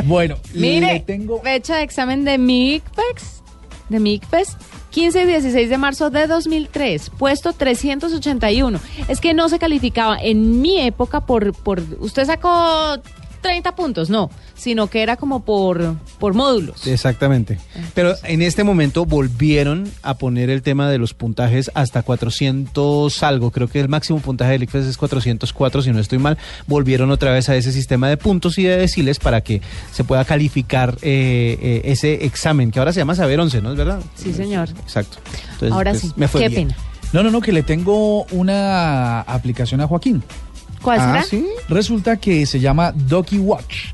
bueno, 0.04 0.36
le 0.54 0.60
Mire, 0.60 1.00
tengo 1.00 1.38
fecha 1.42 1.76
de 1.76 1.82
examen 1.82 2.24
de 2.24 2.38
MICPEX, 2.38 3.42
de 3.90 4.00
MICPES, 4.00 4.56
15 4.88 5.22
y 5.22 5.26
16 5.26 5.68
de 5.68 5.76
marzo 5.76 6.08
de 6.08 6.26
2003, 6.28 7.10
puesto 7.10 7.52
381. 7.52 8.80
Es 9.08 9.20
que 9.20 9.34
no 9.34 9.50
se 9.50 9.58
calificaba 9.58 10.16
en 10.18 10.62
mi 10.62 10.80
época 10.80 11.26
por, 11.26 11.52
por 11.52 11.82
usted 12.00 12.24
sacó 12.24 12.96
30 13.42 13.74
puntos, 13.76 14.08
no, 14.08 14.30
sino 14.54 14.86
que 14.86 15.02
era 15.02 15.16
como 15.16 15.44
por, 15.44 15.96
por 16.18 16.32
módulos. 16.32 16.86
Exactamente. 16.86 17.58
Pero 17.94 18.14
en 18.24 18.40
este 18.40 18.64
momento 18.64 19.04
volvieron 19.04 19.90
a 20.02 20.14
poner 20.16 20.48
el 20.48 20.62
tema 20.62 20.88
de 20.88 20.98
los 20.98 21.12
puntajes 21.12 21.70
hasta 21.74 22.02
400 22.02 23.22
algo. 23.22 23.50
Creo 23.50 23.68
que 23.68 23.80
el 23.80 23.88
máximo 23.88 24.20
puntaje 24.20 24.52
del 24.52 24.62
ICFES 24.62 24.86
es 24.86 24.96
404, 24.96 25.82
si 25.82 25.90
no 25.90 25.98
estoy 25.98 26.18
mal. 26.18 26.38
Volvieron 26.66 27.10
otra 27.10 27.32
vez 27.32 27.48
a 27.48 27.56
ese 27.56 27.72
sistema 27.72 28.08
de 28.08 28.16
puntos 28.16 28.56
y 28.58 28.62
de 28.64 28.76
deciles 28.76 29.18
para 29.18 29.40
que 29.42 29.60
se 29.92 30.04
pueda 30.04 30.24
calificar 30.24 30.96
eh, 31.02 31.58
eh, 31.60 31.82
ese 31.84 32.24
examen, 32.24 32.70
que 32.70 32.78
ahora 32.78 32.92
se 32.92 33.00
llama 33.00 33.14
Saber 33.14 33.40
11, 33.40 33.60
¿no 33.60 33.72
es 33.72 33.76
verdad? 33.76 34.00
Sí, 34.14 34.32
señor. 34.32 34.68
Exacto. 34.82 35.18
Entonces, 35.52 35.72
Ahora 35.72 35.90
pues, 35.90 36.02
sí, 36.02 36.12
me 36.16 36.28
fue 36.28 36.42
qué 36.42 36.48
bien. 36.48 36.68
pena. 36.68 36.78
No, 37.12 37.22
no, 37.22 37.30
no, 37.30 37.40
que 37.42 37.52
le 37.52 37.62
tengo 37.62 38.24
una 38.30 39.20
aplicación 39.20 39.80
a 39.82 39.86
Joaquín. 39.86 40.22
¿Cuál 40.82 40.98
Ah, 41.00 41.22
será? 41.22 41.44
Resulta 41.68 42.16
que 42.18 42.44
se 42.46 42.60
llama 42.60 42.92
Doki 42.92 43.38
Watch. 43.38 43.92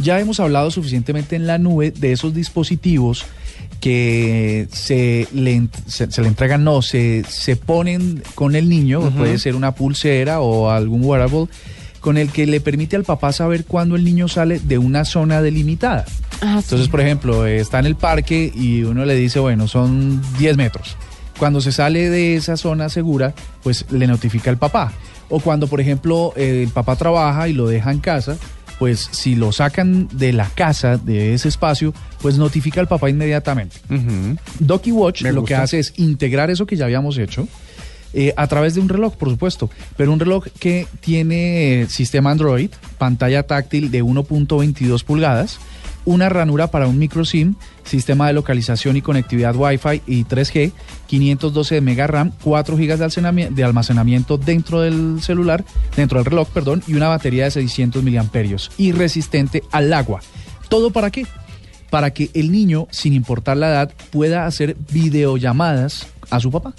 Ya 0.00 0.20
hemos 0.20 0.40
hablado 0.40 0.70
suficientemente 0.70 1.36
en 1.36 1.46
la 1.46 1.58
nube 1.58 1.90
de 1.90 2.12
esos 2.12 2.34
dispositivos 2.34 3.24
que 3.80 4.68
se 4.72 5.26
le, 5.32 5.56
ent- 5.56 5.70
se, 5.86 6.10
se 6.10 6.22
le 6.22 6.28
entregan, 6.28 6.64
no, 6.64 6.82
se, 6.82 7.24
se 7.28 7.56
ponen 7.56 8.22
con 8.34 8.56
el 8.56 8.68
niño, 8.68 9.10
puede 9.16 9.38
ser 9.38 9.54
una 9.54 9.74
pulsera 9.74 10.40
o 10.40 10.70
algún 10.70 11.04
wearable, 11.04 11.46
con 12.00 12.18
el 12.18 12.30
que 12.30 12.46
le 12.46 12.60
permite 12.60 12.96
al 12.96 13.04
papá 13.04 13.32
saber 13.32 13.64
cuándo 13.64 13.96
el 13.96 14.04
niño 14.04 14.28
sale 14.28 14.58
de 14.60 14.78
una 14.78 15.04
zona 15.04 15.40
delimitada. 15.42 16.04
Ah, 16.42 16.60
Entonces, 16.62 16.88
por 16.88 17.00
ejemplo, 17.00 17.46
está 17.46 17.78
en 17.78 17.86
el 17.86 17.96
parque 17.96 18.52
y 18.54 18.82
uno 18.82 19.04
le 19.04 19.14
dice, 19.14 19.38
bueno, 19.40 19.66
son 19.68 20.22
10 20.38 20.56
metros. 20.56 20.96
Cuando 21.38 21.60
se 21.60 21.72
sale 21.72 22.08
de 22.10 22.36
esa 22.36 22.56
zona 22.56 22.88
segura, 22.88 23.34
pues 23.62 23.84
le 23.90 24.06
notifica 24.06 24.50
al 24.50 24.58
papá. 24.58 24.92
O 25.28 25.40
cuando, 25.40 25.66
por 25.66 25.80
ejemplo, 25.80 26.32
el 26.36 26.68
papá 26.68 26.96
trabaja 26.96 27.48
y 27.48 27.52
lo 27.52 27.66
deja 27.66 27.90
en 27.90 27.98
casa, 27.98 28.36
pues 28.78 29.08
si 29.10 29.34
lo 29.34 29.52
sacan 29.52 30.08
de 30.12 30.32
la 30.32 30.48
casa, 30.50 30.98
de 30.98 31.34
ese 31.34 31.48
espacio, 31.48 31.92
pues 32.20 32.36
notifica 32.38 32.80
al 32.80 32.88
papá 32.88 33.08
inmediatamente. 33.10 33.76
Doki 34.60 34.92
Watch 34.92 35.22
Me 35.22 35.32
lo 35.32 35.44
que 35.44 35.54
hace 35.54 35.78
es 35.78 35.94
integrar 35.96 36.50
eso 36.50 36.66
que 36.66 36.76
ya 36.76 36.84
habíamos 36.84 37.16
hecho. 37.18 37.48
eh, 38.12 38.32
a 38.36 38.46
través 38.46 38.74
de 38.74 38.80
un 38.80 38.88
reloj, 38.88 39.14
por 39.16 39.28
supuesto, 39.30 39.68
pero 39.96 40.12
un 40.12 40.20
reloj 40.20 40.46
que 40.58 40.86
tiene 41.00 41.82
eh, 41.82 41.86
sistema 41.88 42.30
Android, 42.30 42.70
pantalla 42.98 43.42
táctil 43.42 43.90
de 43.90 44.02
1.22 44.02 45.04
pulgadas, 45.04 45.58
una 46.06 46.30
ranura 46.30 46.68
para 46.68 46.86
un 46.86 46.98
micro 46.98 47.24
SIM, 47.26 47.56
sistema 47.84 48.26
de 48.28 48.32
localización 48.32 48.96
y 48.96 49.02
conectividad 49.02 49.54
Wi-Fi 49.54 50.00
y 50.06 50.24
3G, 50.24 50.72
512 51.06 51.74
de 51.74 51.80
mega 51.82 52.06
RAM, 52.06 52.32
4 52.42 52.76
GB 52.76 52.96
de 52.96 53.04
almacenami- 53.04 53.48
de 53.50 53.64
almacenamiento 53.64 54.38
dentro 54.38 54.80
del 54.80 55.18
celular, 55.20 55.64
dentro 55.96 56.18
del 56.18 56.24
reloj, 56.24 56.48
perdón, 56.48 56.82
y 56.86 56.94
una 56.94 57.08
batería 57.08 57.44
de 57.44 57.50
600 57.50 58.02
miliamperios 58.02 58.70
y 58.78 58.92
resistente 58.92 59.62
al 59.72 59.92
agua. 59.92 60.20
¿Todo 60.70 60.90
para 60.90 61.10
qué? 61.10 61.26
Para 61.90 62.12
que 62.12 62.30
el 62.34 62.50
niño, 62.50 62.88
sin 62.90 63.12
importar 63.12 63.56
la 63.58 63.68
edad, 63.68 63.92
pueda 64.10 64.46
hacer 64.46 64.76
videollamadas 64.92 66.06
a 66.30 66.40
su 66.40 66.50
papá. 66.50 66.74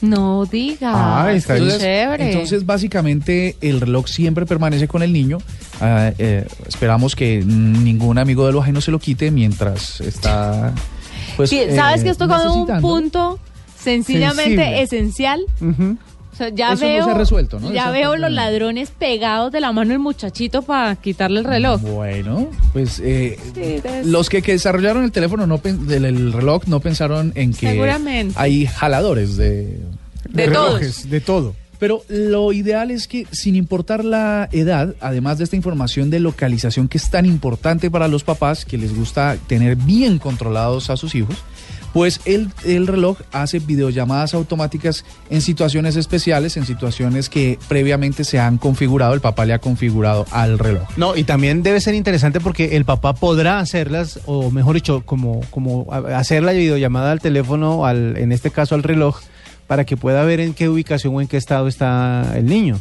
No 0.00 0.46
diga. 0.46 1.26
qué 1.28 1.36
entonces, 1.36 1.78
chévere. 1.78 2.32
entonces, 2.32 2.66
básicamente, 2.66 3.56
el 3.60 3.80
reloj 3.80 4.08
siempre 4.08 4.46
permanece 4.46 4.88
con 4.88 5.02
el 5.04 5.12
niño. 5.12 5.38
Ah, 5.84 6.12
eh, 6.18 6.46
esperamos 6.68 7.16
que 7.16 7.42
ningún 7.44 8.16
amigo 8.18 8.46
de 8.46 8.52
lo 8.52 8.62
ajeno 8.62 8.80
se 8.80 8.90
lo 8.92 8.98
quite 9.00 9.30
mientras 9.32 10.00
está. 10.00 10.72
Pues, 11.36 11.50
Sí, 11.50 11.58
eh, 11.58 11.74
¿Sabes 11.74 12.04
que 12.04 12.10
has 12.10 12.18
tocado 12.18 12.54
un 12.54 12.80
punto 12.80 13.38
sencillamente 13.78 14.56
Sensible. 14.56 14.82
esencial? 14.82 15.40
O 16.32 16.34
sea, 16.36 16.48
ya 16.48 16.72
Eso 16.72 16.84
no 16.86 16.90
veo, 16.90 17.04
se 17.04 17.10
ha 17.10 17.14
resuelto, 17.14 17.60
¿no? 17.60 17.72
Ya 17.72 17.90
veo 17.90 18.12
no- 18.12 18.22
los 18.22 18.32
ladrones 18.32 18.90
pegados 18.90 19.52
de 19.52 19.60
la 19.60 19.70
mano 19.72 19.90
del 19.90 19.98
muchachito 19.98 20.62
para 20.62 20.96
quitarle 20.96 21.40
el 21.40 21.44
reloj. 21.44 21.80
Bueno, 21.82 22.48
pues 22.72 23.00
eh, 23.04 23.38
Sí, 23.42 23.50
debe 23.54 24.04
los 24.06 24.30
que, 24.30 24.40
que 24.40 24.52
desarrollaron 24.52 25.04
el 25.04 25.12
teléfono, 25.12 25.46
no 25.46 25.58
del 25.62 26.04
el 26.06 26.32
reloj, 26.32 26.62
no 26.68 26.80
pensaron 26.80 27.32
en 27.34 27.52
que 27.52 27.68
hay 28.36 28.66
jaladores 28.66 29.36
de, 29.36 29.78
De 30.30 30.46
relojes, 30.46 31.10
de 31.10 31.20
todo. 31.20 31.54
Pero 31.82 32.04
lo 32.06 32.52
ideal 32.52 32.92
es 32.92 33.08
que, 33.08 33.26
sin 33.32 33.56
importar 33.56 34.04
la 34.04 34.48
edad, 34.52 34.94
además 35.00 35.38
de 35.38 35.42
esta 35.42 35.56
información 35.56 36.10
de 36.10 36.20
localización 36.20 36.86
que 36.86 36.96
es 36.96 37.10
tan 37.10 37.26
importante 37.26 37.90
para 37.90 38.06
los 38.06 38.22
papás, 38.22 38.64
que 38.64 38.78
les 38.78 38.94
gusta 38.94 39.36
tener 39.48 39.74
bien 39.74 40.20
controlados 40.20 40.90
a 40.90 40.96
sus 40.96 41.16
hijos, 41.16 41.34
pues 41.92 42.20
el, 42.24 42.50
el 42.64 42.86
reloj 42.86 43.18
hace 43.32 43.58
videollamadas 43.58 44.32
automáticas 44.34 45.04
en 45.28 45.42
situaciones 45.42 45.96
especiales, 45.96 46.56
en 46.56 46.66
situaciones 46.66 47.28
que 47.28 47.58
previamente 47.66 48.22
se 48.22 48.38
han 48.38 48.58
configurado, 48.58 49.14
el 49.14 49.20
papá 49.20 49.44
le 49.44 49.52
ha 49.52 49.58
configurado 49.58 50.24
al 50.30 50.60
reloj. 50.60 50.84
No, 50.96 51.16
y 51.16 51.24
también 51.24 51.64
debe 51.64 51.80
ser 51.80 51.96
interesante 51.96 52.38
porque 52.38 52.76
el 52.76 52.84
papá 52.84 53.12
podrá 53.12 53.58
hacerlas, 53.58 54.20
o 54.26 54.52
mejor 54.52 54.76
dicho, 54.76 55.02
como, 55.04 55.40
como 55.50 55.92
hacer 55.92 56.44
la 56.44 56.52
videollamada 56.52 57.10
al 57.10 57.18
teléfono, 57.18 57.86
al, 57.86 58.16
en 58.18 58.30
este 58.30 58.52
caso 58.52 58.76
al 58.76 58.84
reloj, 58.84 59.18
para 59.72 59.86
que 59.86 59.96
pueda 59.96 60.22
ver 60.22 60.38
en 60.40 60.52
qué 60.52 60.68
ubicación 60.68 61.14
o 61.14 61.22
en 61.22 61.26
qué 61.26 61.38
estado 61.38 61.66
está 61.66 62.34
el 62.36 62.44
niño. 62.44 62.78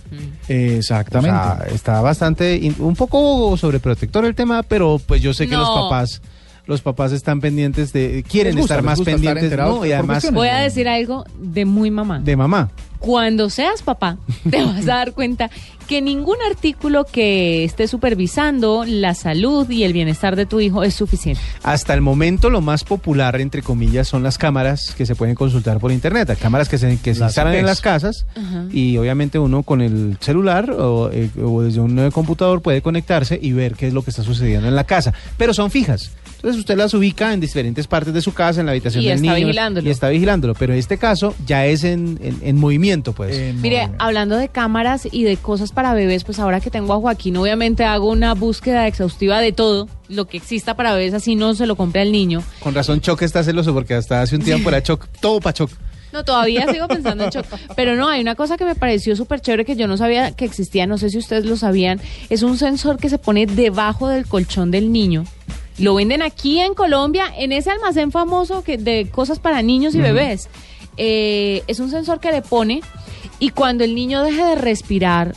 Exactamente. 0.49 1.37
O 1.37 1.55
sea, 1.55 1.67
está 1.73 2.01
bastante, 2.01 2.69
un 2.79 2.97
poco 2.97 3.55
sobreprotector 3.55 4.25
el 4.25 4.35
tema, 4.35 4.61
pero 4.61 4.99
pues 4.99 5.21
yo 5.21 5.33
sé 5.33 5.47
que 5.47 5.55
los 5.55 5.69
papás, 5.69 6.21
los 6.66 6.82
papás 6.82 7.12
están 7.12 7.41
pendientes 7.41 7.91
de, 7.93 8.24
quieren 8.28 8.55
gusta, 8.55 8.76
estar 8.76 8.84
más 8.84 8.99
estar 8.99 9.14
pendientes, 9.14 9.57
¿no? 9.57 9.86
Y 9.86 9.91
además. 9.91 10.32
Voy 10.32 10.47
a 10.47 10.57
decir 10.57 10.88
algo 10.88 11.26
de 11.39 11.66
muy 11.66 11.91
mamá. 11.91 12.20
de 12.20 12.36
mamá. 12.36 12.70
Cuando 12.99 13.49
seas 13.49 13.82
papá, 13.82 14.18
te 14.49 14.64
vas 14.64 14.84
a 14.84 14.97
dar 14.97 15.14
cuenta 15.14 15.49
que 15.88 16.01
ningún 16.01 16.38
artículo 16.47 17.03
que 17.03 17.64
esté 17.64 17.88
supervisando 17.88 18.86
la 18.86 19.16
salud 19.16 19.70
y 19.70 19.84
el 19.84 19.91
bienestar 19.91 20.36
de 20.36 20.45
tu 20.45 20.59
hijo 20.59 20.84
es 20.84 20.93
suficiente. 20.93 21.41
Hasta 21.64 21.95
el 21.95 22.01
momento 22.01 22.49
lo 22.51 22.62
más 22.62 22.84
popular, 22.84 23.41
entre 23.41 23.64
comillas, 23.64 24.07
son 24.07 24.22
las 24.22 24.38
cámaras 24.38 24.93
que 24.95 25.05
se 25.07 25.16
pueden 25.16 25.36
consultar 25.36 25.80
por 25.80 25.91
internet. 25.91 26.38
Cámaras 26.39 26.70
que 26.70 26.78
se, 26.78 26.97
que 26.99 27.16
se 27.16 27.24
instalan 27.24 27.53
en 27.53 27.62
IPs. 27.62 27.66
las 27.66 27.82
casas 27.82 28.26
Ajá. 28.38 28.66
y 28.72 28.97
obviamente 28.97 29.39
uno 29.39 29.64
con 29.64 29.82
el 29.82 30.18
celular 30.22 30.70
o, 30.72 31.09
eh, 31.12 31.30
o 31.43 31.64
desde 31.64 31.82
un 31.82 31.97
eh, 31.97 32.12
computador 32.12 32.62
puede 32.62 32.82
conectarse 32.82 33.38
y 33.41 33.51
ver 33.51 33.74
qué 33.74 33.88
es 33.88 33.93
lo 33.93 34.03
que 34.03 34.12
está 34.12 34.24
sucediendo 34.24 34.68
en 34.68 34.76
la 34.76 34.84
casa. 34.84 35.14
Pero 35.38 35.53
son 35.53 35.72
fijas. 35.72 36.12
Entonces 36.41 36.59
usted 36.59 36.75
las 36.75 36.91
ubica 36.95 37.33
en 37.33 37.39
diferentes 37.39 37.85
partes 37.85 38.13
de 38.15 38.21
su 38.21 38.33
casa, 38.33 38.61
en 38.61 38.65
la 38.65 38.71
habitación 38.71 39.03
Y 39.03 39.07
del 39.09 39.17
está 39.17 39.33
niño. 39.35 39.45
vigilándolo. 39.45 39.87
Y 39.87 39.91
está 39.91 40.09
vigilándolo. 40.09 40.55
Pero 40.55 40.73
en 40.73 40.79
este 40.79 40.97
caso 40.97 41.35
ya 41.45 41.67
es 41.67 41.83
en, 41.83 42.17
en- 42.21 42.39
en 42.41 42.57
movimiento, 42.57 43.13
pues. 43.13 43.35
Eh, 43.37 43.53
Mire, 43.61 43.89
hablando 43.99 44.37
de 44.37 44.49
cámaras 44.49 45.07
y 45.11 45.23
de 45.23 45.37
cosas 45.37 45.71
para 45.71 45.93
bebés, 45.93 46.23
pues 46.23 46.39
ahora 46.39 46.59
que 46.59 46.71
tengo 46.71 46.93
a 46.93 46.97
Joaquín, 46.99 47.37
obviamente 47.37 47.83
hago 47.85 48.09
una 48.09 48.33
búsqueda 48.33 48.87
exhaustiva 48.87 49.39
de 49.39 49.51
todo 49.51 49.87
lo 50.09 50.25
que 50.25 50.37
exista 50.37 50.75
para 50.75 50.93
bebés, 50.95 51.13
así 51.13 51.35
no 51.35 51.53
se 51.53 51.67
lo 51.67 51.75
compre 51.75 52.01
al 52.01 52.11
niño. 52.11 52.41
Con 52.59 52.73
razón 52.73 53.01
Choc 53.01 53.21
está 53.21 53.43
celoso 53.43 53.73
porque 53.73 53.93
hasta 53.93 54.21
hace 54.23 54.35
un 54.35 54.41
tiempo 54.41 54.69
era 54.69 54.81
Choc, 54.81 55.07
todo 55.21 55.39
para 55.39 55.53
Choc. 55.53 55.69
No, 56.11 56.25
todavía 56.25 56.65
sigo 56.71 56.87
pensando 56.89 57.23
en 57.23 57.29
shock. 57.29 57.45
Pero 57.75 57.95
no, 57.95 58.09
hay 58.09 58.19
una 58.19 58.35
cosa 58.35 58.57
que 58.57 58.65
me 58.65 58.75
pareció 58.75 59.15
súper 59.15 59.39
chévere 59.41 59.63
que 59.63 59.75
yo 59.77 59.87
no 59.87 59.95
sabía 59.95 60.31
que 60.31 60.43
existía, 60.43 60.85
no 60.87 60.97
sé 60.97 61.09
si 61.11 61.17
ustedes 61.19 61.45
lo 61.45 61.55
sabían. 61.55 62.01
Es 62.29 62.41
un 62.43 62.57
sensor 62.57 62.97
que 62.97 63.07
se 63.09 63.17
pone 63.17 63.45
debajo 63.45 64.09
del 64.09 64.25
colchón 64.25 64.71
del 64.71 64.91
niño. 64.91 65.23
Lo 65.82 65.95
venden 65.95 66.21
aquí 66.21 66.59
en 66.59 66.73
Colombia, 66.73 67.25
en 67.38 67.51
ese 67.51 67.71
almacén 67.71 68.11
famoso 68.11 68.63
que 68.63 68.77
de 68.77 69.09
cosas 69.11 69.39
para 69.39 69.61
niños 69.61 69.95
y 69.95 69.99
bebés. 70.01 70.49
Eh, 70.97 71.63
es 71.67 71.79
un 71.79 71.89
sensor 71.89 72.19
que 72.19 72.32
le 72.32 72.41
pone 72.41 72.82
y 73.39 73.49
cuando 73.49 73.84
el 73.84 73.95
niño 73.95 74.21
deje 74.23 74.43
de 74.43 74.55
respirar 74.55 75.34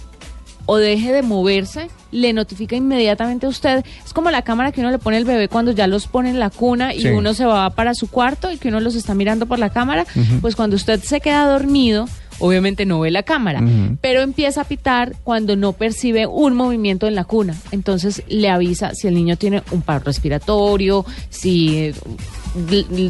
o 0.66 0.76
deje 0.76 1.12
de 1.12 1.22
moverse, 1.22 1.88
le 2.10 2.32
notifica 2.32 2.74
inmediatamente 2.74 3.44
a 3.46 3.48
usted. 3.50 3.84
Es 4.04 4.12
como 4.14 4.30
la 4.30 4.42
cámara 4.42 4.72
que 4.72 4.80
uno 4.80 4.90
le 4.90 4.98
pone 4.98 5.16
al 5.18 5.24
bebé 5.24 5.48
cuando 5.48 5.72
ya 5.72 5.86
los 5.86 6.06
pone 6.06 6.30
en 6.30 6.38
la 6.38 6.48
cuna 6.50 6.94
y 6.94 7.02
Sí. 7.02 7.08
uno 7.08 7.34
se 7.34 7.44
va 7.44 7.68
para 7.70 7.94
su 7.94 8.08
cuarto 8.10 8.50
y 8.50 8.56
que 8.56 8.68
uno 8.68 8.80
los 8.80 8.94
está 8.94 9.14
mirando 9.14 9.46
por 9.46 9.58
la 9.58 9.70
cámara. 9.70 10.06
Pues 10.40 10.56
cuando 10.56 10.76
usted 10.76 11.02
se 11.02 11.20
queda 11.20 11.46
dormido, 11.46 12.06
obviamente 12.38 12.86
no 12.86 13.00
ve 13.00 13.10
la 13.10 13.22
cámara, 13.22 13.62
pero 14.00 14.22
empieza 14.22 14.62
a 14.62 14.64
pitar 14.64 15.14
cuando 15.24 15.56
no 15.56 15.72
percibe 15.72 16.26
un 16.26 16.54
movimiento 16.54 17.06
en 17.06 17.14
la 17.14 17.24
cuna. 17.24 17.56
Entonces 17.70 18.22
le 18.28 18.48
avisa 18.48 18.94
si 18.94 19.08
el 19.08 19.14
niño 19.14 19.36
tiene 19.36 19.62
un 19.70 19.82
paro 19.82 20.04
respiratorio, 20.04 21.04
si 21.30 21.78
eh, 21.78 21.94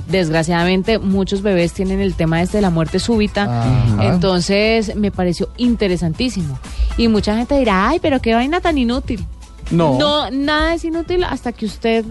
desgraciadamente 0.08 0.98
muchos 0.98 1.42
bebés 1.42 1.72
tienen 1.72 2.00
el 2.00 2.14
tema 2.14 2.42
este 2.42 2.58
de 2.58 2.62
la 2.62 2.70
muerte 2.70 2.98
súbita. 2.98 3.44
Ajá. 3.44 4.06
Entonces 4.06 4.96
me 4.96 5.10
pareció 5.10 5.50
interesantísimo. 5.56 6.58
Y 6.96 7.08
mucha 7.08 7.36
gente 7.36 7.58
dirá, 7.58 7.88
ay, 7.88 7.98
pero 8.00 8.20
qué 8.20 8.34
vaina 8.34 8.60
tan 8.60 8.78
inútil. 8.78 9.24
No. 9.70 9.98
No, 9.98 10.30
nada 10.30 10.74
es 10.74 10.84
inútil 10.84 11.24
hasta 11.24 11.52
que 11.52 11.66
usted 11.66 12.04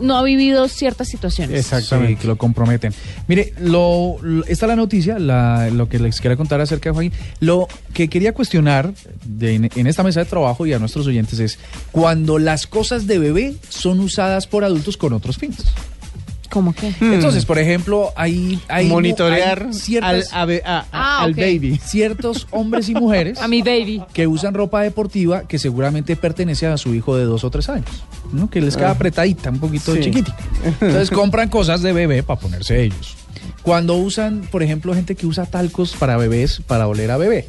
no 0.00 0.16
ha 0.16 0.22
vivido 0.22 0.68
ciertas 0.68 1.08
situaciones. 1.08 1.58
Sí, 2.08 2.16
que 2.16 2.26
lo 2.26 2.36
comprometen. 2.36 2.92
Mire, 3.26 3.52
lo, 3.60 4.16
lo- 4.22 4.44
esta 4.46 4.66
es 4.66 4.68
la 4.68 4.76
noticia, 4.76 5.18
la- 5.18 5.70
lo 5.70 5.88
que 5.88 5.98
les 5.98 6.20
quería 6.20 6.36
contar 6.36 6.60
acerca 6.60 6.90
de 6.90 6.94
Joaquín. 6.94 7.12
Lo 7.40 7.68
que 7.94 8.08
quería 8.08 8.32
cuestionar 8.32 8.92
de- 9.24 9.54
en, 9.54 9.70
en 9.74 9.86
esta 9.86 10.02
mesa 10.02 10.20
de 10.20 10.26
trabajo 10.26 10.66
y 10.66 10.72
a 10.72 10.78
nuestros 10.78 11.06
oyentes 11.06 11.38
es 11.40 11.58
cuando 11.92 12.38
las 12.38 12.66
cosas 12.66 13.06
de 13.06 13.18
bebé 13.18 13.54
son 13.68 14.00
usadas 14.00 14.46
por 14.46 14.64
adultos 14.64 14.96
con 14.96 15.12
otros 15.12 15.36
fines. 15.38 15.58
¿Cómo 16.50 16.72
que? 16.72 16.94
Entonces, 17.00 17.44
por 17.44 17.58
ejemplo, 17.58 18.10
hay, 18.16 18.58
hay 18.68 18.86
Monitorear 18.86 19.66
hay 19.66 19.72
ciertas- 19.74 20.32
al- 20.32 20.62
a 20.64 20.86
Ah, 20.92 21.22
al 21.22 21.34
baby. 21.34 21.78
ciertos 21.84 22.46
hombres 22.50 22.88
y 22.88 22.94
mujeres 22.94 23.38
A 23.42 23.48
mi 23.48 23.60
baby. 23.62 24.02
que 24.14 24.26
usan 24.26 24.54
ropa 24.54 24.80
deportiva 24.82 25.42
que 25.46 25.58
seguramente 25.58 26.16
pertenece 26.16 26.66
a 26.66 26.78
su 26.78 26.94
hijo 26.94 27.16
de 27.16 27.24
dos 27.24 27.44
o 27.44 27.50
tres 27.50 27.68
años, 27.68 27.90
¿no? 28.32 28.48
que 28.48 28.60
les 28.62 28.76
queda 28.76 28.88
Ah. 28.88 28.92
apretadita, 28.92 29.50
un 29.50 29.58
poquito 29.60 29.94
Sí. 29.94 30.00
chiquitita. 30.00 30.36
Entonces 30.80 31.10
compran 31.10 31.48
cosas 31.50 31.82
de 31.82 31.92
bebé 31.92 32.22
para 32.22 32.40
ponerse 32.40 32.82
ellos. 32.82 33.16
Cuando 33.62 33.96
usan, 33.96 34.40
por 34.50 34.62
ejemplo, 34.62 34.94
gente 34.94 35.14
que 35.16 35.26
usa 35.26 35.44
talcos 35.44 35.94
para 35.96 36.16
bebés, 36.16 36.62
para 36.66 36.86
oler 36.88 37.10
a 37.10 37.18
bebé. 37.18 37.48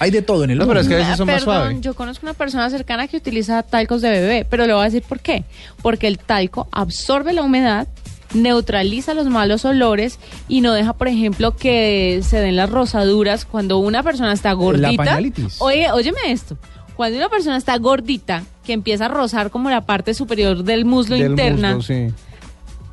Hay 0.00 0.10
de 0.10 0.22
todo 0.22 0.44
en 0.44 0.50
el 0.50 0.58
No, 0.58 0.64
mundo. 0.64 0.70
pero 0.74 0.80
es 0.80 0.88
que 0.88 0.94
a 0.94 0.98
veces 0.98 1.16
son 1.16 1.26
más 1.26 1.40
Perdón, 1.44 1.54
suaves. 1.62 1.80
yo 1.82 1.94
conozco 1.94 2.24
una 2.24 2.32
persona 2.34 2.70
cercana 2.70 3.08
que 3.08 3.16
utiliza 3.16 3.62
talcos 3.64 4.00
de 4.00 4.10
bebé, 4.10 4.46
pero 4.48 4.64
le 4.66 4.72
voy 4.72 4.82
a 4.82 4.84
decir 4.84 5.02
por 5.02 5.18
qué. 5.20 5.44
Porque 5.82 6.06
el 6.06 6.18
talco 6.18 6.68
absorbe 6.70 7.32
la 7.32 7.42
humedad, 7.42 7.88
neutraliza 8.34 9.14
los 9.14 9.26
malos 9.26 9.64
olores 9.64 10.18
y 10.48 10.60
no 10.60 10.72
deja, 10.72 10.92
por 10.92 11.08
ejemplo, 11.08 11.56
que 11.56 12.20
se 12.22 12.38
den 12.40 12.56
las 12.56 12.70
rosaduras 12.70 13.44
cuando 13.44 13.78
una 13.78 14.02
persona 14.02 14.32
está 14.32 14.52
gordita. 14.52 14.92
pañalitis. 14.96 15.56
Oye, 15.60 15.90
óyeme 15.92 16.18
esto. 16.26 16.56
Cuando 16.96 17.16
una 17.18 17.28
persona 17.28 17.56
está 17.56 17.76
gordita, 17.78 18.42
que 18.64 18.72
empieza 18.72 19.06
a 19.06 19.08
rozar 19.08 19.50
como 19.50 19.70
la 19.70 19.82
parte 19.82 20.14
superior 20.14 20.64
del 20.64 20.84
muslo 20.84 21.16
Del 21.16 21.30
interna, 21.30 21.76
muslo, 21.76 21.94
sí. 21.94 22.12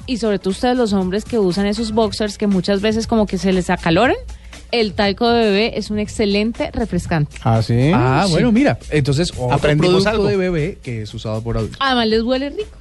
y 0.05 0.17
sobre 0.17 0.39
todo 0.39 0.51
ustedes 0.51 0.77
los 0.77 0.93
hombres 0.93 1.25
que 1.25 1.39
usan 1.39 1.65
esos 1.65 1.91
boxers 1.91 2.37
que 2.37 2.47
muchas 2.47 2.81
veces 2.81 3.07
como 3.07 3.25
que 3.25 3.37
se 3.37 3.51
les 3.51 3.69
acaloran, 3.69 4.15
el 4.71 4.93
talco 4.93 5.27
de 5.29 5.45
bebé 5.45 5.77
es 5.79 5.89
un 5.89 5.99
excelente 5.99 6.69
refrescante. 6.71 7.37
Ah, 7.43 7.61
sí. 7.61 7.91
Ah, 7.93 8.23
Sí. 8.27 8.31
bueno, 8.33 8.51
mira, 8.51 8.77
entonces 8.91 9.31
otro 9.31 9.51
Aprendimos 9.53 10.03
producto 10.03 10.09
algo. 10.11 10.27
de 10.27 10.37
bebé 10.37 10.77
que 10.83 11.01
es 11.01 11.13
usado 11.13 11.41
por 11.41 11.57
adultos. 11.57 11.77
Además 11.81 12.07
les 12.07 12.21
huele 12.23 12.49
rico. 12.51 12.77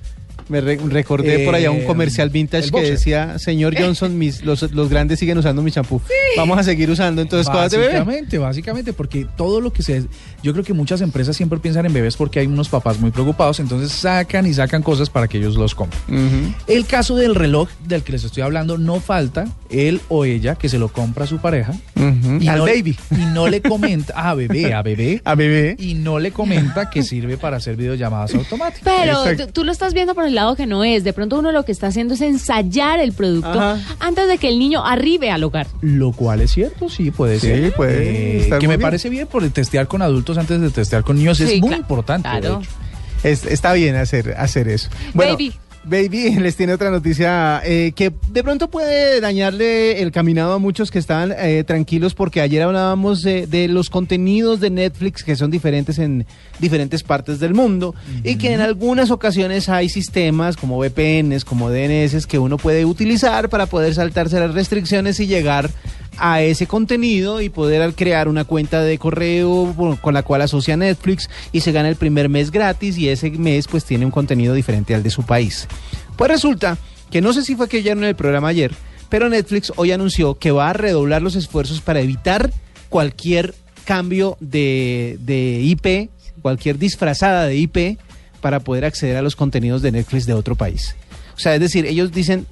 Me 0.48 0.60
re- 0.60 0.78
recordé 0.88 1.44
por 1.44 1.54
allá 1.54 1.70
un 1.70 1.78
Eh, 1.78 1.84
comercial 1.84 2.28
vintage 2.30 2.70
que 2.70 2.82
decía, 2.82 3.38
señor 3.38 3.74
Johnson, 3.78 4.18
mis, 4.18 4.42
los, 4.44 4.70
los 4.72 4.88
grandes 4.88 5.18
siguen 5.18 5.38
usando 5.38 5.62
mi 5.62 5.70
champú. 5.70 6.00
Vamos 6.36 6.58
a 6.58 6.62
seguir 6.62 6.90
usando 6.90 7.22
entonces 7.22 7.46
cosas 7.48 7.70
de 7.70 7.78
bebé. 7.78 7.92
Básicamente, 7.94 8.38
básicamente, 8.38 8.92
porque 8.92 9.26
todo 9.36 9.60
lo 9.60 9.72
que 9.72 9.82
se... 9.82 10.04
Yo 10.42 10.52
creo 10.52 10.64
que 10.64 10.74
muchas 10.74 11.00
empresas 11.00 11.36
siempre 11.36 11.58
piensan 11.58 11.86
en 11.86 11.92
bebés 11.94 12.16
porque 12.16 12.40
hay 12.40 12.46
unos 12.46 12.68
papás 12.68 12.98
muy 13.00 13.10
preocupados, 13.10 13.58
entonces 13.60 13.90
sacan 13.92 14.46
y 14.46 14.52
sacan 14.54 14.82
cosas 14.82 15.08
para 15.10 15.28
que 15.28 15.38
ellos 15.38 15.56
los 15.56 15.74
compren. 15.74 16.54
El 16.66 16.86
caso 16.86 17.16
del 17.16 17.34
reloj 17.34 17.68
del 17.86 18.02
que 18.02 18.12
les 18.12 18.24
estoy 18.24 18.42
hablando, 18.42 18.76
no 18.78 19.00
falta 19.00 19.46
él 19.70 20.00
o 20.08 20.24
ella 20.24 20.54
que 20.56 20.68
se 20.68 20.78
lo 20.78 20.88
compra 20.88 21.24
a 21.24 21.26
su 21.26 21.38
pareja 21.38 21.72
Ujú. 21.96 22.38
y 22.40 22.48
Al 22.48 22.58
no, 22.58 22.64
baby. 22.66 22.96
y 23.10 23.24
no 23.32 23.48
le 23.48 23.62
comenta, 23.62 24.12
a 24.30 24.34
bebé, 24.34 24.72
a 24.74 24.82
bebé, 24.82 25.22
A 25.24 25.34
bebé. 25.34 25.76
y 25.78 25.94
no 25.94 26.18
le 26.18 26.30
comenta 26.32 26.90
que 26.90 27.02
sirve 27.02 27.36
para 27.38 27.56
hacer 27.56 27.76
videollamadas 27.76 28.34
automáticas. 28.34 28.82
Pero 29.00 29.36
tú- 29.46 29.52
tú 29.52 29.64
lo 29.64 29.72
estás 29.72 29.94
viendo 29.94 30.14
por 30.14 30.26
el 30.26 30.33
lado 30.34 30.56
que 30.56 30.66
no 30.66 30.84
es. 30.84 31.04
De 31.04 31.12
pronto 31.12 31.38
uno 31.38 31.52
lo 31.52 31.64
que 31.64 31.72
está 31.72 31.86
haciendo 31.88 32.14
es 32.14 32.20
ensayar 32.20 33.00
el 33.00 33.12
producto 33.12 33.48
Ajá. 33.60 33.78
antes 34.00 34.28
de 34.28 34.38
que 34.38 34.48
el 34.48 34.58
niño 34.58 34.84
arribe 34.84 35.30
al 35.30 35.42
hogar. 35.44 35.66
Lo 35.80 36.12
cual 36.12 36.40
es 36.40 36.52
cierto, 36.52 36.88
sí, 36.88 37.10
puede 37.10 37.40
Sí, 37.40 37.46
ser. 37.48 37.72
puede 37.74 38.46
Eh, 38.46 38.50
que 38.60 38.68
me 38.68 38.76
bien. 38.76 38.80
parece 38.80 39.08
bien 39.08 39.26
por 39.26 39.48
testear 39.50 39.86
con 39.88 40.02
adultos 40.02 40.36
antes 40.38 40.60
de 40.60 40.70
testear 40.70 41.02
con 41.04 41.16
niños. 41.16 41.38
Sí, 41.38 41.44
es 41.44 41.60
muy 41.60 41.74
importante. 41.74 42.28
claro. 42.28 42.60
Es- 43.22 43.46
está 43.46 43.72
bien 43.72 43.96
hacer, 43.96 44.34
hacer 44.36 44.68
eso. 44.68 44.90
Baby. 45.14 45.54
Baby 45.84 46.34
les 46.40 46.56
tiene 46.56 46.72
otra 46.72 46.90
noticia 46.90 47.60
eh, 47.64 47.92
que 47.94 48.12
de 48.30 48.42
pronto 48.42 48.68
puede 48.70 49.20
dañarle 49.20 50.02
el 50.02 50.12
caminado 50.12 50.54
a 50.54 50.58
muchos 50.58 50.90
que 50.90 50.98
están 50.98 51.32
eh, 51.36 51.64
tranquilos 51.64 52.14
porque 52.14 52.40
ayer 52.40 52.62
hablábamos 52.62 53.22
de, 53.22 53.46
de 53.46 53.68
los 53.68 53.90
contenidos 53.90 54.60
de 54.60 54.70
Netflix 54.70 55.24
que 55.24 55.36
son 55.36 55.50
diferentes 55.50 55.98
en 55.98 56.26
diferentes 56.58 57.02
partes 57.02 57.40
del 57.40 57.54
mundo 57.54 57.94
y 58.22 58.36
que 58.36 58.52
en 58.52 58.60
algunas 58.60 59.10
ocasiones 59.10 59.68
hay 59.68 59.88
sistemas 59.88 60.56
como 60.56 60.78
VPNs, 60.78 61.44
como 61.44 61.70
DNS 61.70 62.26
que 62.26 62.38
uno 62.38 62.56
puede 62.56 62.84
utilizar 62.84 63.48
para 63.48 63.66
poder 63.66 63.94
saltarse 63.94 64.38
las 64.40 64.54
restricciones 64.54 65.20
y 65.20 65.26
llegar 65.26 65.70
a 66.03 66.03
ese 66.40 66.66
contenido 66.66 67.40
y 67.40 67.48
poder 67.48 67.94
crear 67.94 68.28
una 68.28 68.44
cuenta 68.44 68.82
de 68.82 68.98
correo 68.98 69.74
con 70.00 70.14
la 70.14 70.22
cual 70.22 70.42
asocia 70.42 70.76
Netflix 70.76 71.28
y 71.52 71.60
se 71.60 71.72
gana 71.72 71.88
el 71.88 71.96
primer 71.96 72.28
mes 72.28 72.50
gratis 72.50 72.96
y 72.98 73.08
ese 73.08 73.30
mes 73.30 73.68
pues 73.68 73.84
tiene 73.84 74.04
un 74.04 74.10
contenido 74.10 74.54
diferente 74.54 74.94
al 74.94 75.02
de 75.02 75.10
su 75.10 75.22
país. 75.22 75.68
Pues 76.16 76.30
resulta 76.30 76.78
que 77.10 77.20
no 77.20 77.32
sé 77.32 77.42
si 77.42 77.56
fue 77.56 77.68
que 77.68 77.82
ya 77.82 77.92
en 77.92 78.04
el 78.04 78.16
programa 78.16 78.48
ayer, 78.48 78.72
pero 79.08 79.28
Netflix 79.28 79.72
hoy 79.76 79.92
anunció 79.92 80.34
que 80.36 80.50
va 80.50 80.70
a 80.70 80.72
redoblar 80.72 81.22
los 81.22 81.36
esfuerzos 81.36 81.80
para 81.80 82.00
evitar 82.00 82.50
cualquier 82.88 83.54
cambio 83.84 84.36
de, 84.40 85.18
de 85.20 85.60
IP, 85.60 86.10
cualquier 86.42 86.78
disfrazada 86.78 87.46
de 87.46 87.56
IP 87.56 87.98
para 88.40 88.60
poder 88.60 88.84
acceder 88.84 89.16
a 89.16 89.22
los 89.22 89.36
contenidos 89.36 89.82
de 89.82 89.92
Netflix 89.92 90.26
de 90.26 90.34
otro 90.34 90.54
país. 90.54 90.96
O 91.36 91.38
sea, 91.38 91.54
es 91.54 91.60
decir, 91.60 91.86
ellos 91.86 92.12
dicen, 92.12 92.46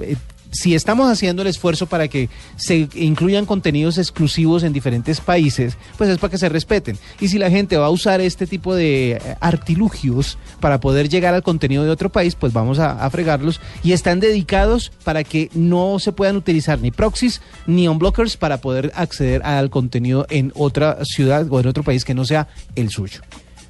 eh, 0.00 0.16
si 0.54 0.74
estamos 0.74 1.10
haciendo 1.10 1.42
el 1.42 1.48
esfuerzo 1.48 1.86
para 1.86 2.08
que 2.08 2.28
se 2.56 2.88
incluyan 2.94 3.44
contenidos 3.44 3.98
exclusivos 3.98 4.62
en 4.62 4.72
diferentes 4.72 5.20
países, 5.20 5.76
pues 5.98 6.08
es 6.08 6.18
para 6.18 6.30
que 6.30 6.38
se 6.38 6.48
respeten. 6.48 6.96
Y 7.20 7.28
si 7.28 7.38
la 7.38 7.50
gente 7.50 7.76
va 7.76 7.86
a 7.86 7.90
usar 7.90 8.20
este 8.20 8.46
tipo 8.46 8.74
de 8.74 9.12
eh, 9.12 9.36
artilugios 9.40 10.38
para 10.60 10.78
poder 10.80 11.08
llegar 11.08 11.34
al 11.34 11.42
contenido 11.42 11.84
de 11.84 11.90
otro 11.90 12.10
país, 12.10 12.36
pues 12.36 12.52
vamos 12.52 12.78
a, 12.78 13.10
fregarlos. 13.10 13.60
Y 13.82 13.92
están 13.92 14.20
dedicados 14.20 14.90
para 15.02 15.24
que 15.24 15.50
no 15.54 15.98
se 15.98 16.12
puedan 16.12 16.36
utilizar 16.36 16.80
ni 16.80 16.90
proxies 16.90 17.40
ni 17.66 17.88
unblockers 17.88 18.36
para 18.36 18.58
poder 18.58 18.92
acceder 18.94 19.42
al 19.42 19.70
contenido 19.70 20.26
en 20.30 20.52
otra 20.54 21.04
ciudad 21.04 21.46
o 21.50 21.60
en 21.60 21.66
otro 21.66 21.82
país 21.82 22.04
que 22.04 22.14
no 22.14 22.24
sea 22.24 22.48
el 22.76 22.90
suyo. 22.90 23.20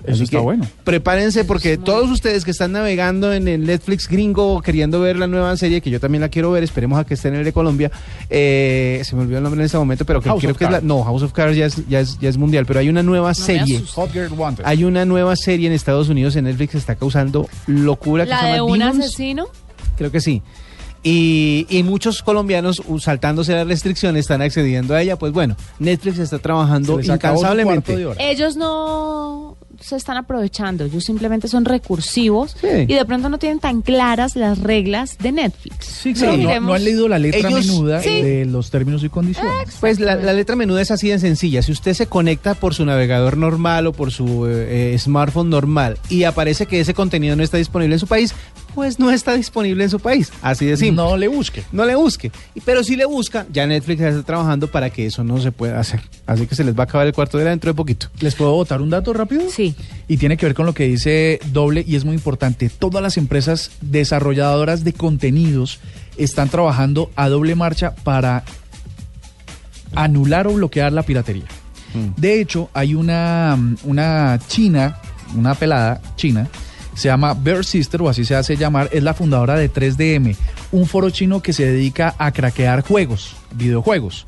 Eso 0.04 0.12
Así 0.12 0.24
está 0.24 0.36
que 0.36 0.42
bueno. 0.42 0.66
Prepárense 0.84 1.44
porque 1.44 1.78
todos 1.78 2.10
ustedes 2.10 2.44
que 2.44 2.50
están 2.50 2.72
navegando 2.72 3.32
en 3.32 3.48
el 3.48 3.64
Netflix 3.64 4.06
gringo 4.06 4.60
queriendo 4.60 5.00
ver 5.00 5.16
la 5.16 5.26
nueva 5.26 5.56
serie, 5.56 5.80
que 5.80 5.88
yo 5.88 5.98
también 5.98 6.20
la 6.20 6.28
quiero 6.28 6.50
ver, 6.50 6.62
esperemos 6.62 6.98
a 6.98 7.04
que 7.04 7.14
esté 7.14 7.28
en 7.28 7.36
el 7.36 7.44
de 7.44 7.52
Colombia, 7.54 7.90
eh, 8.28 9.00
se 9.02 9.16
me 9.16 9.22
olvidó 9.22 9.38
el 9.38 9.44
nombre 9.44 9.62
en 9.62 9.64
este 9.66 9.78
momento, 9.78 10.04
pero 10.04 10.20
que 10.20 10.28
House 10.28 10.42
creo 10.42 10.54
que 10.54 10.64
es 10.66 10.70
la... 10.70 10.80
No, 10.82 11.02
House 11.04 11.22
of 11.22 11.32
Cards 11.32 11.56
ya 11.56 11.66
es, 11.66 11.88
ya 11.88 12.00
es, 12.00 12.18
ya 12.18 12.28
es 12.28 12.36
mundial, 12.36 12.66
pero 12.66 12.80
hay 12.80 12.90
una 12.90 13.02
nueva 13.02 13.32
serie. 13.32 13.76
asustes. 13.76 13.90
Hot 13.94 14.12
Girl 14.12 14.32
Wanted. 14.34 14.64
Hay 14.66 14.84
una 14.84 15.06
nueva 15.06 15.36
serie 15.36 15.68
en 15.68 15.72
Estados 15.72 16.10
Unidos 16.10 16.36
en 16.36 16.44
Netflix 16.44 16.72
que 16.72 16.78
está 16.78 16.96
causando 16.96 17.48
locura. 17.66 18.24
que 18.24 18.30
La 18.30 18.40
se 18.40 18.46
de 18.46 18.52
llama 18.52 18.64
un 18.64 18.78
Demons. 18.78 18.98
asesino. 19.00 19.46
Creo 19.96 20.10
que 20.12 20.20
sí. 20.20 20.42
Y, 21.06 21.66
y 21.68 21.82
muchos 21.82 22.22
colombianos, 22.22 22.82
saltándose 22.98 23.52
las 23.52 23.66
restricciones, 23.66 24.20
están 24.20 24.40
accediendo 24.40 24.94
a 24.94 25.02
ella. 25.02 25.16
Pues 25.18 25.32
bueno, 25.32 25.54
Netflix 25.78 26.18
está 26.18 26.38
trabajando 26.38 26.98
Se 27.02 27.12
incansablemente. 27.12 28.06
Ellos 28.18 28.56
no 28.56 29.56
se 29.80 29.96
están 29.96 30.16
aprovechando, 30.16 30.84
ellos 30.84 31.04
simplemente 31.04 31.48
son 31.48 31.64
recursivos 31.64 32.56
Sí. 32.60 32.66
y 32.88 32.94
de 32.94 33.04
pronto 33.04 33.28
no 33.28 33.38
tienen 33.38 33.58
tan 33.60 33.82
claras 33.82 34.36
las 34.36 34.58
reglas 34.58 35.18
de 35.18 35.32
Netflix. 35.32 35.86
Sí, 35.86 36.14
claro, 36.14 36.36
no, 36.36 36.60
no 36.60 36.74
han 36.74 36.84
leído 36.84 37.08
la 37.08 37.18
letra 37.18 37.48
Ellos- 37.48 37.66
menuda 37.66 38.00
Sí. 38.02 38.22
de 38.22 38.44
los 38.46 38.70
términos 38.70 39.02
y 39.04 39.08
condiciones. 39.08 39.76
Pues 39.80 40.00
la, 40.00 40.16
la 40.16 40.32
letra 40.32 40.56
menuda 40.56 40.80
es 40.82 40.90
así 40.90 41.08
de 41.08 41.18
sencilla. 41.18 41.62
Si 41.62 41.72
usted 41.72 41.94
se 41.94 42.06
conecta 42.06 42.54
por 42.54 42.74
su 42.74 42.84
navegador 42.84 43.36
normal 43.36 43.86
o 43.86 43.92
por 43.92 44.10
su 44.10 44.46
eh, 44.46 44.94
eh, 44.94 44.98
smartphone 44.98 45.50
normal 45.50 45.98
y 46.08 46.24
aparece 46.24 46.66
que 46.66 46.80
ese 46.80 46.94
contenido 46.94 47.36
no 47.36 47.42
está 47.42 47.56
disponible 47.58 47.94
en 47.94 48.00
su 48.00 48.06
país, 48.06 48.34
pues 48.74 48.98
no 48.98 49.10
está 49.10 49.34
disponible 49.34 49.84
en 49.84 49.90
su 49.90 50.00
país. 50.00 50.32
Así 50.42 50.66
de 50.66 50.76
simple. 50.76 50.96
No 50.96 51.16
le 51.16 51.28
busque. 51.28 51.62
No 51.72 51.84
le 51.84 51.94
busque. 51.94 52.30
Y- 52.54 52.60
Pero 52.60 52.82
si 52.82 52.96
le 52.96 53.04
busca, 53.04 53.46
ya 53.52 53.66
Netflix 53.66 54.00
está 54.02 54.22
trabajando 54.22 54.70
para 54.70 54.90
que 54.90 55.06
eso 55.06 55.22
no 55.24 55.40
se 55.40 55.52
pueda 55.52 55.78
hacer. 55.80 56.00
Así 56.26 56.46
que 56.46 56.54
se 56.54 56.64
les 56.64 56.76
va 56.76 56.80
a 56.82 56.84
acabar 56.84 57.06
el 57.06 57.12
cuarto 57.12 57.38
de 57.38 57.44
hora 57.44 57.50
dentro 57.50 57.70
de 57.70 57.74
poquito. 57.76 58.08
¿Les 58.20 58.34
puedo 58.34 58.52
botar 58.52 58.82
un 58.82 58.90
dato 58.90 59.12
rápido? 59.12 59.42
Sí. 59.50 59.74
Y 60.08 60.16
tiene 60.16 60.36
que 60.36 60.46
ver 60.46 60.54
con 60.54 60.66
lo 60.66 60.74
que 60.74 60.84
dice 60.86 61.38
Doble 61.52 61.84
y 61.86 61.96
es 61.96 62.04
muy 62.04 62.14
importante. 62.14 62.68
Todas 62.68 63.02
las 63.02 63.16
empresas 63.16 63.70
desarrolladoras 63.80 64.82
de 64.84 64.92
contenidos 64.92 65.78
están 66.16 66.48
trabajando 66.48 67.10
a 67.16 67.28
doble 67.28 67.54
marcha 67.54 67.94
para 68.04 68.44
anular 69.94 70.46
o 70.46 70.54
bloquear 70.54 70.92
la 70.92 71.02
piratería. 71.02 71.44
De 72.16 72.40
hecho, 72.40 72.70
hay 72.74 72.96
una, 72.96 73.56
una 73.84 74.40
china, 74.48 74.98
una 75.36 75.54
pelada 75.54 76.00
china, 76.16 76.48
se 76.94 77.08
llama 77.08 77.34
Bear 77.34 77.64
Sister, 77.64 78.02
o 78.02 78.08
así 78.08 78.24
se 78.24 78.34
hace 78.34 78.56
llamar, 78.56 78.88
es 78.92 79.02
la 79.02 79.14
fundadora 79.14 79.56
de 79.56 79.70
3DM, 79.70 80.36
un 80.72 80.86
foro 80.86 81.10
chino 81.10 81.42
que 81.42 81.52
se 81.52 81.66
dedica 81.66 82.14
a 82.18 82.32
craquear 82.32 82.82
juegos, 82.82 83.36
videojuegos. 83.54 84.26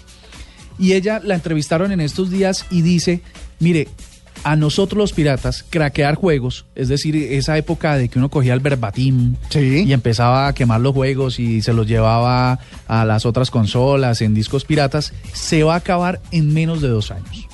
Y 0.79 0.93
ella 0.93 1.21
la 1.23 1.35
entrevistaron 1.35 1.93
en 1.93 2.01
estos 2.01 2.31
días 2.31 2.67
y 2.71 2.83
dice, 2.83 3.23
mire, 3.61 3.89
a 4.45 4.57
nosotros 4.57 4.99
los 4.99 5.13
piratas, 5.13 5.65
craquear 5.69 6.15
juegos, 6.15 6.67
es 6.75 6.89
decir, 6.89 7.17
esa 7.17 7.57
época 7.59 7.97
de 7.97 8.09
que 8.09 8.19
uno 8.19 8.29
cogía 8.29 8.55
el 8.55 8.61
verbatim 8.61 9.35
y 9.55 9.93
empezaba 9.93 10.47
a 10.47 10.53
quemar 10.53 10.81
los 10.81 10.95
juegos 10.95 11.39
y 11.41 11.63
se 11.63 11.73
los 11.73 11.87
llevaba 11.87 12.59
a 12.87 13.05
las 13.05 13.27
otras 13.27 13.51
consolas 13.51 14.21
en 14.21 14.35
discos 14.35 14.65
piratas, 14.65 15.13
se 15.33 15.63
va 15.63 15.75
a 15.75 15.79
acabar 15.79 16.21
en 16.31 16.53
menos 16.53 16.81
de 16.81 16.89
dos 16.89 17.11
años. 17.11 17.46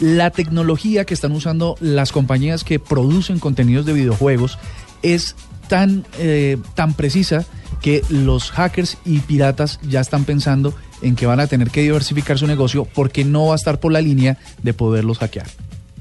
La 0.00 0.30
tecnología 0.30 1.04
que 1.04 1.14
están 1.14 1.32
usando 1.32 1.76
las 1.80 2.12
compañías 2.12 2.64
que 2.64 2.78
producen 2.78 3.38
contenidos 3.38 3.84
de 3.84 3.92
videojuegos 3.92 4.58
es 5.02 5.34
tan, 5.68 6.04
eh, 6.18 6.56
tan 6.74 6.94
precisa 6.94 7.44
que 7.82 8.02
los 8.08 8.50
hackers 8.50 8.98
y 9.04 9.18
piratas 9.20 9.80
ya 9.82 10.00
están 10.00 10.24
pensando 10.24 10.74
en 11.02 11.16
que 11.16 11.26
van 11.26 11.40
a 11.40 11.46
tener 11.46 11.70
que 11.70 11.82
diversificar 11.82 12.38
su 12.38 12.46
negocio 12.46 12.86
porque 12.94 13.24
no 13.24 13.46
va 13.46 13.52
a 13.52 13.56
estar 13.56 13.78
por 13.80 13.92
la 13.92 14.00
línea 14.00 14.38
de 14.62 14.72
poderlos 14.72 15.18
hackear. 15.18 15.46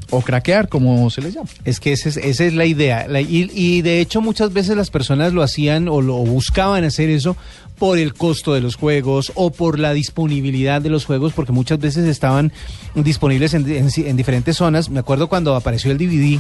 O 0.10 0.22
craquear, 0.22 0.70
como 0.70 1.10
se 1.10 1.22
les 1.22 1.34
llama. 1.34 1.50
Es 1.66 1.80
que 1.82 1.92
esa 1.92 2.08
es, 2.10 2.18
esa 2.18 2.46
es 2.46 2.54
la 2.54 2.66
idea. 2.66 3.08
Y, 3.22 3.82
de 3.82 4.00
hecho 4.00 4.22
muchas 4.22 4.54
veces 4.54 4.78
las 4.78 4.90
personas 4.90 5.34
lo 5.34 5.44
hacían 5.44 5.90
o 5.90 6.02
lo 6.02 6.16
buscaban 6.18 6.84
hacer 6.86 7.10
eso 7.10 7.36
por 7.78 7.98
el 7.98 8.14
costo 8.14 8.54
de 8.54 8.62
los 8.62 8.76
juegos 8.76 9.32
o 9.36 9.52
por 9.52 9.78
la 9.80 9.94
disponibilidad 9.94 10.82
de 10.82 10.90
los 10.90 11.06
juegos, 11.06 11.34
porque 11.34 11.52
muchas 11.52 11.80
veces 11.80 12.06
estaban 12.08 12.52
disponibles 12.96 13.54
en, 13.54 13.70
en- 13.70 13.90
en 13.96 14.18
diferentes 14.18 14.58
zonas. 14.58 14.90
Me 14.90 15.00
acuerdo 15.00 15.28
cuando 15.28 15.56
apareció 15.56 15.92
el 15.92 15.98
DVD, 15.98 16.40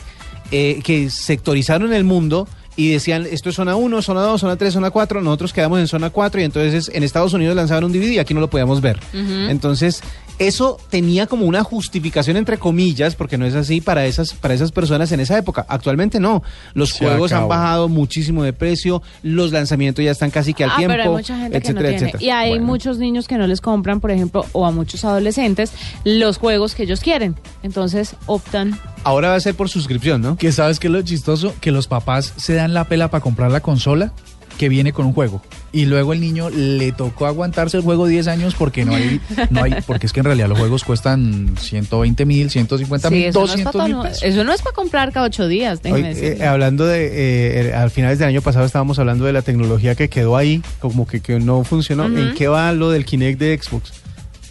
eh, 0.51 0.79
que 0.83 1.09
sectorizaron 1.09 1.93
el 1.93 2.05
mundo 2.05 2.47
y 2.77 2.91
decían, 2.91 3.27
esto 3.29 3.49
es 3.49 3.55
zona 3.55 3.75
1, 3.75 4.01
zona 4.03 4.21
2, 4.21 4.39
zona 4.39 4.55
3, 4.55 4.73
zona 4.73 4.91
4, 4.91 5.21
nosotros 5.21 5.51
quedamos 5.51 5.79
en 5.79 5.87
zona 5.87 6.11
4 6.11 6.39
y 6.39 6.43
entonces 6.45 6.89
en 6.93 7.03
Estados 7.03 7.33
Unidos 7.33 7.55
lanzaban 7.55 7.83
un 7.83 7.91
DVD 7.91 8.11
y 8.11 8.19
aquí 8.19 8.33
no 8.33 8.39
lo 8.39 8.49
podíamos 8.49 8.79
ver. 8.81 8.97
Ujú. 9.13 9.49
Entonces, 9.49 10.01
eso 10.39 10.77
tenía 10.91 11.25
como 11.25 11.45
una 11.47 11.63
justificación 11.63 12.37
entre 12.37 12.59
comillas, 12.59 13.15
porque 13.15 13.39
no 13.39 13.45
es 13.47 13.55
así 13.55 13.81
para 13.81 14.05
esas, 14.05 14.33
para 14.35 14.53
esas 14.53 14.71
personas 14.71 15.11
en 15.11 15.19
esa 15.19 15.35
época. 15.35 15.65
Actualmente 15.67 16.19
no. 16.19 16.43
Los 16.75 16.89
Se 16.89 17.05
juegos 17.05 17.31
han 17.31 17.47
bajado 17.47 17.89
muchísimo 17.89 18.43
de 18.43 18.53
precio, 18.53 19.01
los 19.23 19.51
lanzamientos 19.51 20.05
ya 20.05 20.11
están 20.11 20.29
casi 20.29 20.53
que 20.53 20.63
al 20.63 20.69
ah, 20.71 20.77
tiempo, 20.77 20.93
pero 20.95 21.09
hay 21.09 21.15
mucha 21.15 21.37
gente 21.39 21.59
que 21.59 21.73
no 21.73 21.79
etcétera, 21.79 21.89
tiene. 21.89 22.05
etcétera. 22.11 22.23
Y 22.23 22.29
hay 22.29 22.49
Bueno. 22.51 22.65
muchos 22.65 22.99
niños 22.99 23.27
que 23.27 23.37
no 23.37 23.47
les 23.47 23.61
compran, 23.61 23.99
por 23.99 24.11
ejemplo, 24.11 24.45
o 24.51 24.67
a 24.67 24.71
muchos 24.71 25.03
adolescentes, 25.03 25.71
los 26.03 26.37
juegos 26.37 26.75
que 26.75 26.83
ellos 26.83 26.99
quieren. 26.99 27.35
Entonces 27.63 28.15
optan. 28.27 28.79
Ahora 29.03 29.29
va 29.29 29.35
a 29.35 29.39
ser 29.39 29.55
por 29.55 29.69
suscripción, 29.69 30.21
¿no? 30.21 30.37
Que 30.37 30.51
sabes 30.51 30.79
que 30.79 30.87
es 30.87 30.93
lo 30.93 31.01
chistoso, 31.01 31.55
que 31.61 31.71
los 31.71 31.87
papás 31.87 32.33
se 32.37 32.53
dan 32.53 32.66
la 32.73 32.85
pela 32.85 33.09
para 33.09 33.21
comprar 33.21 33.51
la 33.51 33.59
consola 33.61 34.13
que 34.57 34.69
viene 34.69 34.91
con 34.91 35.05
un 35.05 35.13
juego. 35.13 35.39
Y 35.71 35.85
luego 35.85 36.13
el 36.13 36.19
niño 36.19 36.49
le 36.49 36.91
tocó 36.91 37.27
aguantarse 37.27 37.77
el 37.77 37.83
juego 37.83 38.07
10 38.07 38.27
años 38.27 38.55
porque 38.55 38.85
no 38.85 38.95
hay, 38.95 39.21
no 39.51 39.61
hay, 39.63 39.75
porque 39.85 40.07
es 40.07 40.13
que 40.13 40.21
en 40.21 40.25
realidad 40.25 40.47
los 40.49 40.57
juegos 40.57 40.83
cuestan 40.83 41.53
120 41.59 42.25
mil, 42.25 42.49
150 42.49 43.09
Sí, 43.09 43.13
mil, 43.13 43.25
es 43.25 43.33
200 43.35 43.71
para 43.71 43.85
mil 43.87 43.97
pesos. 44.01 44.23
eso 44.23 44.43
no 44.43 44.51
es 44.53 44.63
para 44.63 44.73
comprar 44.73 45.11
cada 45.11 45.27
ocho 45.27 45.47
días, 45.47 45.79
eh, 45.83 46.39
hablando 46.43 46.87
de, 46.87 47.67
eh, 47.69 47.73
al 47.75 47.91
finales 47.91 48.17
del 48.17 48.29
año 48.29 48.41
pasado 48.41 48.65
estábamos 48.65 48.97
hablando 48.97 49.25
de 49.25 49.33
la 49.33 49.43
tecnología 49.43 49.93
que 49.93 50.09
quedó 50.09 50.35
ahí, 50.37 50.63
como 50.79 51.05
que, 51.05 51.19
que 51.19 51.39
no 51.39 51.63
funcionó. 51.63 52.05
¿En 52.05 52.33
qué 52.33 52.47
va 52.47 52.71
lo 52.71 52.89
del 52.89 53.05
Kinect 53.05 53.39
de 53.39 53.59
Xbox? 53.61 53.91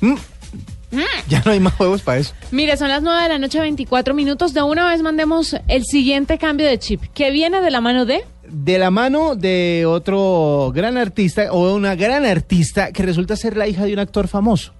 Mm, 0.02 0.14
Ya 1.28 1.42
no 1.44 1.52
hay 1.52 1.60
más 1.60 1.74
juegos 1.74 2.02
para 2.02 2.18
eso. 2.18 2.32
Mire, 2.50 2.76
son 2.76 2.88
las 2.88 3.02
9 3.02 3.22
de 3.22 3.28
la 3.28 3.38
noche, 3.38 3.60
24 3.60 4.14
minutos. 4.14 4.54
De 4.54 4.62
una 4.62 4.88
vez 4.88 5.02
mandemos 5.02 5.56
el 5.68 5.84
siguiente 5.84 6.38
cambio 6.38 6.66
de 6.66 6.78
chip, 6.78 7.02
que 7.14 7.30
viene 7.30 7.60
de 7.60 7.70
la 7.70 7.80
mano 7.80 8.06
de... 8.06 8.24
De 8.48 8.78
la 8.78 8.92
mano 8.92 9.34
de 9.34 9.84
otro 9.86 10.70
gran 10.72 10.96
artista 10.96 11.50
o 11.50 11.74
una 11.74 11.96
gran 11.96 12.24
artista 12.24 12.92
que 12.92 13.02
resulta 13.02 13.34
ser 13.34 13.56
la 13.56 13.66
hija 13.66 13.84
de 13.84 13.92
un 13.92 13.98
actor 13.98 14.28
famoso. 14.28 14.72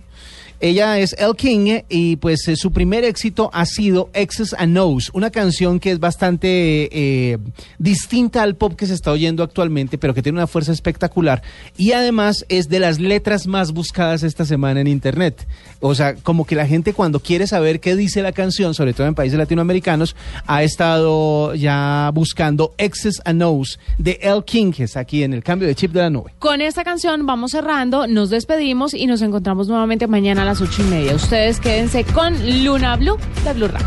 Ella 0.61 0.99
es 0.99 1.15
El 1.19 1.37
King 1.37 1.81
y 1.89 2.17
pues 2.17 2.49
eh, 2.49 2.57
su 2.57 2.73
primer 2.73 3.05
éxito 3.05 3.51
ha 3.53 3.67
sido 3.67 4.11
X's 4.15 4.55
and 4.59 4.77
O's, 4.79 5.11
una 5.13 5.31
canción 5.31 5.79
que 5.79 5.91
es 5.91 6.01
bastante 6.01 6.89
eh, 6.93 7.39
distinta 7.79 8.43
al 8.43 8.57
pop 8.57 8.75
que 8.75 8.87
se 8.87 8.95
está 8.95 9.13
oyendo 9.13 9.43
actualmente, 9.43 9.99
pero 9.99 10.15
que 10.15 10.23
tiene 10.23 10.39
una 10.39 10.47
fuerza 10.47 10.73
espectacular 10.73 11.43
y 11.77 11.93
además 11.93 12.47
es 12.49 12.69
de 12.69 12.81
las 12.81 12.99
letras 12.99 13.47
más 13.47 13.73
buscadas 13.73 14.23
esta 14.23 14.45
semana 14.45 14.81
en 14.81 14.87
internet. 14.87 15.47
O 15.81 15.95
sea, 15.95 16.15
como 16.15 16.47
que 16.47 16.57
la 16.57 16.67
gente 16.67 16.95
cuando 16.95 17.21
quiere 17.21 17.47
saber 17.47 17.81
qué 17.81 17.95
dice 17.95 18.23
la 18.23 18.33
canción, 18.33 18.73
sobre 18.73 18.95
todo 18.95 19.07
en 19.07 19.15
países 19.15 19.39
latinoamericanos, 19.39 20.17
ha 20.47 20.63
estado 20.63 21.55
ya 21.55 22.11
buscando 22.15 22.73
X's 22.79 23.21
and 23.27 23.43
O's 23.43 23.79
de 23.99 24.19
El 24.23 24.43
King, 24.45 24.73
que 24.73 24.87
aquí 24.97 25.23
en 25.23 25.35
el 25.35 25.43
cambio 25.43 25.69
de 25.69 25.75
chip 25.75 25.93
de 25.93 26.01
la 26.01 26.11
nube. 26.11 26.33
Con 26.39 26.61
esta 26.61 26.85
canción 26.85 27.27
vamos 27.27 27.51
cerrando, 27.51 28.07
nos 28.07 28.31
despedimos 28.31 28.95
y 28.95 29.07
nos 29.07 29.21
encontramos 29.21 29.69
nuevamente 29.69 30.07
mañana 30.07 30.46
las 30.47 30.61
ocho 30.61 30.83
y 30.83 30.87
media. 30.87 31.15
Ustedes 31.15 31.61
quédense 31.61 32.05
con 32.05 32.65
Luna 32.65 32.97
Blue 32.97 33.19
de 33.45 33.53
Blue 33.53 33.69
Radio. 33.69 33.87